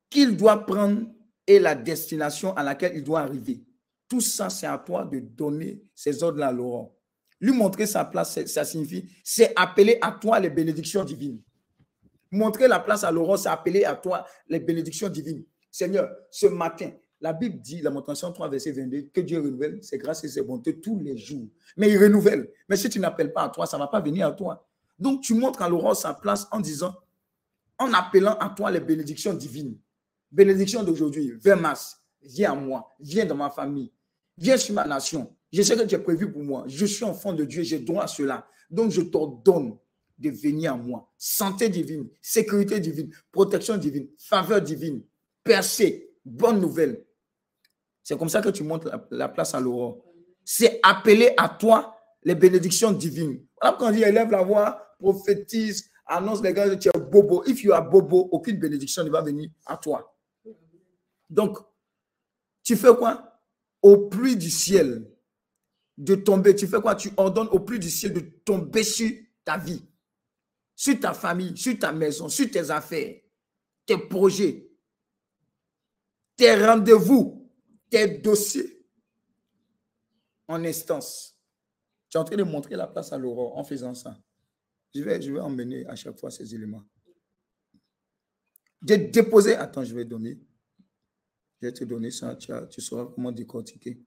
Qu'il 0.09 0.37
doit 0.37 0.65
prendre 0.65 1.07
et 1.47 1.59
la 1.59 1.75
destination 1.75 2.57
à 2.57 2.63
laquelle 2.63 2.97
il 2.97 3.05
doit 3.05 3.21
arriver. 3.21 3.63
Tout 4.09 4.21
ça, 4.21 4.49
c'est 4.49 4.67
à 4.67 4.79
toi 4.79 5.05
de 5.05 5.19
donner 5.19 5.83
ces 5.95 6.23
ordres 6.23 6.43
à 6.43 6.53
Laurent. 6.53 6.97
Lui 7.41 7.53
montrer 7.53 7.87
sa 7.87 8.05
place, 8.05 8.45
ça 8.47 8.65
signifie, 8.65 9.09
c'est 9.25 9.53
appeler 9.57 9.99
à 10.03 10.13
toi 10.13 10.39
les 10.39 10.51
bénédictions 10.51 11.05
divines. 11.05 11.41
Montrer 12.31 12.69
la 12.69 12.79
place 12.79 13.03
à 13.03 13.11
Laurent, 13.11 13.37
c'est 13.37 13.49
appeler 13.49 13.85
à 13.85 13.95
toi 13.95 14.27
les 14.49 14.61
bénédictions 14.61 15.09
divines. 15.09 15.45
Seigneur, 15.71 16.11
ce 16.31 16.47
matin, 16.47 16.91
la 17.21 17.33
Bible 17.33 17.61
dit, 17.61 17.81
la 17.81 17.91
montation 17.91 18.33
3, 18.33 18.49
verset 18.49 18.73
22, 18.73 19.11
que 19.13 19.21
Dieu 19.21 19.41
renouvelle 19.41 19.83
ses 19.83 19.99
grâces 19.99 20.25
et 20.25 20.29
ses 20.29 20.43
bontés 20.43 20.81
tous 20.81 20.99
les 20.99 21.17
jours. 21.17 21.49
Mais 21.77 21.91
il 21.91 21.99
renouvelle. 21.99 22.51
Mais 22.69 22.77
si 22.77 22.89
tu 22.89 22.99
n'appelles 22.99 23.33
pas 23.33 23.45
à 23.45 23.49
toi, 23.49 23.67
ça 23.67 23.77
ne 23.77 23.83
va 23.83 23.89
pas 23.89 24.01
venir 24.01 24.27
à 24.27 24.33
toi. 24.33 24.67
Donc, 24.99 25.23
tu 25.23 25.35
montres 25.35 25.63
à 25.63 25.69
Laurent 25.69 25.95
sa 25.95 26.15
place 26.15 26.47
en 26.51 26.61
disant, 26.61 26.95
en 27.79 27.93
appelant 27.93 28.37
à 28.39 28.51
toi 28.51 28.71
les 28.71 28.81
bénédictions 28.81 29.35
divines. 29.35 29.77
Bénédiction 30.31 30.83
d'aujourd'hui, 30.83 31.33
Vermas, 31.43 31.97
viens 32.23 32.53
à 32.53 32.55
moi, 32.55 32.95
viens 33.01 33.25
dans 33.25 33.35
ma 33.35 33.51
famille, 33.51 33.93
viens 34.37 34.57
sur 34.57 34.75
ma 34.75 34.87
nation. 34.87 35.35
Je 35.53 35.63
sais 35.63 35.77
que 35.77 35.83
tu 35.83 35.95
es 35.95 35.99
prévu 35.99 36.31
pour 36.31 36.43
moi. 36.43 36.65
Je 36.67 36.87
suis 36.87 37.05
enfant 37.05 37.33
de 37.33 37.45
Dieu, 37.45 37.63
j'ai 37.63 37.79
droit 37.79 38.05
à 38.05 38.07
cela. 38.07 38.47
Donc 38.71 38.91
je 38.91 39.01
t'ordonne 39.01 39.77
de 40.19 40.31
venir 40.31 40.75
à 40.75 40.77
moi. 40.77 41.11
Santé 41.17 41.69
divine, 41.69 42.09
sécurité 42.21 42.79
divine, 42.79 43.11
protection 43.33 43.77
divine, 43.77 44.09
faveur 44.19 44.61
divine, 44.61 45.03
percée, 45.43 46.13
bonne 46.25 46.61
nouvelle. 46.61 47.05
C'est 48.03 48.19
comme 48.19 48.29
ça 48.29 48.43
que 48.43 48.51
tu 48.51 48.63
montres 48.63 48.91
la, 49.11 49.29
place 49.29 49.55
à 49.55 49.61
l'aurore. 49.61 50.05
C'est 50.45 50.79
appeler 50.83 51.33
à 51.37 51.49
toi 51.49 51.97
les 52.23 52.35
bénédictions 52.35 52.93
divines. 52.93 53.45
Voilà 53.61 53.77
quand 53.79 53.89
on 53.89 53.93
dit 53.93 54.03
élève 54.03 54.31
la 54.31 54.43
voix, 54.43 54.97
prophétise, 54.99 55.91
annonce 56.07 56.43
les 56.43 56.53
gars 56.53 56.69
que 56.69 56.75
tu 56.75 56.89
es 56.89 57.01
bobo. 57.01 57.43
If 57.47 57.63
you 57.65 57.73
are 57.73 57.89
bobo, 57.89 58.29
aucune 58.31 58.59
bénédiction 58.59 59.05
ne 59.05 59.11
va 59.11 59.23
venir 59.23 59.51
à 59.67 59.77
toi. 59.77 60.17
Donc, 61.29 61.59
tu 62.63 62.77
fais 62.77 62.95
quoi? 62.95 63.41
Au 63.83 64.09
plus 64.09 64.37
du 64.37 64.51
ciel 64.51 65.10
de 66.01 66.15
tomber. 66.15 66.55
Tu 66.57 66.67
fais 66.67 66.81
quoi? 66.81 66.95
Tu 66.95 67.11
ordonnes 67.17 67.49
au 67.49 67.61
plus 67.61 67.79
du 67.79 67.91
ciel 67.91 68.15
de 68.15 68.21
tomber 68.21 68.83
sur 68.83 69.11
ta 69.45 69.59
vie, 69.59 69.83
sur 70.75 70.99
ta 70.99 71.13
famille, 71.13 71.57
sur 71.57 71.79
ta 71.79 71.93
maison, 71.93 72.29
sur 72.29 72.51
tes 72.51 72.71
affaires, 72.71 73.21
tes 73.85 73.99
projets, 73.99 74.71
tes 76.37 76.55
rendez-vous, 76.55 77.51
tes 77.91 78.09
dossiers 78.19 78.83
en 80.49 80.65
instance. 80.65 81.37
Tu 82.09 82.17
es 82.17 82.21
en 82.21 82.25
train 82.25 82.37
de 82.37 82.45
montrer 82.45 82.77
la 82.77 82.87
place 82.87 83.13
à 83.13 83.19
l'aurore 83.19 83.59
en 83.59 83.63
faisant 83.63 83.95
ça. 83.95 84.19
Je 84.95 85.03
vais, 85.03 85.21
je 85.21 85.33
vais 85.33 85.39
emmener 85.41 85.87
à 85.87 85.95
chaque 85.95 86.19
fois 86.19 86.31
ces 86.31 86.55
éléments. 86.55 86.83
J'ai 88.89 88.97
déposé. 88.97 89.55
Attends, 89.55 89.85
je 89.85 89.95
vais 89.95 90.07
donner. 90.07 90.41
Je 91.61 91.67
vais 91.67 91.73
te 91.73 91.85
donner 91.85 92.11
ça. 92.11 92.35
Tu, 92.37 92.51
tu 92.71 92.81
sauras 92.81 93.05
comment 93.05 93.31
décortiquer. 93.31 94.03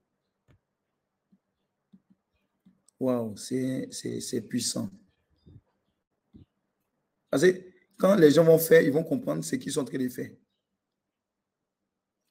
Waouh, 3.04 3.36
c'est 3.36 4.48
puissant. 4.48 4.88
Parce 7.28 7.42
que 7.42 7.48
quand 7.98 8.14
les 8.14 8.30
gens 8.30 8.44
vont 8.44 8.56
faire, 8.56 8.80
ils 8.80 8.90
vont 8.90 9.04
comprendre 9.04 9.44
ce 9.44 9.56
qu'ils 9.56 9.72
sont 9.72 9.82
en 9.82 9.84
train 9.84 9.98
de 9.98 10.08
faire. 10.08 10.30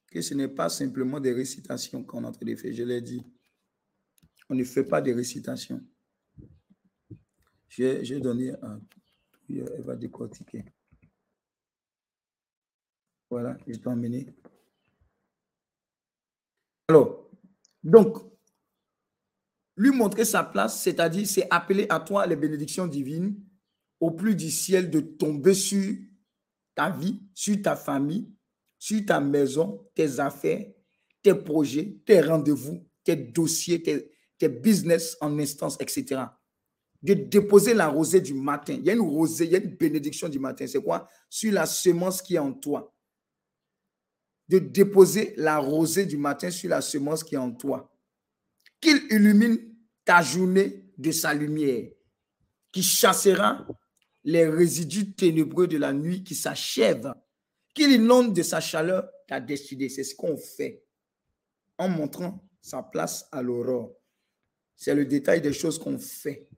Que 0.07 0.19
ce 0.19 0.33
n'est 0.33 0.47
pas 0.47 0.69
simplement 0.69 1.19
des 1.19 1.31
récitations 1.31 2.03
qu'on 2.03 2.23
est 2.23 2.27
en 2.27 2.31
train 2.31 2.47
de 2.47 2.55
faire. 2.55 2.73
Je 2.73 2.81
l'ai 2.81 3.01
dit. 3.01 3.23
On 4.49 4.55
ne 4.55 4.63
fait 4.63 4.83
pas 4.83 4.99
des 4.99 5.13
récitations. 5.13 5.79
J'ai 7.67 8.19
donné 8.19 8.53
un. 8.63 8.81
Elle 9.47 9.83
va 9.83 9.95
décortiquer. 9.95 10.65
Voilà, 13.29 13.55
je 13.67 13.75
t'ai 13.75 13.87
emmené. 13.87 14.33
Alors, 16.87 17.29
donc, 17.83 18.32
lui 19.75 19.91
montrer 19.91 20.25
sa 20.25 20.43
place, 20.43 20.81
c'est-à-dire 20.81 21.27
c'est 21.27 21.47
appeler 21.49 21.85
à 21.89 21.99
toi 21.99 22.25
les 22.25 22.35
bénédictions 22.35 22.87
divines 22.87 23.35
au 23.99 24.11
plus 24.11 24.35
du 24.35 24.51
ciel 24.51 24.89
de 24.89 24.99
tomber 24.99 25.53
sur 25.53 25.95
ta 26.75 26.89
vie, 26.89 27.21
sur 27.33 27.61
ta 27.61 27.75
famille, 27.75 28.31
sur 28.77 29.05
ta 29.05 29.19
maison, 29.19 29.87
tes 29.95 30.19
affaires, 30.19 30.65
tes 31.21 31.33
projets, 31.33 32.01
tes 32.05 32.21
rendez-vous, 32.21 32.85
tes 33.03 33.15
dossiers, 33.15 33.81
tes, 33.81 34.09
business 34.49 35.15
en 35.21 35.39
instance, 35.39 35.77
etc. 35.79 36.21
De 37.01 37.13
déposer 37.13 37.73
la 37.73 37.87
rosée 37.87 38.19
du 38.19 38.33
matin. 38.33 38.73
Il 38.73 38.83
y 38.83 38.89
a 38.89 38.93
une 38.93 38.99
rosée, 38.99 39.45
il 39.45 39.51
y 39.53 39.55
a 39.55 39.59
une 39.59 39.75
bénédiction 39.77 40.27
du 40.27 40.37
matin. 40.37 40.67
C'est 40.67 40.83
quoi? 40.83 41.07
Sur 41.29 41.53
la 41.53 41.65
semence 41.65 42.21
qui 42.21 42.35
est 42.35 42.39
en 42.39 42.51
toi. 42.51 42.93
De 44.49 44.59
déposer 44.59 45.33
la 45.37 45.59
rosée 45.59 46.05
du 46.05 46.17
matin 46.17 46.51
sur 46.51 46.69
la 46.69 46.81
semence 46.81 47.23
qui 47.23 47.35
est 47.35 47.37
en 47.37 47.51
toi. 47.51 47.92
Qu'il 48.83 49.07
illumine 49.11 49.57
ta 50.03 50.21
journée 50.21 50.83
de 50.97 51.09
sa 51.13 51.33
lumière, 51.33 51.89
qui 52.69 52.83
chassera 52.83 53.65
les 54.25 54.45
résidus 54.45 55.13
ténébreux 55.13 55.67
de 55.67 55.77
la 55.77 55.93
nuit 55.93 56.21
qui 56.21 56.35
s'achèvent, 56.35 57.13
qu'il 57.73 57.93
inonde 57.93 58.33
de 58.33 58.43
sa 58.43 58.59
chaleur 58.59 59.09
ta 59.25 59.39
destinée. 59.39 59.87
C'est 59.87 60.03
ce 60.03 60.13
qu'on 60.13 60.35
fait 60.35 60.83
en 61.77 61.87
montrant 61.87 62.43
sa 62.61 62.83
place 62.83 63.25
à 63.31 63.41
l'aurore. 63.41 63.93
C'est 64.75 64.93
le 64.93 65.05
détail 65.05 65.39
des 65.39 65.53
choses 65.53 65.79
qu'on 65.79 65.97
fait. 65.97 66.49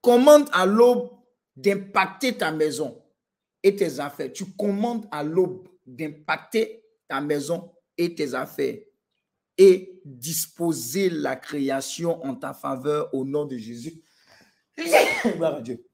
Commande 0.00 0.48
à 0.52 0.66
l'aube 0.66 1.10
d'impacter 1.54 2.36
ta 2.36 2.50
maison 2.50 3.04
et 3.62 3.76
tes 3.76 4.00
affaires. 4.00 4.32
Tu 4.32 4.46
commandes 4.56 5.06
à 5.12 5.22
l'aube 5.22 5.68
d'impacter 5.86 6.82
ta 7.06 7.20
maison 7.20 7.72
et 7.96 8.12
tes 8.16 8.34
affaires 8.34 8.78
et 9.58 10.00
disposer 10.04 11.10
la 11.10 11.36
création 11.36 12.22
en 12.24 12.34
ta 12.34 12.52
faveur 12.52 13.12
au 13.14 13.24
nom 13.24 13.44
de 13.44 13.56
Jésus. 13.56 14.02
Gloire 15.24 15.56
à 15.56 15.60
Dieu 15.60 15.84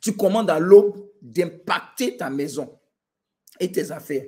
tu 0.00 0.16
commandes 0.16 0.50
à 0.50 0.58
l'aube 0.58 1.10
d'impacter 1.20 2.16
ta 2.16 2.30
maison 2.30 2.78
et 3.58 3.70
tes 3.70 3.90
affaires 3.90 4.26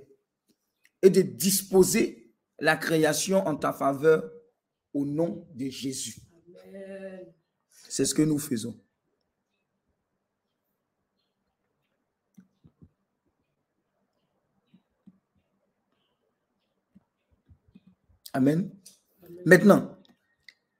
et 1.00 1.10
de 1.10 1.22
disposer 1.22 2.32
la 2.58 2.76
création 2.76 3.46
en 3.46 3.56
ta 3.56 3.72
faveur 3.72 4.30
au 4.92 5.04
nom 5.04 5.48
de 5.54 5.68
Jésus. 5.68 6.16
C'est 7.88 8.04
ce 8.04 8.14
que 8.14 8.22
nous 8.22 8.38
faisons. 8.38 8.78
Amen. 18.32 18.70
Maintenant, 19.44 19.98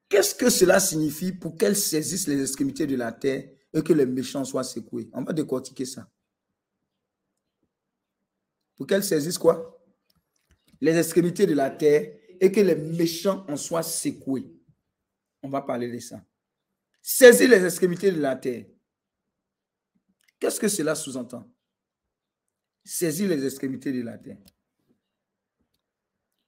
qu'est-ce 0.09 0.35
que 0.35 0.51
cela 0.51 0.81
signifie 0.81 1.33
pour 1.33 1.57
qu'elle 1.57 1.77
saisisse 1.77 2.27
les 2.27 2.41
extrémités 2.41 2.87
de 2.87 2.97
la 2.97 3.13
terre 3.13 3.51
et 3.73 3.83
que 3.83 3.93
les 3.93 4.07
méchants 4.07 4.45
soient 4.45 4.65
secoués? 4.65 5.11
On 5.13 5.23
va 5.23 5.33
décortiquer 5.33 5.85
ça. 5.85 6.11
Pour 8.77 8.87
qu'elles 8.87 9.05
saisissent 9.05 9.39
quoi? 9.39 9.85
Les 10.81 10.97
extrémités 10.97 11.47
de 11.47 11.55
la 11.55 11.71
terre 11.71 12.19
et 12.41 12.51
que 12.51 12.61
les 12.61 12.75
méchants 12.75 13.47
en 13.49 13.57
soient 13.57 13.83
secoués. 13.83 14.53
On 15.43 15.49
va 15.49 15.63
parler 15.63 15.91
de 15.91 15.99
ça. 15.99 16.25
Saisir 17.01 17.49
les 17.49 17.65
extrémités 17.65 18.11
de 18.11 18.21
la 18.21 18.37
terre. 18.37 18.67
Qu'est-ce 20.39 20.59
que 20.59 20.69
cela 20.69 20.95
sous-entend? 20.95 21.53
Saisir 22.85 23.29
les 23.29 23.45
extrémités 23.45 23.93
de 23.93 24.03
la 24.03 24.19
terre. 24.19 24.39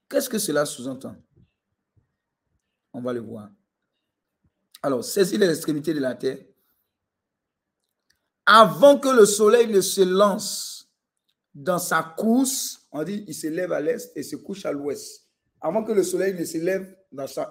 Qu'est-ce 0.08 0.28
que 0.28 0.38
cela 0.38 0.64
sous-entend? 0.64 1.16
On 2.92 3.00
va 3.00 3.12
le 3.12 3.20
voir. 3.20 3.50
Alors, 4.82 5.04
saisir 5.04 5.38
les 5.40 5.48
extrémités 5.48 5.94
de 5.94 6.00
la 6.00 6.14
terre, 6.14 6.38
avant 8.46 8.98
que 8.98 9.08
le 9.08 9.24
soleil 9.24 9.66
ne 9.68 9.80
se 9.80 10.02
lance 10.02 10.90
dans 11.54 11.78
sa 11.78 12.02
course, 12.02 12.86
on 12.92 13.02
dit 13.02 13.24
il 13.26 13.34
se 13.34 13.46
lève 13.46 13.72
à 13.72 13.80
l'est 13.80 14.12
et 14.16 14.22
se 14.22 14.36
couche 14.36 14.66
à 14.66 14.72
l'ouest. 14.72 15.26
Avant 15.60 15.82
que 15.82 15.92
le 15.92 16.02
soleil 16.02 16.34
ne 16.34 16.44
se 16.44 16.58
lève 16.58 16.94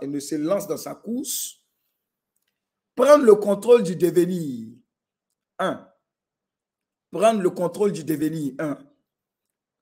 et 0.02 0.08
ne 0.08 0.20
se 0.20 0.36
lance 0.36 0.68
dans 0.68 0.78
sa 0.78 0.94
course, 0.94 1.62
prendre 2.96 3.26
le 3.26 3.36
contrôle 3.36 3.82
du 3.82 3.96
devenir. 3.96 4.68
Un. 5.58 5.90
Prendre 7.12 7.42
le 7.42 7.50
contrôle 7.50 7.92
du 7.92 8.04
devenir. 8.04 8.54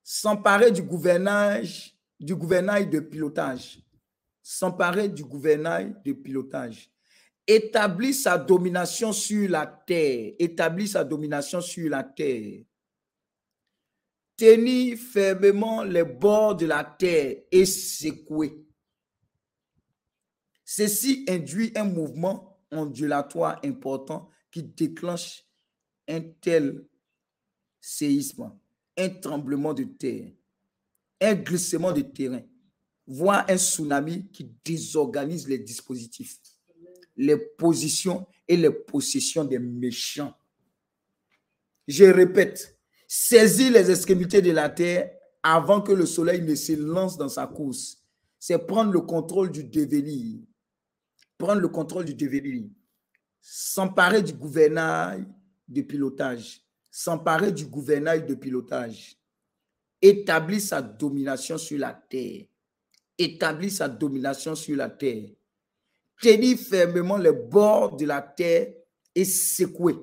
S'emparer 0.03 0.72
du 0.72 0.84
gouvernage, 0.84 1.97
du 2.22 2.36
gouvernail 2.36 2.89
de 2.89 2.99
pilotage. 2.99 3.80
S'emparer 4.43 5.09
du 5.09 5.24
gouvernail 5.24 5.95
de 6.05 6.13
pilotage 6.13 6.91
établit 7.47 8.13
sa 8.13 8.38
domination 8.38 9.11
sur 9.11 9.49
la 9.49 9.65
terre, 9.65 10.34
établit 10.39 10.88
sa 10.88 11.03
domination 11.03 11.61
sur 11.61 11.89
la 11.89 12.03
terre. 12.03 12.63
Tenir 14.38 14.97
fermement 14.97 15.84
les 15.84 16.03
bords 16.03 16.55
de 16.55 16.65
la 16.65 16.84
terre 16.84 17.38
et 17.51 17.65
secouer. 17.65 18.65
Ceci 20.63 21.26
induit 21.28 21.72
un 21.76 21.84
mouvement 21.84 22.59
ondulatoire 22.72 23.59
important 23.63 24.30
qui 24.49 24.63
déclenche 24.63 25.43
un 26.07 26.22
tel 26.22 26.88
séisme, 27.80 28.57
un 28.97 29.09
tremblement 29.09 29.74
de 29.74 29.84
terre, 29.84 30.32
un 31.22 31.36
glissement 31.36 31.91
de 31.91 32.01
terrain, 32.01 32.41
voire 33.07 33.45
un 33.47 33.57
tsunami 33.57 34.30
qui 34.32 34.51
désorganise 34.65 35.47
les 35.47 35.59
dispositifs 35.59 36.38
les 37.22 37.38
positions 37.38 38.26
et 38.47 38.57
les 38.57 38.72
possessions 38.72 39.43
des 39.43 39.59
méchants. 39.59 40.34
Je 41.88 42.05
répète, 42.05 42.78
saisir 43.07 43.72
les 43.72 43.89
extrémités 43.91 44.41
de 44.41 44.51
la 44.51 44.69
terre 44.69 45.11
avant 45.43 45.82
que 45.82 45.91
le 45.91 46.05
soleil 46.05 46.41
ne 46.41 46.55
se 46.55 46.74
lance 46.74 47.17
dans 47.17 47.30
sa 47.30 47.47
course. 47.47 47.97
C'est 48.39 48.57
prendre 48.57 48.91
le 48.91 49.01
contrôle 49.01 49.51
du 49.51 49.63
devenir. 49.63 50.39
Prendre 51.38 51.61
le 51.61 51.67
contrôle 51.67 52.05
du 52.05 52.15
devenir. 52.15 52.63
S'emparer 53.41 54.22
du 54.22 54.34
gouvernail 54.34 55.26
de 55.67 55.82
pilotage. 55.82 56.61
S'emparer 56.89 57.51
du 57.51 57.65
gouvernail 57.65 58.26
de 58.26 58.36
pilotage. 58.36 59.17
Établir 60.02 60.62
sa 60.62 60.82
domination 60.82 61.58
sur 61.58 61.78
la 61.78 61.93
terre. 61.93 62.45
Établir 63.18 63.72
sa 63.72 63.88
domination 63.88 64.56
sur 64.56 64.76
la 64.76 64.89
terre 64.89 65.30
tenir 66.22 66.58
fermement 66.58 67.18
les 67.18 67.34
bords 67.34 67.97
de 67.97 68.06
la 68.06 68.22
terre 68.22 68.74
et 69.14 69.26
secouer. 69.26 69.95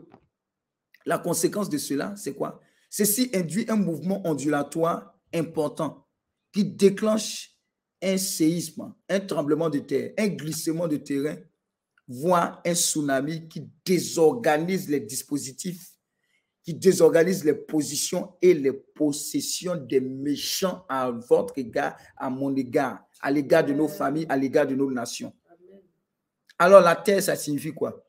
La 1.07 1.19
conséquence 1.19 1.71
de 1.71 1.79
cela, 1.79 2.15
c'est 2.17 2.35
quoi? 2.35 2.61
Ceci 2.91 3.31
induit 3.33 3.67
un 3.69 3.77
mouvement 3.77 4.27
ondulatoire 4.27 5.15
important 5.33 6.07
qui 6.53 6.65
déclenche 6.65 7.55
un 8.03 8.19
séisme, 8.19 8.95
un 9.09 9.21
tremblement 9.21 9.71
de 9.71 9.79
terre, 9.79 10.13
un 10.19 10.29
glissement 10.29 10.89
de 10.89 10.97
terrain, 10.97 11.37
voire 12.07 12.61
un 12.67 12.75
tsunami 12.75 13.49
qui 13.49 13.71
désorganise 13.85 14.89
les 14.89 15.01
dispositifs, 15.01 15.93
qui 16.69 16.75
désorganise 16.75 17.47
les 17.47 17.55
positions 17.55 18.35
et 18.43 18.53
les 18.53 18.75
possessions 18.75 19.75
des 19.75 20.01
méchants 20.01 20.85
à 20.87 21.11
votre 21.11 21.57
égard, 21.57 21.97
à 22.15 22.29
mon 22.29 22.55
égard, 22.55 23.03
à 23.23 23.31
l'égard 23.31 23.65
de 23.65 23.73
nos 23.73 23.89
familles, 23.89 24.27
à 24.29 24.37
l'égard 24.37 24.67
de 24.67 24.75
nos 24.75 24.91
nations. 24.91 25.35
Alors 26.59 26.83
la 26.83 26.95
terre, 26.95 27.23
ça 27.23 27.37
signifie 27.37 27.73
quoi? 27.73 28.07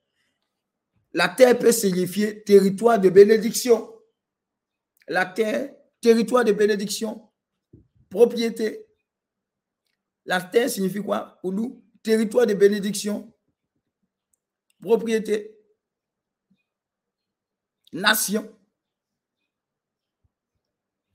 La 1.14 1.30
terre 1.30 1.57
peut 1.57 1.72
signifier 1.72 2.43
territoire 2.43 2.99
de 2.99 3.07
bénédiction. 3.07 3.93
La 5.07 5.26
terre, 5.26 5.74
territoire 6.01 6.43
de 6.43 6.51
bénédiction, 6.51 7.30
propriété. 8.10 8.86
La 10.26 10.41
terre 10.41 10.70
signifie 10.70 11.01
quoi 11.01 11.38
pour 11.41 11.53
nous? 11.53 11.82
Territoire 12.03 12.45
de 12.45 12.55
bénédiction, 12.55 13.34
propriété, 14.82 15.55
nation, 17.92 18.58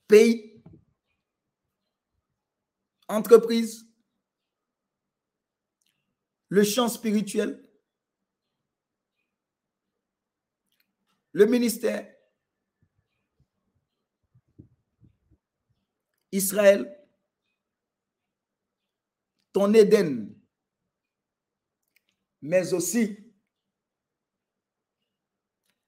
pays, 0.06 0.62
entreprise, 3.08 3.86
le 6.48 6.62
champ 6.64 6.88
spirituel, 6.88 7.60
le 11.32 11.46
ministère, 11.46 12.14
Israël, 16.30 16.90
ton 19.52 19.72
Éden, 19.72 20.34
mais 22.42 22.72
aussi 22.72 23.32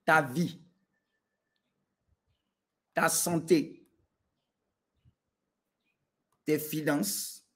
ta 0.05 0.22
vie, 0.22 0.65
ta 2.97 3.11
santé, 3.11 3.86
tes 6.47 6.59
finances, 6.59 7.47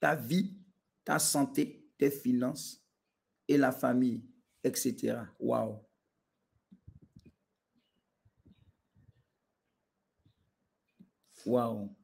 ta 0.00 0.14
vie, 0.14 0.56
ta 1.04 1.18
santé, 1.18 1.86
tes 1.98 2.10
finances 2.10 2.82
et 3.46 3.58
la 3.58 3.70
famille, 3.70 4.24
etc. 4.64 5.18
Waouh. 5.38 5.78
Waouh. 11.44 11.94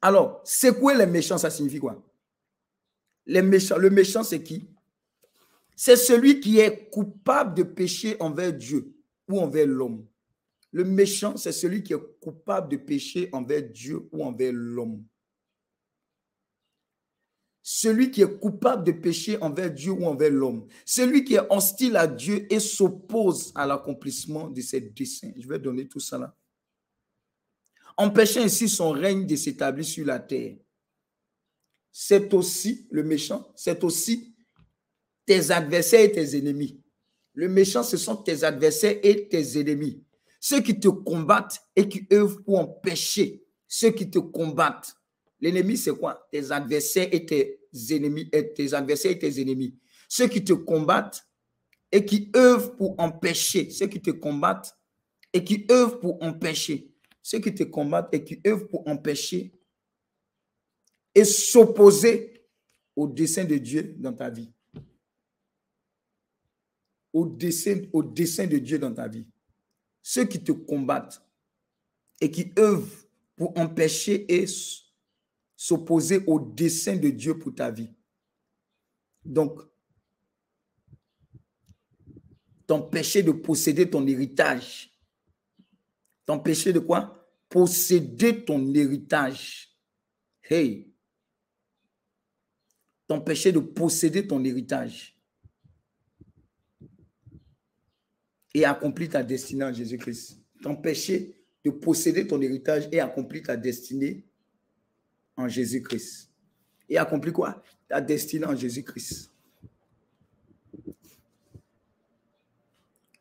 Alors, 0.00 0.40
c'est 0.46 0.78
quoi 0.80 0.94
les 0.94 1.04
méchants 1.04 1.36
Ça 1.36 1.50
signifie 1.50 1.78
quoi? 1.78 2.02
Les 3.26 3.42
méchants, 3.42 3.76
Le 3.76 3.90
méchant, 3.90 4.24
c'est 4.24 4.42
qui? 4.42 4.66
C'est 5.76 5.96
celui 5.96 6.40
qui 6.40 6.58
est 6.58 6.88
coupable 6.88 7.54
de 7.54 7.64
péché 7.64 8.16
envers 8.18 8.54
Dieu 8.54 8.96
ou 9.28 9.40
envers 9.40 9.66
l'homme. 9.66 10.07
Le 10.72 10.84
méchant, 10.84 11.36
c'est 11.36 11.52
celui 11.52 11.82
qui 11.82 11.94
est 11.94 12.20
coupable 12.20 12.68
de 12.70 12.76
péché 12.76 13.28
envers 13.32 13.62
Dieu 13.62 14.08
ou 14.12 14.24
envers 14.24 14.52
l'homme. 14.52 15.04
Celui 17.62 18.10
qui 18.10 18.22
est 18.22 18.38
coupable 18.38 18.84
de 18.84 18.92
péché 18.92 19.38
envers 19.42 19.70
Dieu 19.70 19.92
ou 19.92 20.06
envers 20.06 20.30
l'homme. 20.30 20.66
Celui 20.84 21.24
qui 21.24 21.34
est 21.34 21.46
hostile 21.50 21.96
à 21.96 22.06
Dieu 22.06 22.46
et 22.52 22.60
s'oppose 22.60 23.52
à 23.54 23.66
l'accomplissement 23.66 24.48
de 24.48 24.60
ses 24.60 24.80
desseins. 24.80 25.32
Je 25.38 25.46
vais 25.46 25.58
donner 25.58 25.86
tout 25.86 26.00
ça 26.00 26.18
là 26.18 26.34
empêchant 27.98 28.42
ainsi 28.42 28.68
son 28.68 28.92
règne 28.92 29.26
de 29.26 29.36
s'établir 29.36 29.84
sur 29.84 30.06
la 30.06 30.20
terre. 30.20 30.56
C'est 31.90 32.32
aussi 32.32 32.86
le 32.90 33.02
méchant, 33.02 33.52
c'est 33.56 33.82
aussi 33.82 34.34
tes 35.26 35.50
adversaires 35.50 36.04
et 36.04 36.12
tes 36.12 36.38
ennemis. 36.38 36.80
Le 37.34 37.48
méchant, 37.48 37.82
ce 37.82 37.96
sont 37.96 38.16
tes 38.16 38.44
adversaires 38.44 38.98
et 39.02 39.28
tes 39.28 39.60
ennemis. 39.60 40.04
Ceux 40.40 40.60
qui 40.60 40.78
te 40.78 40.88
combattent 40.88 41.60
et 41.74 41.88
qui 41.88 42.06
œuvrent 42.12 42.42
pour 42.42 42.58
empêcher. 42.58 43.44
Ceux 43.66 43.90
qui 43.90 44.10
te 44.10 44.18
combattent. 44.18 44.94
L'ennemi, 45.40 45.76
c'est 45.76 45.96
quoi? 45.96 46.26
Tes 46.32 46.50
adversaires 46.50 47.08
et 47.12 47.24
tes 47.24 47.60
ennemis, 47.90 48.28
et 48.32 48.52
tes 48.52 48.74
adversaires 48.74 49.12
et 49.12 49.18
tes 49.18 49.40
ennemis. 49.40 49.76
Ceux 50.08 50.26
qui 50.28 50.42
te 50.42 50.52
combattent 50.52 51.26
et 51.92 52.04
qui 52.04 52.30
œuvrent 52.34 52.76
pour 52.76 52.98
empêcher. 52.98 53.70
Ceux 53.70 53.86
qui 53.86 54.00
te 54.00 54.10
combattent 54.10 54.76
et 55.32 55.44
qui 55.44 55.66
œuvrent 55.70 56.00
pour 56.00 56.22
empêcher 56.22 56.92
ceux 57.28 57.40
qui 57.40 57.54
te 57.54 57.62
combattent 57.62 58.08
et 58.14 58.24
qui 58.24 58.40
œuvrent 58.46 58.68
pour 58.68 58.88
empêcher 58.88 59.52
et 61.14 61.26
s'opposer 61.26 62.42
au 62.96 63.06
dessein 63.06 63.44
de 63.44 63.58
Dieu 63.58 63.94
dans 63.98 64.14
ta 64.14 64.30
vie. 64.30 64.50
Au 67.12 67.26
dessein, 67.26 67.82
au 67.92 68.02
dessein 68.02 68.46
de 68.46 68.56
Dieu 68.56 68.78
dans 68.78 68.94
ta 68.94 69.08
vie. 69.08 69.26
Ceux 70.10 70.24
qui 70.24 70.42
te 70.42 70.52
combattent 70.52 71.22
et 72.18 72.30
qui 72.30 72.50
œuvrent 72.58 73.04
pour 73.36 73.54
empêcher 73.58 74.24
et 74.34 74.46
s'opposer 75.54 76.24
au 76.26 76.40
dessein 76.40 76.96
de 76.96 77.10
Dieu 77.10 77.38
pour 77.38 77.54
ta 77.54 77.70
vie. 77.70 77.90
Donc, 79.22 79.60
t'empêcher 82.66 83.22
de 83.22 83.32
posséder 83.32 83.90
ton 83.90 84.06
héritage. 84.06 84.98
T'empêcher 86.24 86.72
de 86.72 86.78
quoi? 86.78 87.30
Posséder 87.50 88.46
ton 88.46 88.72
héritage. 88.72 89.78
Hey, 90.42 90.90
t'empêcher 93.06 93.52
de 93.52 93.60
posséder 93.60 94.26
ton 94.26 94.42
héritage 94.42 95.17
et 98.58 98.64
accomplir 98.64 99.10
ta 99.10 99.22
destinée 99.22 99.64
en 99.64 99.72
Jésus-Christ. 99.72 100.40
T'empêcher 100.60 101.34
de 101.64 101.70
posséder 101.70 102.26
ton 102.26 102.40
héritage 102.40 102.88
et 102.90 102.98
accomplir 102.98 103.44
ta 103.44 103.56
destinée 103.56 104.24
en 105.36 105.48
Jésus-Christ. 105.48 106.28
Et 106.88 106.98
accomplir 106.98 107.32
quoi? 107.32 107.62
Ta 107.88 108.00
destinée 108.00 108.46
en 108.46 108.56
Jésus-Christ. 108.56 109.30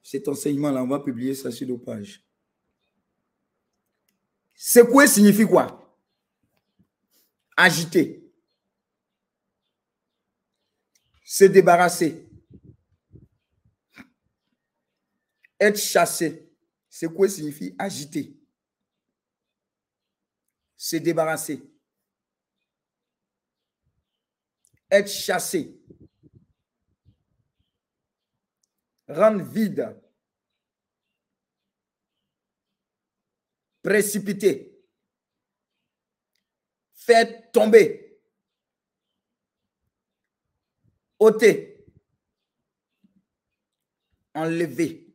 Cet 0.01 0.27
enseignement-là, 0.27 0.83
on 0.83 0.87
va 0.87 0.99
publier 0.99 1.35
ça 1.35 1.51
sur 1.51 1.67
nos 1.67 1.77
pages. 1.77 2.23
Secouer 4.55 5.05
signifie 5.05 5.45
quoi? 5.45 5.95
Agiter. 7.55 8.23
Se 11.23 11.43
débarrasser. 11.43 12.26
Être 15.59 15.77
chassé. 15.77 16.51
Secouer 16.89 17.29
signifie 17.29 17.75
agiter? 17.77 18.35
Se 20.75 20.95
débarrasser. 20.97 21.61
Être 24.89 25.09
chassé. 25.09 25.79
Rendre 29.07 29.43
vide. 29.43 29.95
précipiter, 33.87 34.83
faire 36.93 37.51
tomber, 37.53 38.19
ôter, 41.17 41.85
enlever. 44.33 45.06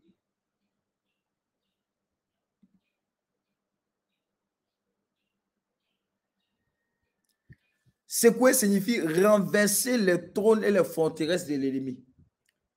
Quoi 8.31 8.53
signifie 8.53 9.01
renverser 9.01 9.99
les 9.99 10.33
trônes 10.33 10.63
et 10.63 10.71
les 10.71 10.85
forteresses 10.85 11.47
de 11.47 11.57
l'ennemi. 11.57 12.05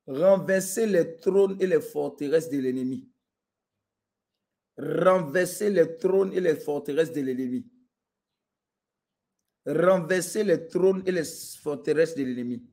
Renverser 0.08 0.88
les 0.88 1.18
trônes 1.18 1.58
et 1.60 1.68
les 1.68 1.82
forteresses 1.82 2.50
de 2.50 2.60
l'ennemi 2.60 3.10
renverser 4.78 5.70
les 5.70 5.98
trônes 5.98 6.34
et 6.34 6.42
les 6.42 6.56
forteresses 6.56 7.12
de 7.12 7.22
l'ennemi. 7.22 7.66
Renverser 9.66 10.44
les 10.44 10.68
trônes 10.68 11.04
et 11.06 11.12
les 11.12 11.24
forteresses 11.24 12.16
de 12.16 12.24
l'ennemi. 12.24 12.64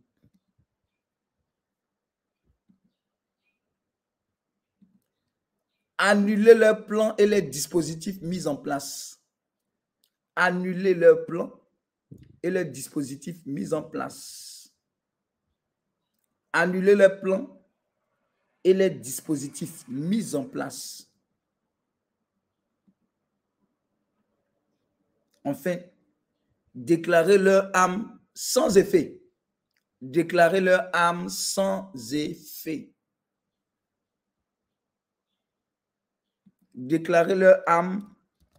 Annuler 5.98 6.54
leurs 6.54 6.84
plans 6.84 7.14
et 7.16 7.26
les 7.26 7.42
dispositifs 7.42 8.20
mis 8.20 8.46
en 8.46 8.56
place. 8.56 9.20
Annuler 10.34 10.94
leurs 10.94 11.24
plans 11.26 11.61
et 12.42 12.50
les 12.50 12.64
dispositifs 12.64 13.44
mis 13.46 13.72
en 13.72 13.82
place. 13.82 14.72
Annuler 16.52 16.94
leurs 16.94 17.20
plans 17.20 17.62
et 18.64 18.74
les 18.74 18.90
dispositifs 18.90 19.84
mis 19.88 20.34
en 20.34 20.44
place. 20.44 21.08
Enfin, 25.44 25.76
déclarer 26.74 27.38
leur 27.38 27.74
âme 27.74 28.20
sans 28.34 28.76
effet. 28.76 29.20
Déclarer 30.00 30.60
leur 30.60 30.88
âme 30.92 31.28
sans 31.28 31.92
effet. 32.12 32.92
Déclarer 36.74 37.34
leur 37.34 37.62
âme 37.68 38.14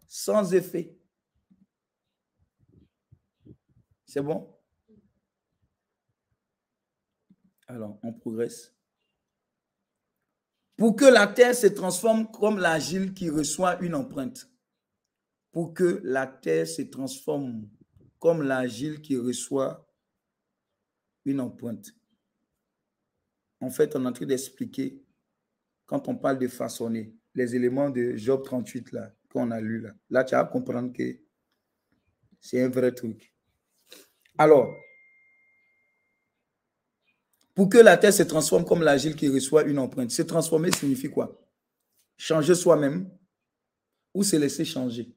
sans 0.07 0.53
effet. 0.53 0.95
C'est 4.14 4.22
bon? 4.22 4.47
Alors, 7.66 7.97
on 8.03 8.14
progresse. 8.14 8.72
Pour 10.78 10.95
que 10.95 11.05
la 11.05 11.26
terre 11.26 11.55
se 11.55 11.66
transforme 11.66 12.30
comme 12.30 12.59
l'agile 12.59 13.16
qui 13.16 13.32
reçoit 13.32 13.82
une 13.82 13.95
empreinte 13.95 14.51
pour 15.51 15.74
que 15.74 15.99
la 16.03 16.28
terre 16.28 16.68
se 16.68 16.84
transforme 16.84 17.68
comme 18.20 18.43
l'agile 18.43 19.01
qui 19.01 19.18
reçoit 19.18 19.91
une 21.26 21.39
empreinte. 21.39 21.95
En 23.61 23.72
fait, 23.72 23.95
on 23.95 24.05
est 24.05 24.09
en 24.09 24.14
train 24.14 24.28
d'expliquer, 24.28 25.03
quand 25.88 26.07
on 26.07 26.16
parle 26.16 26.38
de 26.38 26.47
façonner, 26.47 27.16
les 27.34 27.55
éléments 27.55 27.89
de 27.89 28.16
Job 28.16 28.43
38 28.43 28.91
là, 28.91 29.11
qu'on 29.32 29.49
a 29.49 29.59
lu 29.59 29.80
là. 29.80 29.95
Là, 30.11 30.24
tu 30.24 30.36
vas 30.36 30.45
comprendre 30.45 30.93
que 30.93 31.20
c'est 32.39 32.61
un 32.61 32.70
vrai 32.70 32.91
truc. 32.91 33.32
Alors, 34.38 34.75
pour 37.55 37.69
que 37.69 37.77
la 37.77 37.97
terre 37.97 38.13
se 38.13 38.23
transforme 38.23 38.65
comme 38.65 38.81
l'agile 38.81 39.15
qui 39.15 39.27
reçoit 39.29 39.63
une 39.63 39.79
empreinte, 39.79 40.11
se 40.11 40.21
transformer 40.23 40.71
signifie 40.71 41.09
quoi? 41.09 41.39
Changer 42.17 42.55
soi-même 42.55 43.09
ou 44.13 44.23
se 44.23 44.36
laisser 44.36 44.65
changer 44.65 45.13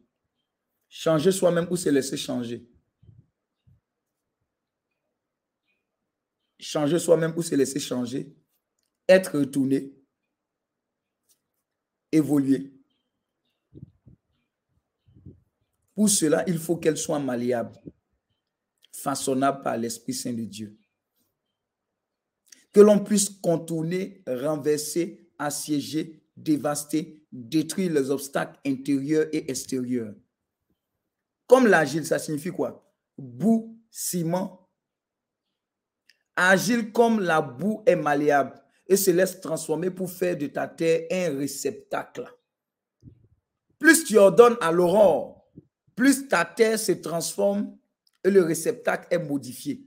Changer 0.88 1.32
soi-même 1.32 1.66
ou 1.70 1.76
se 1.76 1.88
laisser 1.88 2.16
changer. 2.16 2.66
Changer 6.58 6.98
soi-même 6.98 7.34
ou 7.36 7.42
se 7.42 7.54
laisser 7.54 7.80
changer. 7.80 8.34
Être 9.08 9.38
retourné. 9.38 9.92
Évoluer. 12.12 12.72
Pour 15.94 16.08
cela, 16.08 16.44
il 16.46 16.58
faut 16.58 16.76
qu'elle 16.76 16.96
soit 16.96 17.18
malléable, 17.18 17.72
façonnable 19.02 19.62
par 19.62 19.76
l'Esprit 19.76 20.14
Saint 20.14 20.32
de 20.32 20.44
Dieu. 20.44 20.76
que 22.72 22.82
l'on 22.82 22.98
puisse 22.98 23.30
contourner, 23.30 24.22
renverser, 24.26 25.30
assiéger, 25.38 26.22
dévaster, 26.36 27.26
détruire 27.32 27.90
les 27.90 28.10
obstacles 28.10 28.60
intérieurs 28.66 29.28
et 29.32 29.50
extérieurs. 29.50 30.14
Comme 31.46 31.66
l'agile, 31.68 32.04
ça 32.04 32.18
signifie 32.18 32.50
quoi? 32.50 32.86
Boue, 33.16 33.80
ciment. 33.90 34.68
Agile 36.36 36.92
comme 36.92 37.20
la 37.20 37.40
boue 37.40 37.82
est 37.86 37.96
malléable 37.96 38.62
et 38.86 38.98
se 38.98 39.10
laisse 39.10 39.40
transformer 39.40 39.90
pour 39.90 40.10
faire 40.10 40.36
de 40.36 40.46
ta 40.46 40.68
terre 40.68 41.06
un 41.10 41.38
réceptacle. 41.38 42.30
Plus 43.78 44.04
tu 44.04 44.18
ordonnes 44.18 44.58
à 44.60 44.70
l'aurore, 44.70 45.50
plus 45.94 46.28
ta 46.28 46.44
terre 46.44 46.78
se 46.78 46.92
transforme 46.92 47.74
et 48.26 48.30
le 48.30 48.42
réceptacle 48.42 49.06
est 49.10 49.20
modifié. 49.20 49.86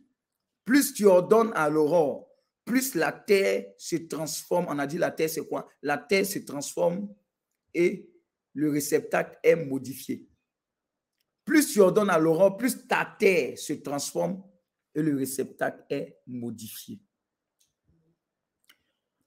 Plus 0.63 0.93
tu 0.93 1.05
ordonnes 1.05 1.51
à 1.55 1.69
l'aurore, 1.69 2.29
plus 2.63 2.95
la 2.95 3.11
terre 3.11 3.65
se 3.77 3.97
transforme. 3.97 4.67
On 4.69 4.79
a 4.79 4.87
dit 4.87 4.97
la 4.97 5.11
terre, 5.11 5.29
c'est 5.29 5.45
quoi? 5.45 5.67
La 5.81 5.97
terre 5.97 6.25
se 6.25 6.39
transforme 6.39 7.13
et 7.73 8.09
le 8.53 8.69
réceptacle 8.69 9.37
est 9.43 9.57
modifié. 9.57 10.25
Plus 11.43 11.73
tu 11.73 11.81
ordonnes 11.81 12.09
à 12.09 12.17
l'aurore, 12.17 12.55
plus 12.55 12.87
ta 12.87 13.13
terre 13.19 13.57
se 13.57 13.73
transforme 13.73 14.41
et 14.95 15.01
le 15.01 15.17
réceptacle 15.17 15.83
est 15.89 16.19
modifié. 16.25 17.01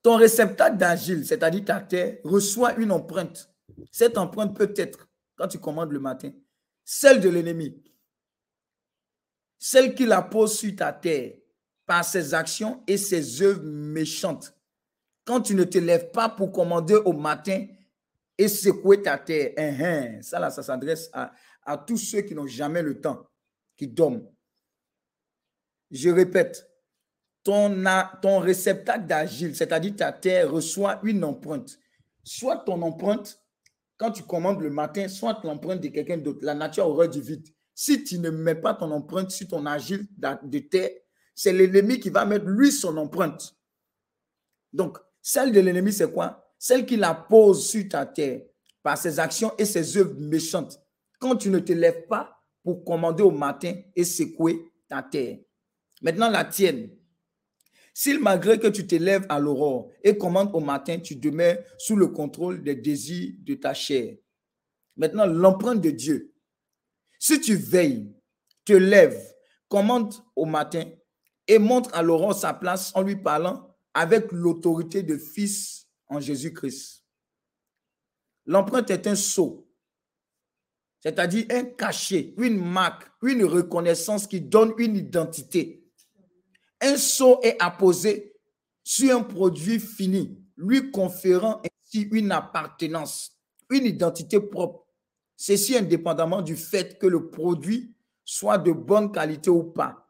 Ton 0.03 0.17
réceptacle 0.17 0.79
d'agile, 0.79 1.27
c'est-à-dire 1.27 1.65
ta 1.67 1.81
terre, 1.81 2.19
reçoit 2.25 2.77
une 2.77 2.91
empreinte. 2.91 3.53
Cette 3.91 4.17
empreinte 4.17 4.57
peut 4.57 4.73
être, 4.77 5.07
quand 5.37 5.49
tu 5.49 5.59
commandes 5.59 5.93
le 5.93 6.01
matin, 6.01 6.33
celle 6.85 7.21
de 7.21 7.29
l'ennemi, 7.29 7.83
celle 9.65 9.95
qui 9.95 10.07
la 10.07 10.23
pose 10.23 10.59
sur 10.59 10.75
ta 10.75 10.93
terre 10.93 11.35
par 11.87 12.05
ses 12.05 12.35
actions 12.35 12.83
et 12.89 12.97
ses 12.97 13.43
œuvres 13.43 13.63
méchantes. 13.63 14.53
Quand 15.25 15.41
tu 15.41 15.55
ne 15.55 15.63
te 15.63 15.79
lèves 15.79 16.11
pas 16.11 16.29
pour 16.29 16.51
commander 16.51 16.97
au 16.97 17.13
matin 17.13 17.69
et 18.37 18.49
secouer 18.49 19.03
ta 19.03 19.19
terre, 19.19 19.53
hein, 19.57 19.77
hein, 19.81 20.21
ça 20.21 20.41
là, 20.41 20.51
ça 20.51 20.65
s'adresse 20.65 21.09
à, 21.13 21.79
tous 21.87 21.97
ceux 21.97 22.23
qui 22.23 22.35
n'ont 22.35 22.49
jamais 22.49 22.83
le 22.83 23.01
temps, 23.01 23.25
qui 23.77 23.87
dorment. 23.87 24.27
Je 25.93 26.11
répète, 26.11 26.69
ton, 27.45 27.85
ton 28.21 28.41
réceptacle 28.41 29.07
d'agile, 29.07 29.55
c'est-à-dire 29.55 29.95
ta 29.95 30.11
terre, 30.11 30.51
reçoit 30.51 30.99
une 31.05 31.23
empreinte. 31.23 31.79
Soit 32.25 32.65
ton 32.67 32.83
empreinte, 32.83 33.41
quand 33.97 34.11
tu 34.11 34.25
commandes 34.25 34.61
le 34.61 34.71
matin, 34.71 35.07
soit 35.07 35.41
l'empreinte 35.45 35.81
de 35.81 35.87
quelqu'un 35.87 36.19
d'autre. 36.19 36.41
La 36.43 36.55
nature 36.55 36.89
aura 36.89 37.07
du 37.07 37.21
vide. 37.21 37.47
Si 37.85 38.05
tu 38.05 38.21
ne 38.21 38.31
mets 38.31 38.55
pas 38.55 38.75
ton 38.75 38.93
empreinte 38.93 39.33
sur 39.33 39.49
ton 39.49 39.67
agile 39.67 40.07
de 40.17 40.59
terre, 40.61 40.93
c'est 41.35 41.53
l'ennemi 41.53 41.99
qui 41.99 42.11
va 42.11 42.25
mettre 42.25 42.47
lui 42.47 42.71
son 42.71 42.97
empreinte. 42.97 43.57
Donc, 44.73 44.99
celle 45.21 45.51
de 45.51 45.59
l'ennemi, 45.59 45.93
c'est 45.93 46.13
quoi? 46.13 46.49
Celle 46.61 46.87
qui 46.87 46.97
la 46.97 47.13
pose 47.13 47.67
sur 47.67 47.89
ta 47.89 48.07
terre 48.07 48.43
par 48.85 48.97
ses 48.97 49.19
actions 49.19 49.51
et 49.59 49.65
ses 49.65 49.97
œuvres 49.97 50.15
méchantes. 50.17 50.81
Quand 51.19 51.35
tu 51.35 51.51
ne 51.51 51.59
te 51.59 51.73
lèves 51.73 52.07
pas 52.07 52.39
pour 52.63 52.85
commander 52.85 53.25
au 53.25 53.33
matin 53.33 53.75
et 53.97 54.05
secouer 54.05 54.65
ta 54.89 55.03
terre. 55.03 55.39
Maintenant, 56.03 56.31
la 56.31 56.45
tienne. 56.45 56.89
Si 57.93 58.17
malgré 58.17 58.61
que 58.61 58.69
tu 58.69 58.87
te 58.87 58.95
lèves 58.95 59.27
à 59.29 59.41
l'aurore 59.41 59.91
et 60.05 60.17
commandes 60.17 60.55
au 60.55 60.61
matin, 60.61 61.01
tu 61.01 61.17
demeures 61.17 61.59
sous 61.79 61.97
le 61.97 62.07
contrôle 62.07 62.63
des 62.63 62.77
désirs 62.77 63.35
de 63.41 63.55
ta 63.55 63.75
chair. 63.75 64.19
Maintenant, 64.97 65.27
l'empreinte 65.27 65.81
de 65.81 65.91
Dieu. 65.91 66.32
Si 67.23 67.41
tu 67.41 67.55
veilles, 67.55 68.13
te 68.65 68.73
lèves, 68.73 69.23
commandes 69.69 70.15
au 70.35 70.45
matin 70.45 70.85
et 71.47 71.59
montre 71.59 71.95
à 71.95 72.03
l'aurore 72.03 72.35
sa 72.35 72.53
place 72.53 72.91
en 72.97 73.03
lui 73.03 73.15
parlant 73.15 73.69
avec 73.95 74.33
l'autorité 74.33 75.03
de 75.03 75.17
fils 75.17 75.87
en 76.09 76.19
Jésus-Christ. 76.19 77.05
L'empreinte 78.47 78.91
est 78.91 79.07
un 79.07 79.15
sceau, 79.15 79.69
c'est-à-dire 80.99 81.47
un 81.51 81.65
cachet, 81.65 82.35
une 82.39 82.59
marque, 82.59 83.09
une 83.23 83.45
reconnaissance 83.45 84.27
qui 84.27 84.41
donne 84.41 84.73
une 84.79 84.97
identité 84.97 85.83
un 86.83 86.97
sceau 86.97 87.41
est 87.43 87.57
apposé 87.63 88.35
sur 88.83 89.17
un 89.17 89.23
produit 89.23 89.79
fini, 89.79 90.45
lui 90.57 90.91
conférant 90.91 91.63
ainsi 91.63 92.09
une 92.11 92.33
appartenance, 92.33 93.39
une 93.71 93.87
identité 93.87 94.41
propre. 94.41 94.82
Ceci 95.45 95.77
indépendamment 95.77 96.41
du 96.41 96.55
fait 96.55 97.01
que 97.01 97.07
le 97.09 97.29
produit 97.29 97.93
soit 98.25 98.59
de 98.59 98.71
bonne 98.71 99.11
qualité 99.11 99.51
ou 99.51 99.65
pas. 99.65 100.09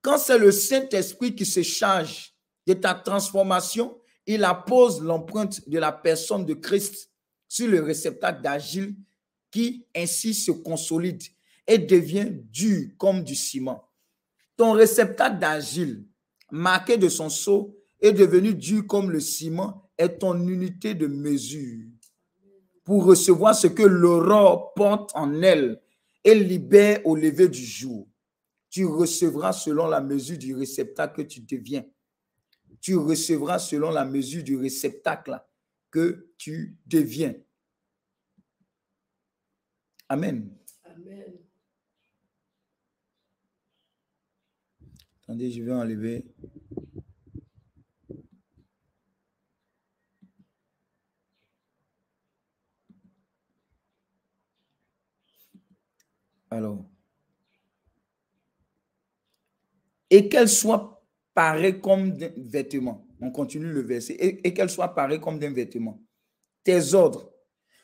Quand 0.00 0.16
c'est 0.16 0.38
le 0.38 0.50
Saint-Esprit 0.50 1.34
qui 1.34 1.44
se 1.44 1.60
charge 1.60 2.32
de 2.66 2.72
ta 2.72 2.94
transformation, 2.94 4.00
il 4.26 4.42
appose 4.42 5.02
l'empreinte 5.02 5.68
de 5.68 5.78
la 5.78 5.92
personne 5.92 6.46
de 6.46 6.54
Christ 6.54 7.10
sur 7.46 7.68
le 7.68 7.82
réceptacle 7.82 8.40
d'agile 8.40 8.96
qui 9.50 9.84
ainsi 9.94 10.32
se 10.32 10.52
consolide 10.52 11.22
et 11.66 11.76
devient 11.76 12.30
dur 12.30 12.88
comme 12.96 13.22
du 13.22 13.34
ciment. 13.34 13.86
Ton 14.56 14.72
réceptacle 14.72 15.40
d'agile, 15.40 16.06
marqué 16.50 16.96
de 16.96 17.10
son 17.10 17.28
sceau, 17.28 17.78
est 18.00 18.12
devenu 18.12 18.54
dur 18.54 18.86
comme 18.86 19.10
le 19.10 19.20
ciment, 19.20 19.90
est 19.98 20.20
ton 20.20 20.48
unité 20.48 20.94
de 20.94 21.06
mesure 21.06 21.84
pour 22.84 23.04
recevoir 23.04 23.54
ce 23.54 23.66
que 23.66 23.82
l'aurore 23.82 24.74
porte 24.74 25.10
en 25.14 25.42
elle 25.42 25.80
et 26.22 26.34
libère 26.34 27.04
au 27.06 27.16
lever 27.16 27.48
du 27.48 27.64
jour. 27.64 28.06
Tu 28.70 28.84
recevras 28.84 29.52
selon 29.52 29.86
la 29.86 30.00
mesure 30.00 30.38
du 30.38 30.54
réceptacle 30.54 31.22
que 31.22 31.28
tu 31.28 31.40
deviens. 31.40 31.84
Tu 32.80 32.96
recevras 32.96 33.58
selon 33.58 33.90
la 33.90 34.04
mesure 34.04 34.44
du 34.44 34.56
réceptacle 34.56 35.40
que 35.90 36.28
tu 36.36 36.76
deviens. 36.86 37.34
Amen. 40.08 40.54
Amen. 40.84 41.38
Attendez, 45.22 45.50
je 45.50 45.62
vais 45.62 45.72
enlever. 45.72 46.26
Alors. 56.54 56.84
Et 60.10 60.28
qu'elle 60.28 60.48
soit 60.48 61.04
parée 61.34 61.80
comme 61.80 62.12
d'un 62.12 62.30
vêtement. 62.36 63.06
On 63.20 63.30
continue 63.30 63.72
le 63.72 63.80
verset. 63.80 64.14
Et, 64.14 64.46
et 64.46 64.54
qu'elle 64.54 64.70
soit 64.70 64.94
parée 64.94 65.20
comme 65.20 65.38
d'un 65.38 65.52
vêtement. 65.52 66.00
Tes 66.62 66.94
ordres, 66.94 67.32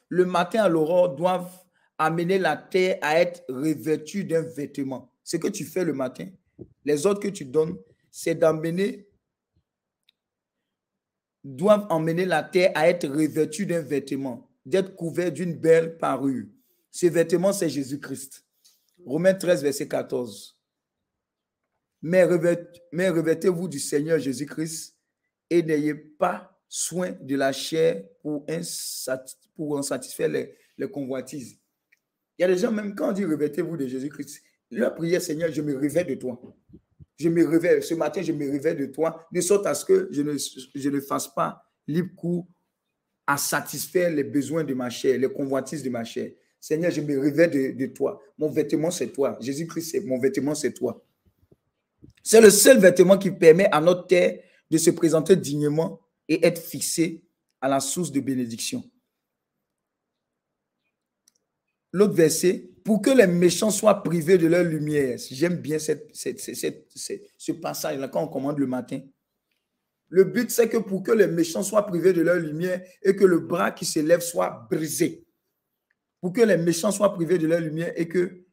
le 0.08 0.24
matin 0.24 0.62
à 0.62 0.68
l'aurore, 0.68 1.16
doivent 1.16 1.64
amener 1.98 2.38
la 2.38 2.56
terre 2.56 2.98
à 3.02 3.20
être 3.20 3.44
revêtue 3.48 4.24
d'un 4.24 4.42
vêtement. 4.42 5.12
Ce 5.24 5.36
que 5.36 5.48
tu 5.48 5.64
fais 5.64 5.84
le 5.84 5.92
matin, 5.92 6.28
les 6.84 7.06
ordres 7.06 7.20
que 7.20 7.28
tu 7.28 7.44
donnes, 7.44 7.76
c'est 8.10 8.34
d'emmener, 8.34 9.08
doivent 11.42 11.86
emmener 11.90 12.24
la 12.24 12.42
terre 12.42 12.72
à 12.74 12.88
être 12.88 13.08
revêtue 13.08 13.66
d'un 13.66 13.82
vêtement, 13.82 14.48
d'être 14.64 14.94
couvert 14.94 15.32
d'une 15.32 15.54
belle 15.54 15.98
parure. 15.98 16.46
Ce 16.90 17.06
vêtement, 17.06 17.52
c'est 17.52 17.68
Jésus-Christ. 17.68 18.44
Romains 19.04 19.34
13, 19.34 19.62
verset 19.62 19.88
14. 19.88 20.56
Mais, 22.02 22.24
revêtez-vous 22.24 23.68
du 23.68 23.78
Seigneur 23.78 24.18
Jésus-Christ 24.18 24.96
et 25.50 25.62
n'ayez 25.62 25.94
pas 25.94 26.58
soin 26.68 27.12
de 27.20 27.36
la 27.36 27.52
chair 27.52 28.04
pour, 28.22 28.46
pour 29.54 29.76
en 29.76 29.82
satisfaire 29.82 30.28
les, 30.28 30.90
convoitises. 30.90 31.58
Il 32.38 32.42
y 32.42 32.44
a 32.44 32.48
des 32.48 32.56
gens, 32.56 32.72
même 32.72 32.94
quand 32.94 33.10
on 33.10 33.12
dit 33.12 33.24
revêtez-vous 33.24 33.76
de 33.76 33.86
Jésus-Christ, 33.86 34.42
leur 34.70 34.94
prière, 34.94 35.20
Seigneur, 35.20 35.52
je 35.52 35.60
me 35.60 35.76
réveille 35.76 36.06
de 36.06 36.14
toi. 36.14 36.40
Je 37.18 37.28
me 37.28 37.46
réveille. 37.46 37.82
Ce 37.82 37.92
matin, 37.92 38.22
je 38.22 38.32
me 38.32 38.50
réveille 38.50 38.76
de 38.76 38.86
toi, 38.86 39.26
de 39.30 39.40
sorte 39.42 39.66
à 39.66 39.74
ce 39.74 39.84
que 39.84 40.08
je 40.10 40.22
ne, 40.22 40.36
je 40.74 40.88
ne 40.88 41.00
fasse 41.00 41.28
pas 41.28 41.62
libre 41.86 42.14
coup 42.14 42.48
à 43.26 43.36
satisfaire 43.36 44.10
les 44.10 44.24
besoins 44.24 44.64
de 44.64 44.72
ma 44.72 44.88
chair, 44.88 45.18
les 45.18 45.30
convoitises 45.30 45.82
de 45.82 45.90
ma 45.90 46.04
chair. 46.04 46.32
Seigneur, 46.60 46.90
je 46.90 47.00
me 47.00 47.18
réveille 47.18 47.74
de, 47.74 47.86
toi. 47.86 48.22
Mon 48.38 48.50
vêtement, 48.50 48.90
c'est 48.90 49.08
toi. 49.08 49.38
Jésus-Christ, 49.40 50.04
mon 50.04 50.18
vêtement, 50.18 50.54
c'est 50.54 50.72
toi. 50.72 51.02
C'est 52.22 52.40
le 52.40 52.50
seul 52.50 52.78
vêtement 52.78 53.16
qui 53.16 53.30
permet 53.30 53.68
à 53.72 53.80
notre 53.80 54.06
terre 54.06 54.38
de 54.70 54.76
se 54.76 54.90
présenter 54.90 55.36
dignement 55.36 56.00
et 56.28 56.44
être 56.46 56.60
fixé 56.60 57.24
à 57.60 57.68
la 57.68 57.80
source 57.80 58.12
de 58.12 58.20
bénédiction. 58.20 58.84
L'autre 61.92 62.14
verset, 62.14 62.70
pour 62.84 63.02
que 63.02 63.10
les 63.10 63.26
méchants 63.26 63.70
soient 63.70 64.02
privés 64.02 64.38
de 64.38 64.46
leur 64.46 64.62
lumière. 64.62 65.18
J'aime 65.30 65.56
bien 65.56 65.78
ce 65.78 67.52
passage-là 67.52 68.08
quand 68.08 68.22
on 68.22 68.28
commande 68.28 68.58
le 68.58 68.66
matin. 68.66 69.00
Le 70.08 70.24
but, 70.24 70.50
c'est 70.50 70.68
que 70.68 70.76
pour 70.76 71.02
que 71.02 71.12
les 71.12 71.26
méchants 71.26 71.62
soient 71.62 71.86
privés 71.86 72.12
de 72.12 72.22
leur 72.22 72.36
lumière 72.36 72.82
et 73.02 73.14
que 73.14 73.24
le 73.24 73.38
bras 73.38 73.70
qui 73.70 73.84
se 73.84 74.00
lève 74.00 74.20
soit 74.20 74.66
brisé. 74.70 75.24
Pour 76.20 76.32
que 76.32 76.42
les 76.42 76.56
méchants 76.56 76.92
soient 76.92 77.12
privés 77.12 77.38
de 77.38 77.46
leur 77.46 77.60
lumière 77.60 77.92
et 77.96 78.08
que 78.08 78.44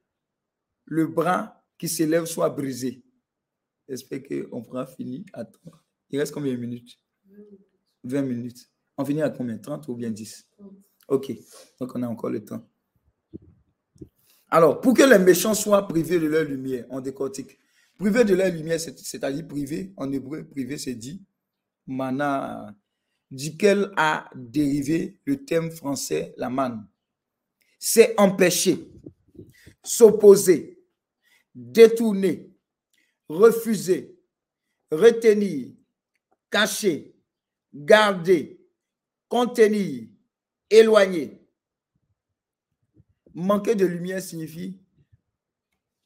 le 0.86 1.08
bras 1.08 1.64
qui 1.78 1.88
s'élève 1.88 2.26
soit 2.26 2.50
brisé. 2.50 3.04
J'espère 3.88 4.22
qu'on 4.24 4.64
pourra 4.64 4.86
finir. 4.86 5.24
Attends. 5.34 5.60
Il 6.10 6.20
reste 6.20 6.34
combien 6.34 6.54
de 6.54 6.58
minutes? 6.58 7.00
20 8.04 8.22
minutes. 8.22 8.70
On 8.98 9.06
finit 9.06 9.22
à 9.22 9.30
combien? 9.30 9.58
30 9.58 9.88
ou 9.90 9.96
bien 9.96 10.10
10 10.10 10.48
Ok, 11.10 11.32
donc 11.80 11.96
on 11.96 12.04
a 12.04 12.08
encore 12.08 12.30
le 12.30 12.44
temps. 12.44 12.68
Alors, 14.50 14.82
pour 14.82 14.94
que 14.94 15.04
les 15.04 15.20
méchants 15.20 15.54
soient 15.54 15.88
privés 15.88 16.20
de 16.20 16.28
leur 16.28 16.44
lumière, 16.44 16.86
on 16.90 17.00
décortique. 17.00 17.58
Privé 17.98 18.24
de 18.24 18.36
leur 18.36 18.52
lumière, 18.52 18.80
c'est-à-dire 18.80 19.48
privé, 19.48 19.94
en 19.98 20.12
hébreu, 20.12 20.46
privé, 20.46 20.78
c'est 20.78 20.96
dit 20.96 21.22
mana, 21.86 22.76
duquel 23.32 23.92
a 23.96 24.30
dérivé 24.36 25.20
le 25.26 25.44
thème 25.46 25.72
français 25.72 26.34
la 26.38 26.50
manne. 26.50 26.86
C'est 27.80 28.20
empêcher, 28.20 28.90
s'opposer, 29.84 30.84
détourner, 31.54 32.52
refuser, 33.30 34.18
retenir, 34.92 35.74
cacher, 36.50 37.16
garder, 37.74 38.60
contenir, 39.28 40.08
éloigner. 40.70 41.42
Manquer 43.34 43.76
de 43.76 43.86
lumière 43.86 44.22
signifie 44.22 44.80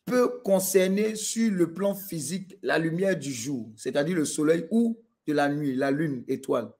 peut 0.06 0.42
concerner 0.44 1.16
sur 1.16 1.52
le 1.52 1.74
plan 1.74 1.96
physique 1.96 2.58
la 2.62 2.78
lumière 2.78 3.18
du 3.18 3.32
jour, 3.32 3.72
c'est-à-dire 3.78 4.18
le 4.18 4.26
soleil 4.26 4.68
ou 4.72 5.00
de 5.28 5.34
la 5.34 5.48
nuit, 5.48 5.76
la 5.76 5.92
lune, 5.92 6.26
étoile, 6.28 6.72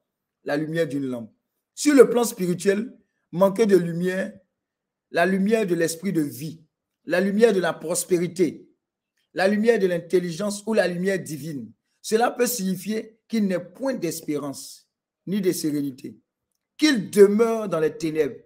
la 0.44 0.58
lumière 0.58 0.88
d'une 0.88 1.06
lampe. 1.06 1.32
Sur 1.74 1.96
le 1.96 2.10
plan 2.10 2.24
spirituel, 2.24 2.94
manquer 3.32 3.66
de 3.66 3.78
lumière, 3.78 4.34
la 5.12 5.26
lumière 5.26 5.68
de 5.68 5.76
l'esprit 5.76 6.14
de 6.14 6.22
vie, 6.22 6.64
la 7.06 7.20
lumière 7.20 7.54
de 7.54 7.60
la 7.60 7.74
prospérité, 7.74 8.70
la 9.34 9.48
lumière 9.48 9.80
de 9.80 9.88
l'intelligence 9.88 10.64
ou 10.66 10.74
la 10.74 10.88
lumière 10.88 11.20
divine. 11.20 11.72
Cela 12.02 12.32
peut 12.32 12.48
signifier 12.48 13.20
qu'il 13.28 13.46
n'est 13.48 13.60
point 13.60 13.94
d'espérance 13.94 14.90
ni 15.28 15.42
de 15.42 15.52
sérénité, 15.52 16.18
qu'il 16.78 17.10
demeure 17.10 17.70
dans 17.70 17.80
les 17.80 17.96
ténèbres 17.96 18.40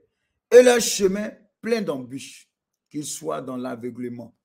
et 0.51 0.61
leur 0.61 0.82
chemin 0.82 1.32
plein 1.61 1.82
d'embûches, 1.82 2.49
qu'il 2.89 3.05
soit 3.05 3.41
dans 3.41 3.57
l'aveuglement. 3.57 4.36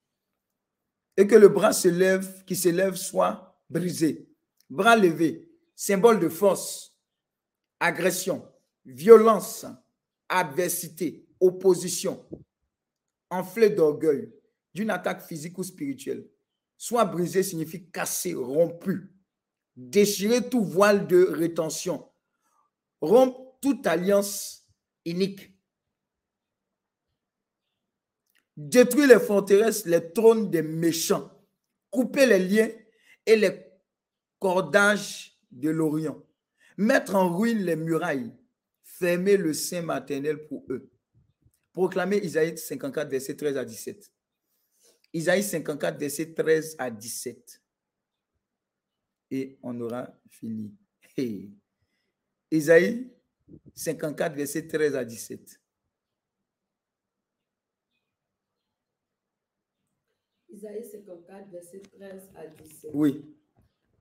Et 1.16 1.26
que 1.26 1.34
le 1.34 1.48
bras 1.48 1.72
se 1.72 1.88
lève, 1.88 2.44
qui 2.44 2.56
se 2.56 2.68
lève 2.68 2.94
soit 2.94 3.60
brisé. 3.68 4.28
Bras 4.70 4.96
levé, 4.96 5.50
symbole 5.74 6.20
de 6.20 6.28
force, 6.28 6.94
agression, 7.78 8.46
violence, 8.84 9.66
adversité, 10.28 11.26
opposition, 11.40 12.24
enflé 13.30 13.70
d'orgueil, 13.70 14.32
d'une 14.74 14.90
attaque 14.90 15.22
physique 15.22 15.58
ou 15.58 15.62
spirituelle. 15.62 16.28
Soit 16.76 17.04
brisé 17.04 17.42
signifie 17.42 17.90
cassé, 17.90 18.34
rompu, 18.34 19.12
déchirer 19.76 20.48
tout 20.48 20.64
voile 20.64 21.06
de 21.06 21.24
rétention, 21.24 22.08
rompre 23.00 23.58
toute 23.60 23.86
alliance 23.86 24.66
inique, 25.04 25.54
détruire 28.56 29.08
les 29.08 29.20
forteresses, 29.20 29.86
les 29.86 30.12
trônes 30.12 30.50
des 30.50 30.62
méchants, 30.62 31.30
couper 31.90 32.26
les 32.26 32.38
liens 32.38 32.70
et 33.26 33.36
les 33.36 33.66
cordages 34.38 35.38
de 35.50 35.70
l'Orient, 35.70 36.22
mettre 36.76 37.14
en 37.14 37.36
ruine 37.36 37.62
les 37.64 37.76
murailles, 37.76 38.32
fermer 38.82 39.36
le 39.36 39.52
sein 39.52 39.82
maternel 39.82 40.46
pour 40.46 40.64
eux. 40.70 40.90
Proclamer 41.72 42.18
Isaïe 42.24 42.56
54, 42.58 43.08
verset 43.08 43.36
13 43.36 43.56
à 43.56 43.64
17. 43.64 44.12
Isaïe 45.12 45.42
54, 45.42 45.98
verset 45.98 46.34
13 46.34 46.76
à 46.78 46.90
17. 46.90 47.62
Et 49.32 49.58
on 49.62 49.80
aura 49.80 50.12
fini. 50.28 50.74
Isaïe 52.50 53.10
54, 53.74 54.34
verset 54.34 54.66
13 54.66 54.96
à 54.96 55.04
17. 55.04 55.60
Isaïe 60.48 60.84
54, 60.84 61.50
verset 61.50 61.82
13 61.98 62.30
à 62.34 62.46
17. 62.46 62.90
Oui. 62.94 63.24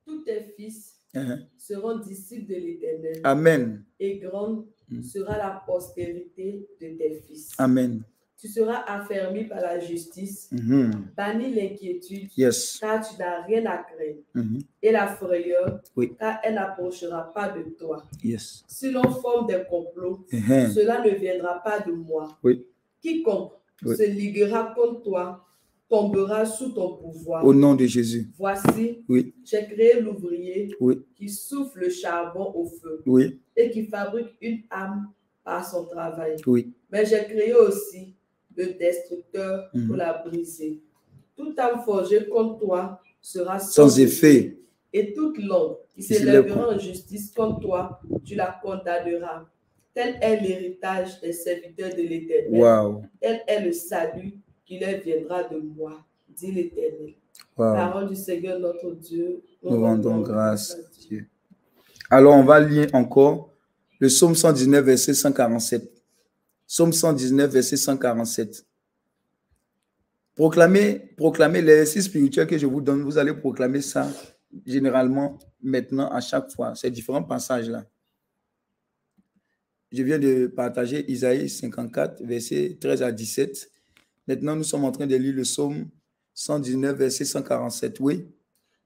Tous 0.06 0.24
tes 0.24 0.44
fils 0.56 0.96
Uh-huh. 1.16 1.40
seront 1.58 1.98
disciples 1.98 2.46
de 2.46 2.54
l'Éternel. 2.60 3.22
Amen. 3.24 3.84
Et 4.00 4.20
grande 4.20 4.68
Mm. 4.68 4.72
Sera 5.04 5.38
la 5.38 5.62
postérité 5.66 6.68
de 6.82 6.88
tes 6.98 7.22
fils. 7.28 7.52
Amen. 7.58 8.02
Tu 8.42 8.48
seras 8.48 8.84
affermi 8.88 9.44
par 9.44 9.60
la 9.60 9.80
justice, 9.82 10.48
Mhm. 10.52 11.10
banni 11.18 11.54
l'inquiétude, 11.54 12.30
Yes. 12.38 12.78
car 12.80 13.06
tu 13.06 13.18
n'as 13.20 13.42
rien 13.44 13.66
à 13.66 13.80
craindre, 13.80 14.22
Mhm. 14.34 14.62
et 14.82 14.92
la 14.94 15.08
frayeur, 15.08 15.82
Oui. 15.98 16.16
car 16.18 16.40
elle 16.44 16.56
n'approchera 16.56 17.34
pas 17.34 17.50
de 17.50 17.64
toi. 17.78 18.04
Yes. 18.24 18.64
Si 18.68 18.92
l'on 18.92 19.04
forme 19.12 19.48
des 19.48 19.62
complots, 19.70 20.26
Mhm. 20.32 20.72
cela 20.72 21.04
ne 21.04 21.10
viendra 21.12 21.62
pas 21.62 21.82
de 21.82 21.92
moi. 21.92 22.38
Oui. 22.42 22.66
Quiconque 23.02 23.52
Oui. 23.84 23.96
se 23.98 24.04
liguera 24.04 24.74
contre 24.74 25.02
toi 25.02 25.46
tombera 25.90 26.46
sous 26.46 26.70
ton 26.70 26.98
pouvoir. 26.98 27.44
Au 27.44 27.54
nom 27.54 27.74
de 27.76 27.86
Jésus. 27.86 28.30
Voici, 28.38 29.04
Oui. 29.10 29.34
j'ai 29.44 29.66
créé 29.66 30.00
l'ouvrier 30.00 30.76
Oui. 30.80 31.02
qui 31.16 31.28
souffle 31.28 31.80
le 31.80 31.90
charbon 31.90 32.52
au 32.56 32.66
feu 32.66 33.02
Oui. 33.06 33.40
et 33.56 33.70
qui 33.72 33.84
fabrique 33.86 34.36
une 34.42 34.62
âme 34.70 35.08
par 35.44 35.68
son 35.68 35.86
travail. 35.86 36.36
Oui. 36.46 36.72
Mais 36.92 37.06
j'ai 37.06 37.24
créé 37.26 37.54
aussi 37.56 38.16
le 38.56 38.74
destructeur 38.78 39.70
Mhm. 39.74 39.88
pour 39.88 39.96
la 39.96 40.14
briser. 40.26 40.80
Toute 41.36 41.58
âme 41.58 41.82
forgée 41.84 42.28
contre 42.28 42.60
toi 42.60 43.02
sera 43.22 43.60
Sans 43.60 44.00
effet. 44.00 44.58
Et 44.94 45.14
toute 45.14 45.38
langue 45.40 45.78
qui 45.90 46.02
Qui 46.02 46.04
s'élèvera 46.16 46.70
en 46.70 46.78
justice 46.80 47.32
contre 47.32 47.60
toi, 47.62 48.00
tu 48.24 48.36
la 48.36 48.60
condamneras. 48.62 49.46
Tel 49.94 50.18
est 50.22 50.40
l'héritage 50.42 51.20
des 51.22 51.34
serviteurs 51.34 51.92
de 51.96 52.02
l'Éternel. 52.02 52.62
Wow. 52.62 53.02
Tel 53.20 53.42
est 53.48 53.66
le 53.66 53.72
salut 53.72 54.34
qui 54.70 54.78
leur 54.78 55.02
viendra 55.02 55.44
de 55.46 55.58
moi, 55.58 56.06
dit 56.30 56.52
l'Éternel. 56.52 57.16
Wow. 57.58 57.74
Parole 57.74 58.10
du 58.10 58.16
Seigneur 58.16 58.60
notre 58.60 58.92
Dieu. 58.92 59.42
Nous 59.64 59.82
rendons 59.82 60.22
grâce 60.22 60.76
à 60.76 61.08
Dieu. 61.08 61.28
Alors, 62.12 62.36
on 62.36 62.44
va 62.44 62.60
lire 62.60 62.88
encore 62.94 63.52
le 64.00 64.08
psaume 64.08 64.36
119, 64.36 64.86
verset 64.86 65.16
147. 65.16 65.92
Psaume 66.68 66.94
119, 66.94 67.52
verset 67.52 67.78
147. 67.78 68.64
Proclamez, 70.36 71.14
proclamez 71.18 71.64
l'exercice 71.64 72.06
spirituel 72.06 72.46
que 72.46 72.58
je 72.58 72.68
vous 72.68 72.80
donne. 72.80 73.02
Vous 73.02 73.18
allez 73.18 73.34
proclamer 73.34 73.82
ça 73.82 74.08
généralement 74.68 75.40
maintenant 75.64 76.10
à 76.10 76.22
chaque 76.22 76.52
fois. 76.52 76.76
Ces 76.76 76.92
différents 76.92 77.24
passages-là. 77.24 77.86
Je 79.92 80.04
viens 80.04 80.20
de 80.20 80.46
partager 80.46 81.12
Isaïe 81.12 81.50
54, 81.50 82.24
verset 82.24 82.78
13 82.80 83.02
à 83.02 83.12
17. 83.12 83.72
Maintenant, 84.30 84.56
nous 84.56 84.64
sommes 84.64 84.86
en 84.86 84.92
train 84.92 85.08
de 85.08 85.16
lire 85.16 85.34
le 85.34 85.42
psaume 85.42 85.90
119, 86.36 86.96
verset 86.96 87.26
147. 87.26 88.00
Oui. 88.00 88.28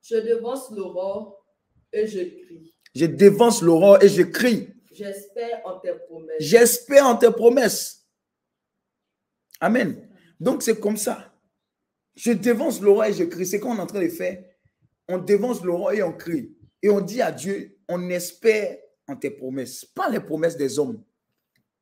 Je 0.02 0.16
devance 0.16 0.72
l'aurore 0.72 1.46
et 1.92 2.08
je 2.08 2.20
crie. 2.20 2.74
Je 2.96 3.06
dévance 3.08 3.62
l'aurore 3.62 4.02
et 4.02 4.08
je 4.08 4.22
crie. 4.22 4.70
J'espère 4.94 5.62
en 5.66 5.82
tes 5.82 5.96
promesses. 6.08 6.38
J'espère 6.40 7.06
en 7.08 7.18
tes 7.18 7.30
promesses. 7.30 8.08
Amen. 9.60 10.08
Donc 10.40 10.64
c'est 10.64 10.80
comme 10.80 10.96
ça. 10.96 11.36
Je 12.16 12.32
dévance 12.32 12.80
l'aurore 12.80 13.04
et 13.04 13.14
je 13.14 13.26
crie. 13.26 13.46
C'est 13.46 13.60
qu'on 13.60 13.76
est 13.76 13.82
en 13.82 13.86
train 13.86 14.02
de 14.02 14.08
faire. 14.08 14.42
On 15.10 15.18
dévance 15.18 15.62
l'aurore 15.62 15.92
et 15.92 16.02
on 16.04 16.14
crie. 16.14 16.56
Et 16.82 16.90
on 16.90 17.02
dit 17.02 17.22
à 17.22 17.34
Dieu, 17.34 17.78
on 17.90 18.10
espère 18.10 18.78
en 19.10 19.18
tes 19.18 19.32
promesses, 19.32 19.84
pas 19.84 20.08
les 20.08 20.22
promesses 20.22 20.56
des 20.56 20.80
hommes. 20.80 21.04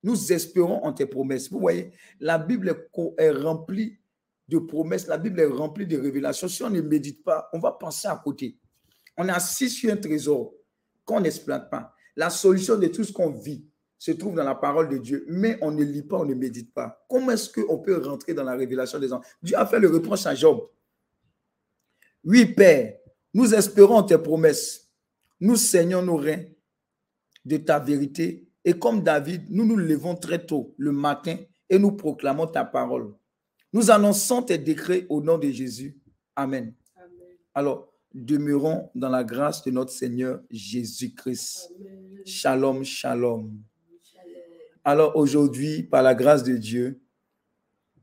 Nous 0.03 0.33
espérons 0.33 0.83
en 0.83 0.93
tes 0.93 1.05
promesses. 1.05 1.49
Vous 1.49 1.59
voyez, 1.59 1.91
la 2.19 2.37
Bible 2.37 2.75
est 3.17 3.31
remplie 3.31 3.97
de 4.47 4.59
promesses. 4.59 5.07
La 5.07 5.17
Bible 5.17 5.39
est 5.39 5.45
remplie 5.45 5.85
de 5.85 5.97
révélations. 5.97 6.47
Si 6.47 6.63
on 6.63 6.69
ne 6.69 6.81
médite 6.81 7.23
pas, 7.23 7.49
on 7.53 7.59
va 7.59 7.71
penser 7.71 8.07
à 8.07 8.19
côté. 8.21 8.57
On 9.17 9.27
est 9.27 9.31
assis 9.31 9.69
sur 9.69 9.91
un 9.91 9.97
trésor 9.97 10.53
qu'on 11.05 11.21
n'exploite 11.21 11.69
pas. 11.69 11.93
La 12.15 12.29
solution 12.29 12.77
de 12.77 12.87
tout 12.87 13.03
ce 13.03 13.11
qu'on 13.11 13.29
vit 13.29 13.65
se 13.97 14.11
trouve 14.11 14.35
dans 14.35 14.43
la 14.43 14.55
parole 14.55 14.89
de 14.89 14.97
Dieu, 14.97 15.25
mais 15.27 15.59
on 15.61 15.71
ne 15.71 15.83
lit 15.83 16.01
pas, 16.01 16.17
on 16.17 16.25
ne 16.25 16.33
médite 16.33 16.73
pas. 16.73 17.05
Comment 17.07 17.31
est-ce 17.31 17.51
qu'on 17.51 17.77
peut 17.77 18.03
rentrer 18.03 18.33
dans 18.33 18.43
la 18.43 18.55
révélation 18.55 18.97
des 18.97 19.11
hommes 19.11 19.21
Dieu 19.43 19.55
a 19.57 19.65
fait 19.65 19.79
le 19.79 19.89
reproche 19.89 20.25
à 20.25 20.33
Job. 20.33 20.67
Oui, 22.23 22.45
Père, 22.45 22.97
nous 23.33 23.53
espérons 23.53 23.97
en 23.97 24.03
tes 24.03 24.17
promesses. 24.17 24.89
Nous 25.39 25.55
saignons 25.55 26.01
nos 26.01 26.17
reins 26.17 26.43
de 27.45 27.57
ta 27.57 27.79
vérité. 27.79 28.50
Et 28.63 28.73
comme 28.73 29.01
David, 29.01 29.45
nous 29.49 29.65
nous 29.65 29.75
levons 29.75 30.15
très 30.15 30.45
tôt 30.45 30.73
le 30.77 30.91
matin 30.91 31.37
et 31.69 31.79
nous 31.79 31.91
proclamons 31.91 32.47
ta 32.47 32.63
parole. 32.63 33.13
Nous 33.73 33.89
annonçons 33.89 34.41
tes 34.41 34.57
décrets 34.57 35.05
au 35.09 35.21
nom 35.21 35.37
de 35.37 35.49
Jésus. 35.49 35.97
Amen. 36.35 36.73
Amen. 36.95 37.37
Alors, 37.53 37.91
demeurons 38.13 38.89
dans 38.93 39.09
la 39.09 39.23
grâce 39.23 39.63
de 39.63 39.71
notre 39.71 39.91
Seigneur 39.91 40.41
Jésus-Christ. 40.49 41.73
Shalom. 42.25 42.83
Shalom. 42.83 43.51
Alors 44.83 45.15
aujourd'hui, 45.15 45.83
par 45.83 46.03
la 46.03 46.15
grâce 46.15 46.43
de 46.43 46.57
Dieu, 46.57 46.99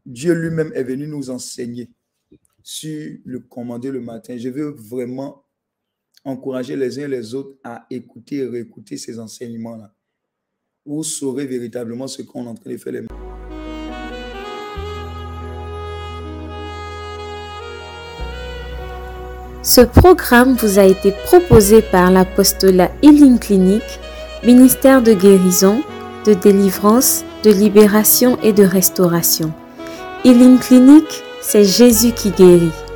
Dieu 0.06 0.32
lui-même 0.32 0.72
est 0.74 0.84
venu 0.84 1.06
nous 1.06 1.28
enseigner 1.28 1.90
sur 2.62 3.18
le 3.24 3.40
commander 3.40 3.90
le 3.90 4.00
matin. 4.00 4.36
Je 4.36 4.48
veux 4.48 4.70
vraiment 4.70 5.44
encourager 6.24 6.76
les 6.76 6.98
uns 6.98 7.04
et 7.04 7.08
les 7.08 7.34
autres 7.34 7.58
à 7.64 7.86
écouter 7.90 8.36
et 8.36 8.46
réécouter 8.46 8.96
ces 8.96 9.18
enseignements-là. 9.18 9.92
Vous 10.90 11.04
saurez 11.04 11.44
véritablement 11.44 12.06
ce 12.06 12.22
qu'on 12.22 12.46
est 12.46 12.48
en 12.48 12.54
train 12.54 12.70
de 12.70 12.76
faire. 12.78 12.94
Les... 12.94 13.02
Ce 19.62 19.82
programme 19.82 20.54
vous 20.54 20.78
a 20.78 20.84
été 20.84 21.12
proposé 21.26 21.82
par 21.82 22.10
l'apostolat 22.10 22.90
Healing 23.02 23.38
Clinic, 23.38 23.82
ministère 24.42 25.02
de 25.02 25.12
guérison, 25.12 25.82
de 26.24 26.32
délivrance, 26.32 27.22
de 27.44 27.50
libération 27.50 28.38
et 28.42 28.54
de 28.54 28.64
restauration. 28.64 29.52
Healing 30.24 30.58
Clinic, 30.58 31.04
c'est 31.42 31.64
Jésus 31.64 32.12
qui 32.12 32.30
guérit. 32.30 32.87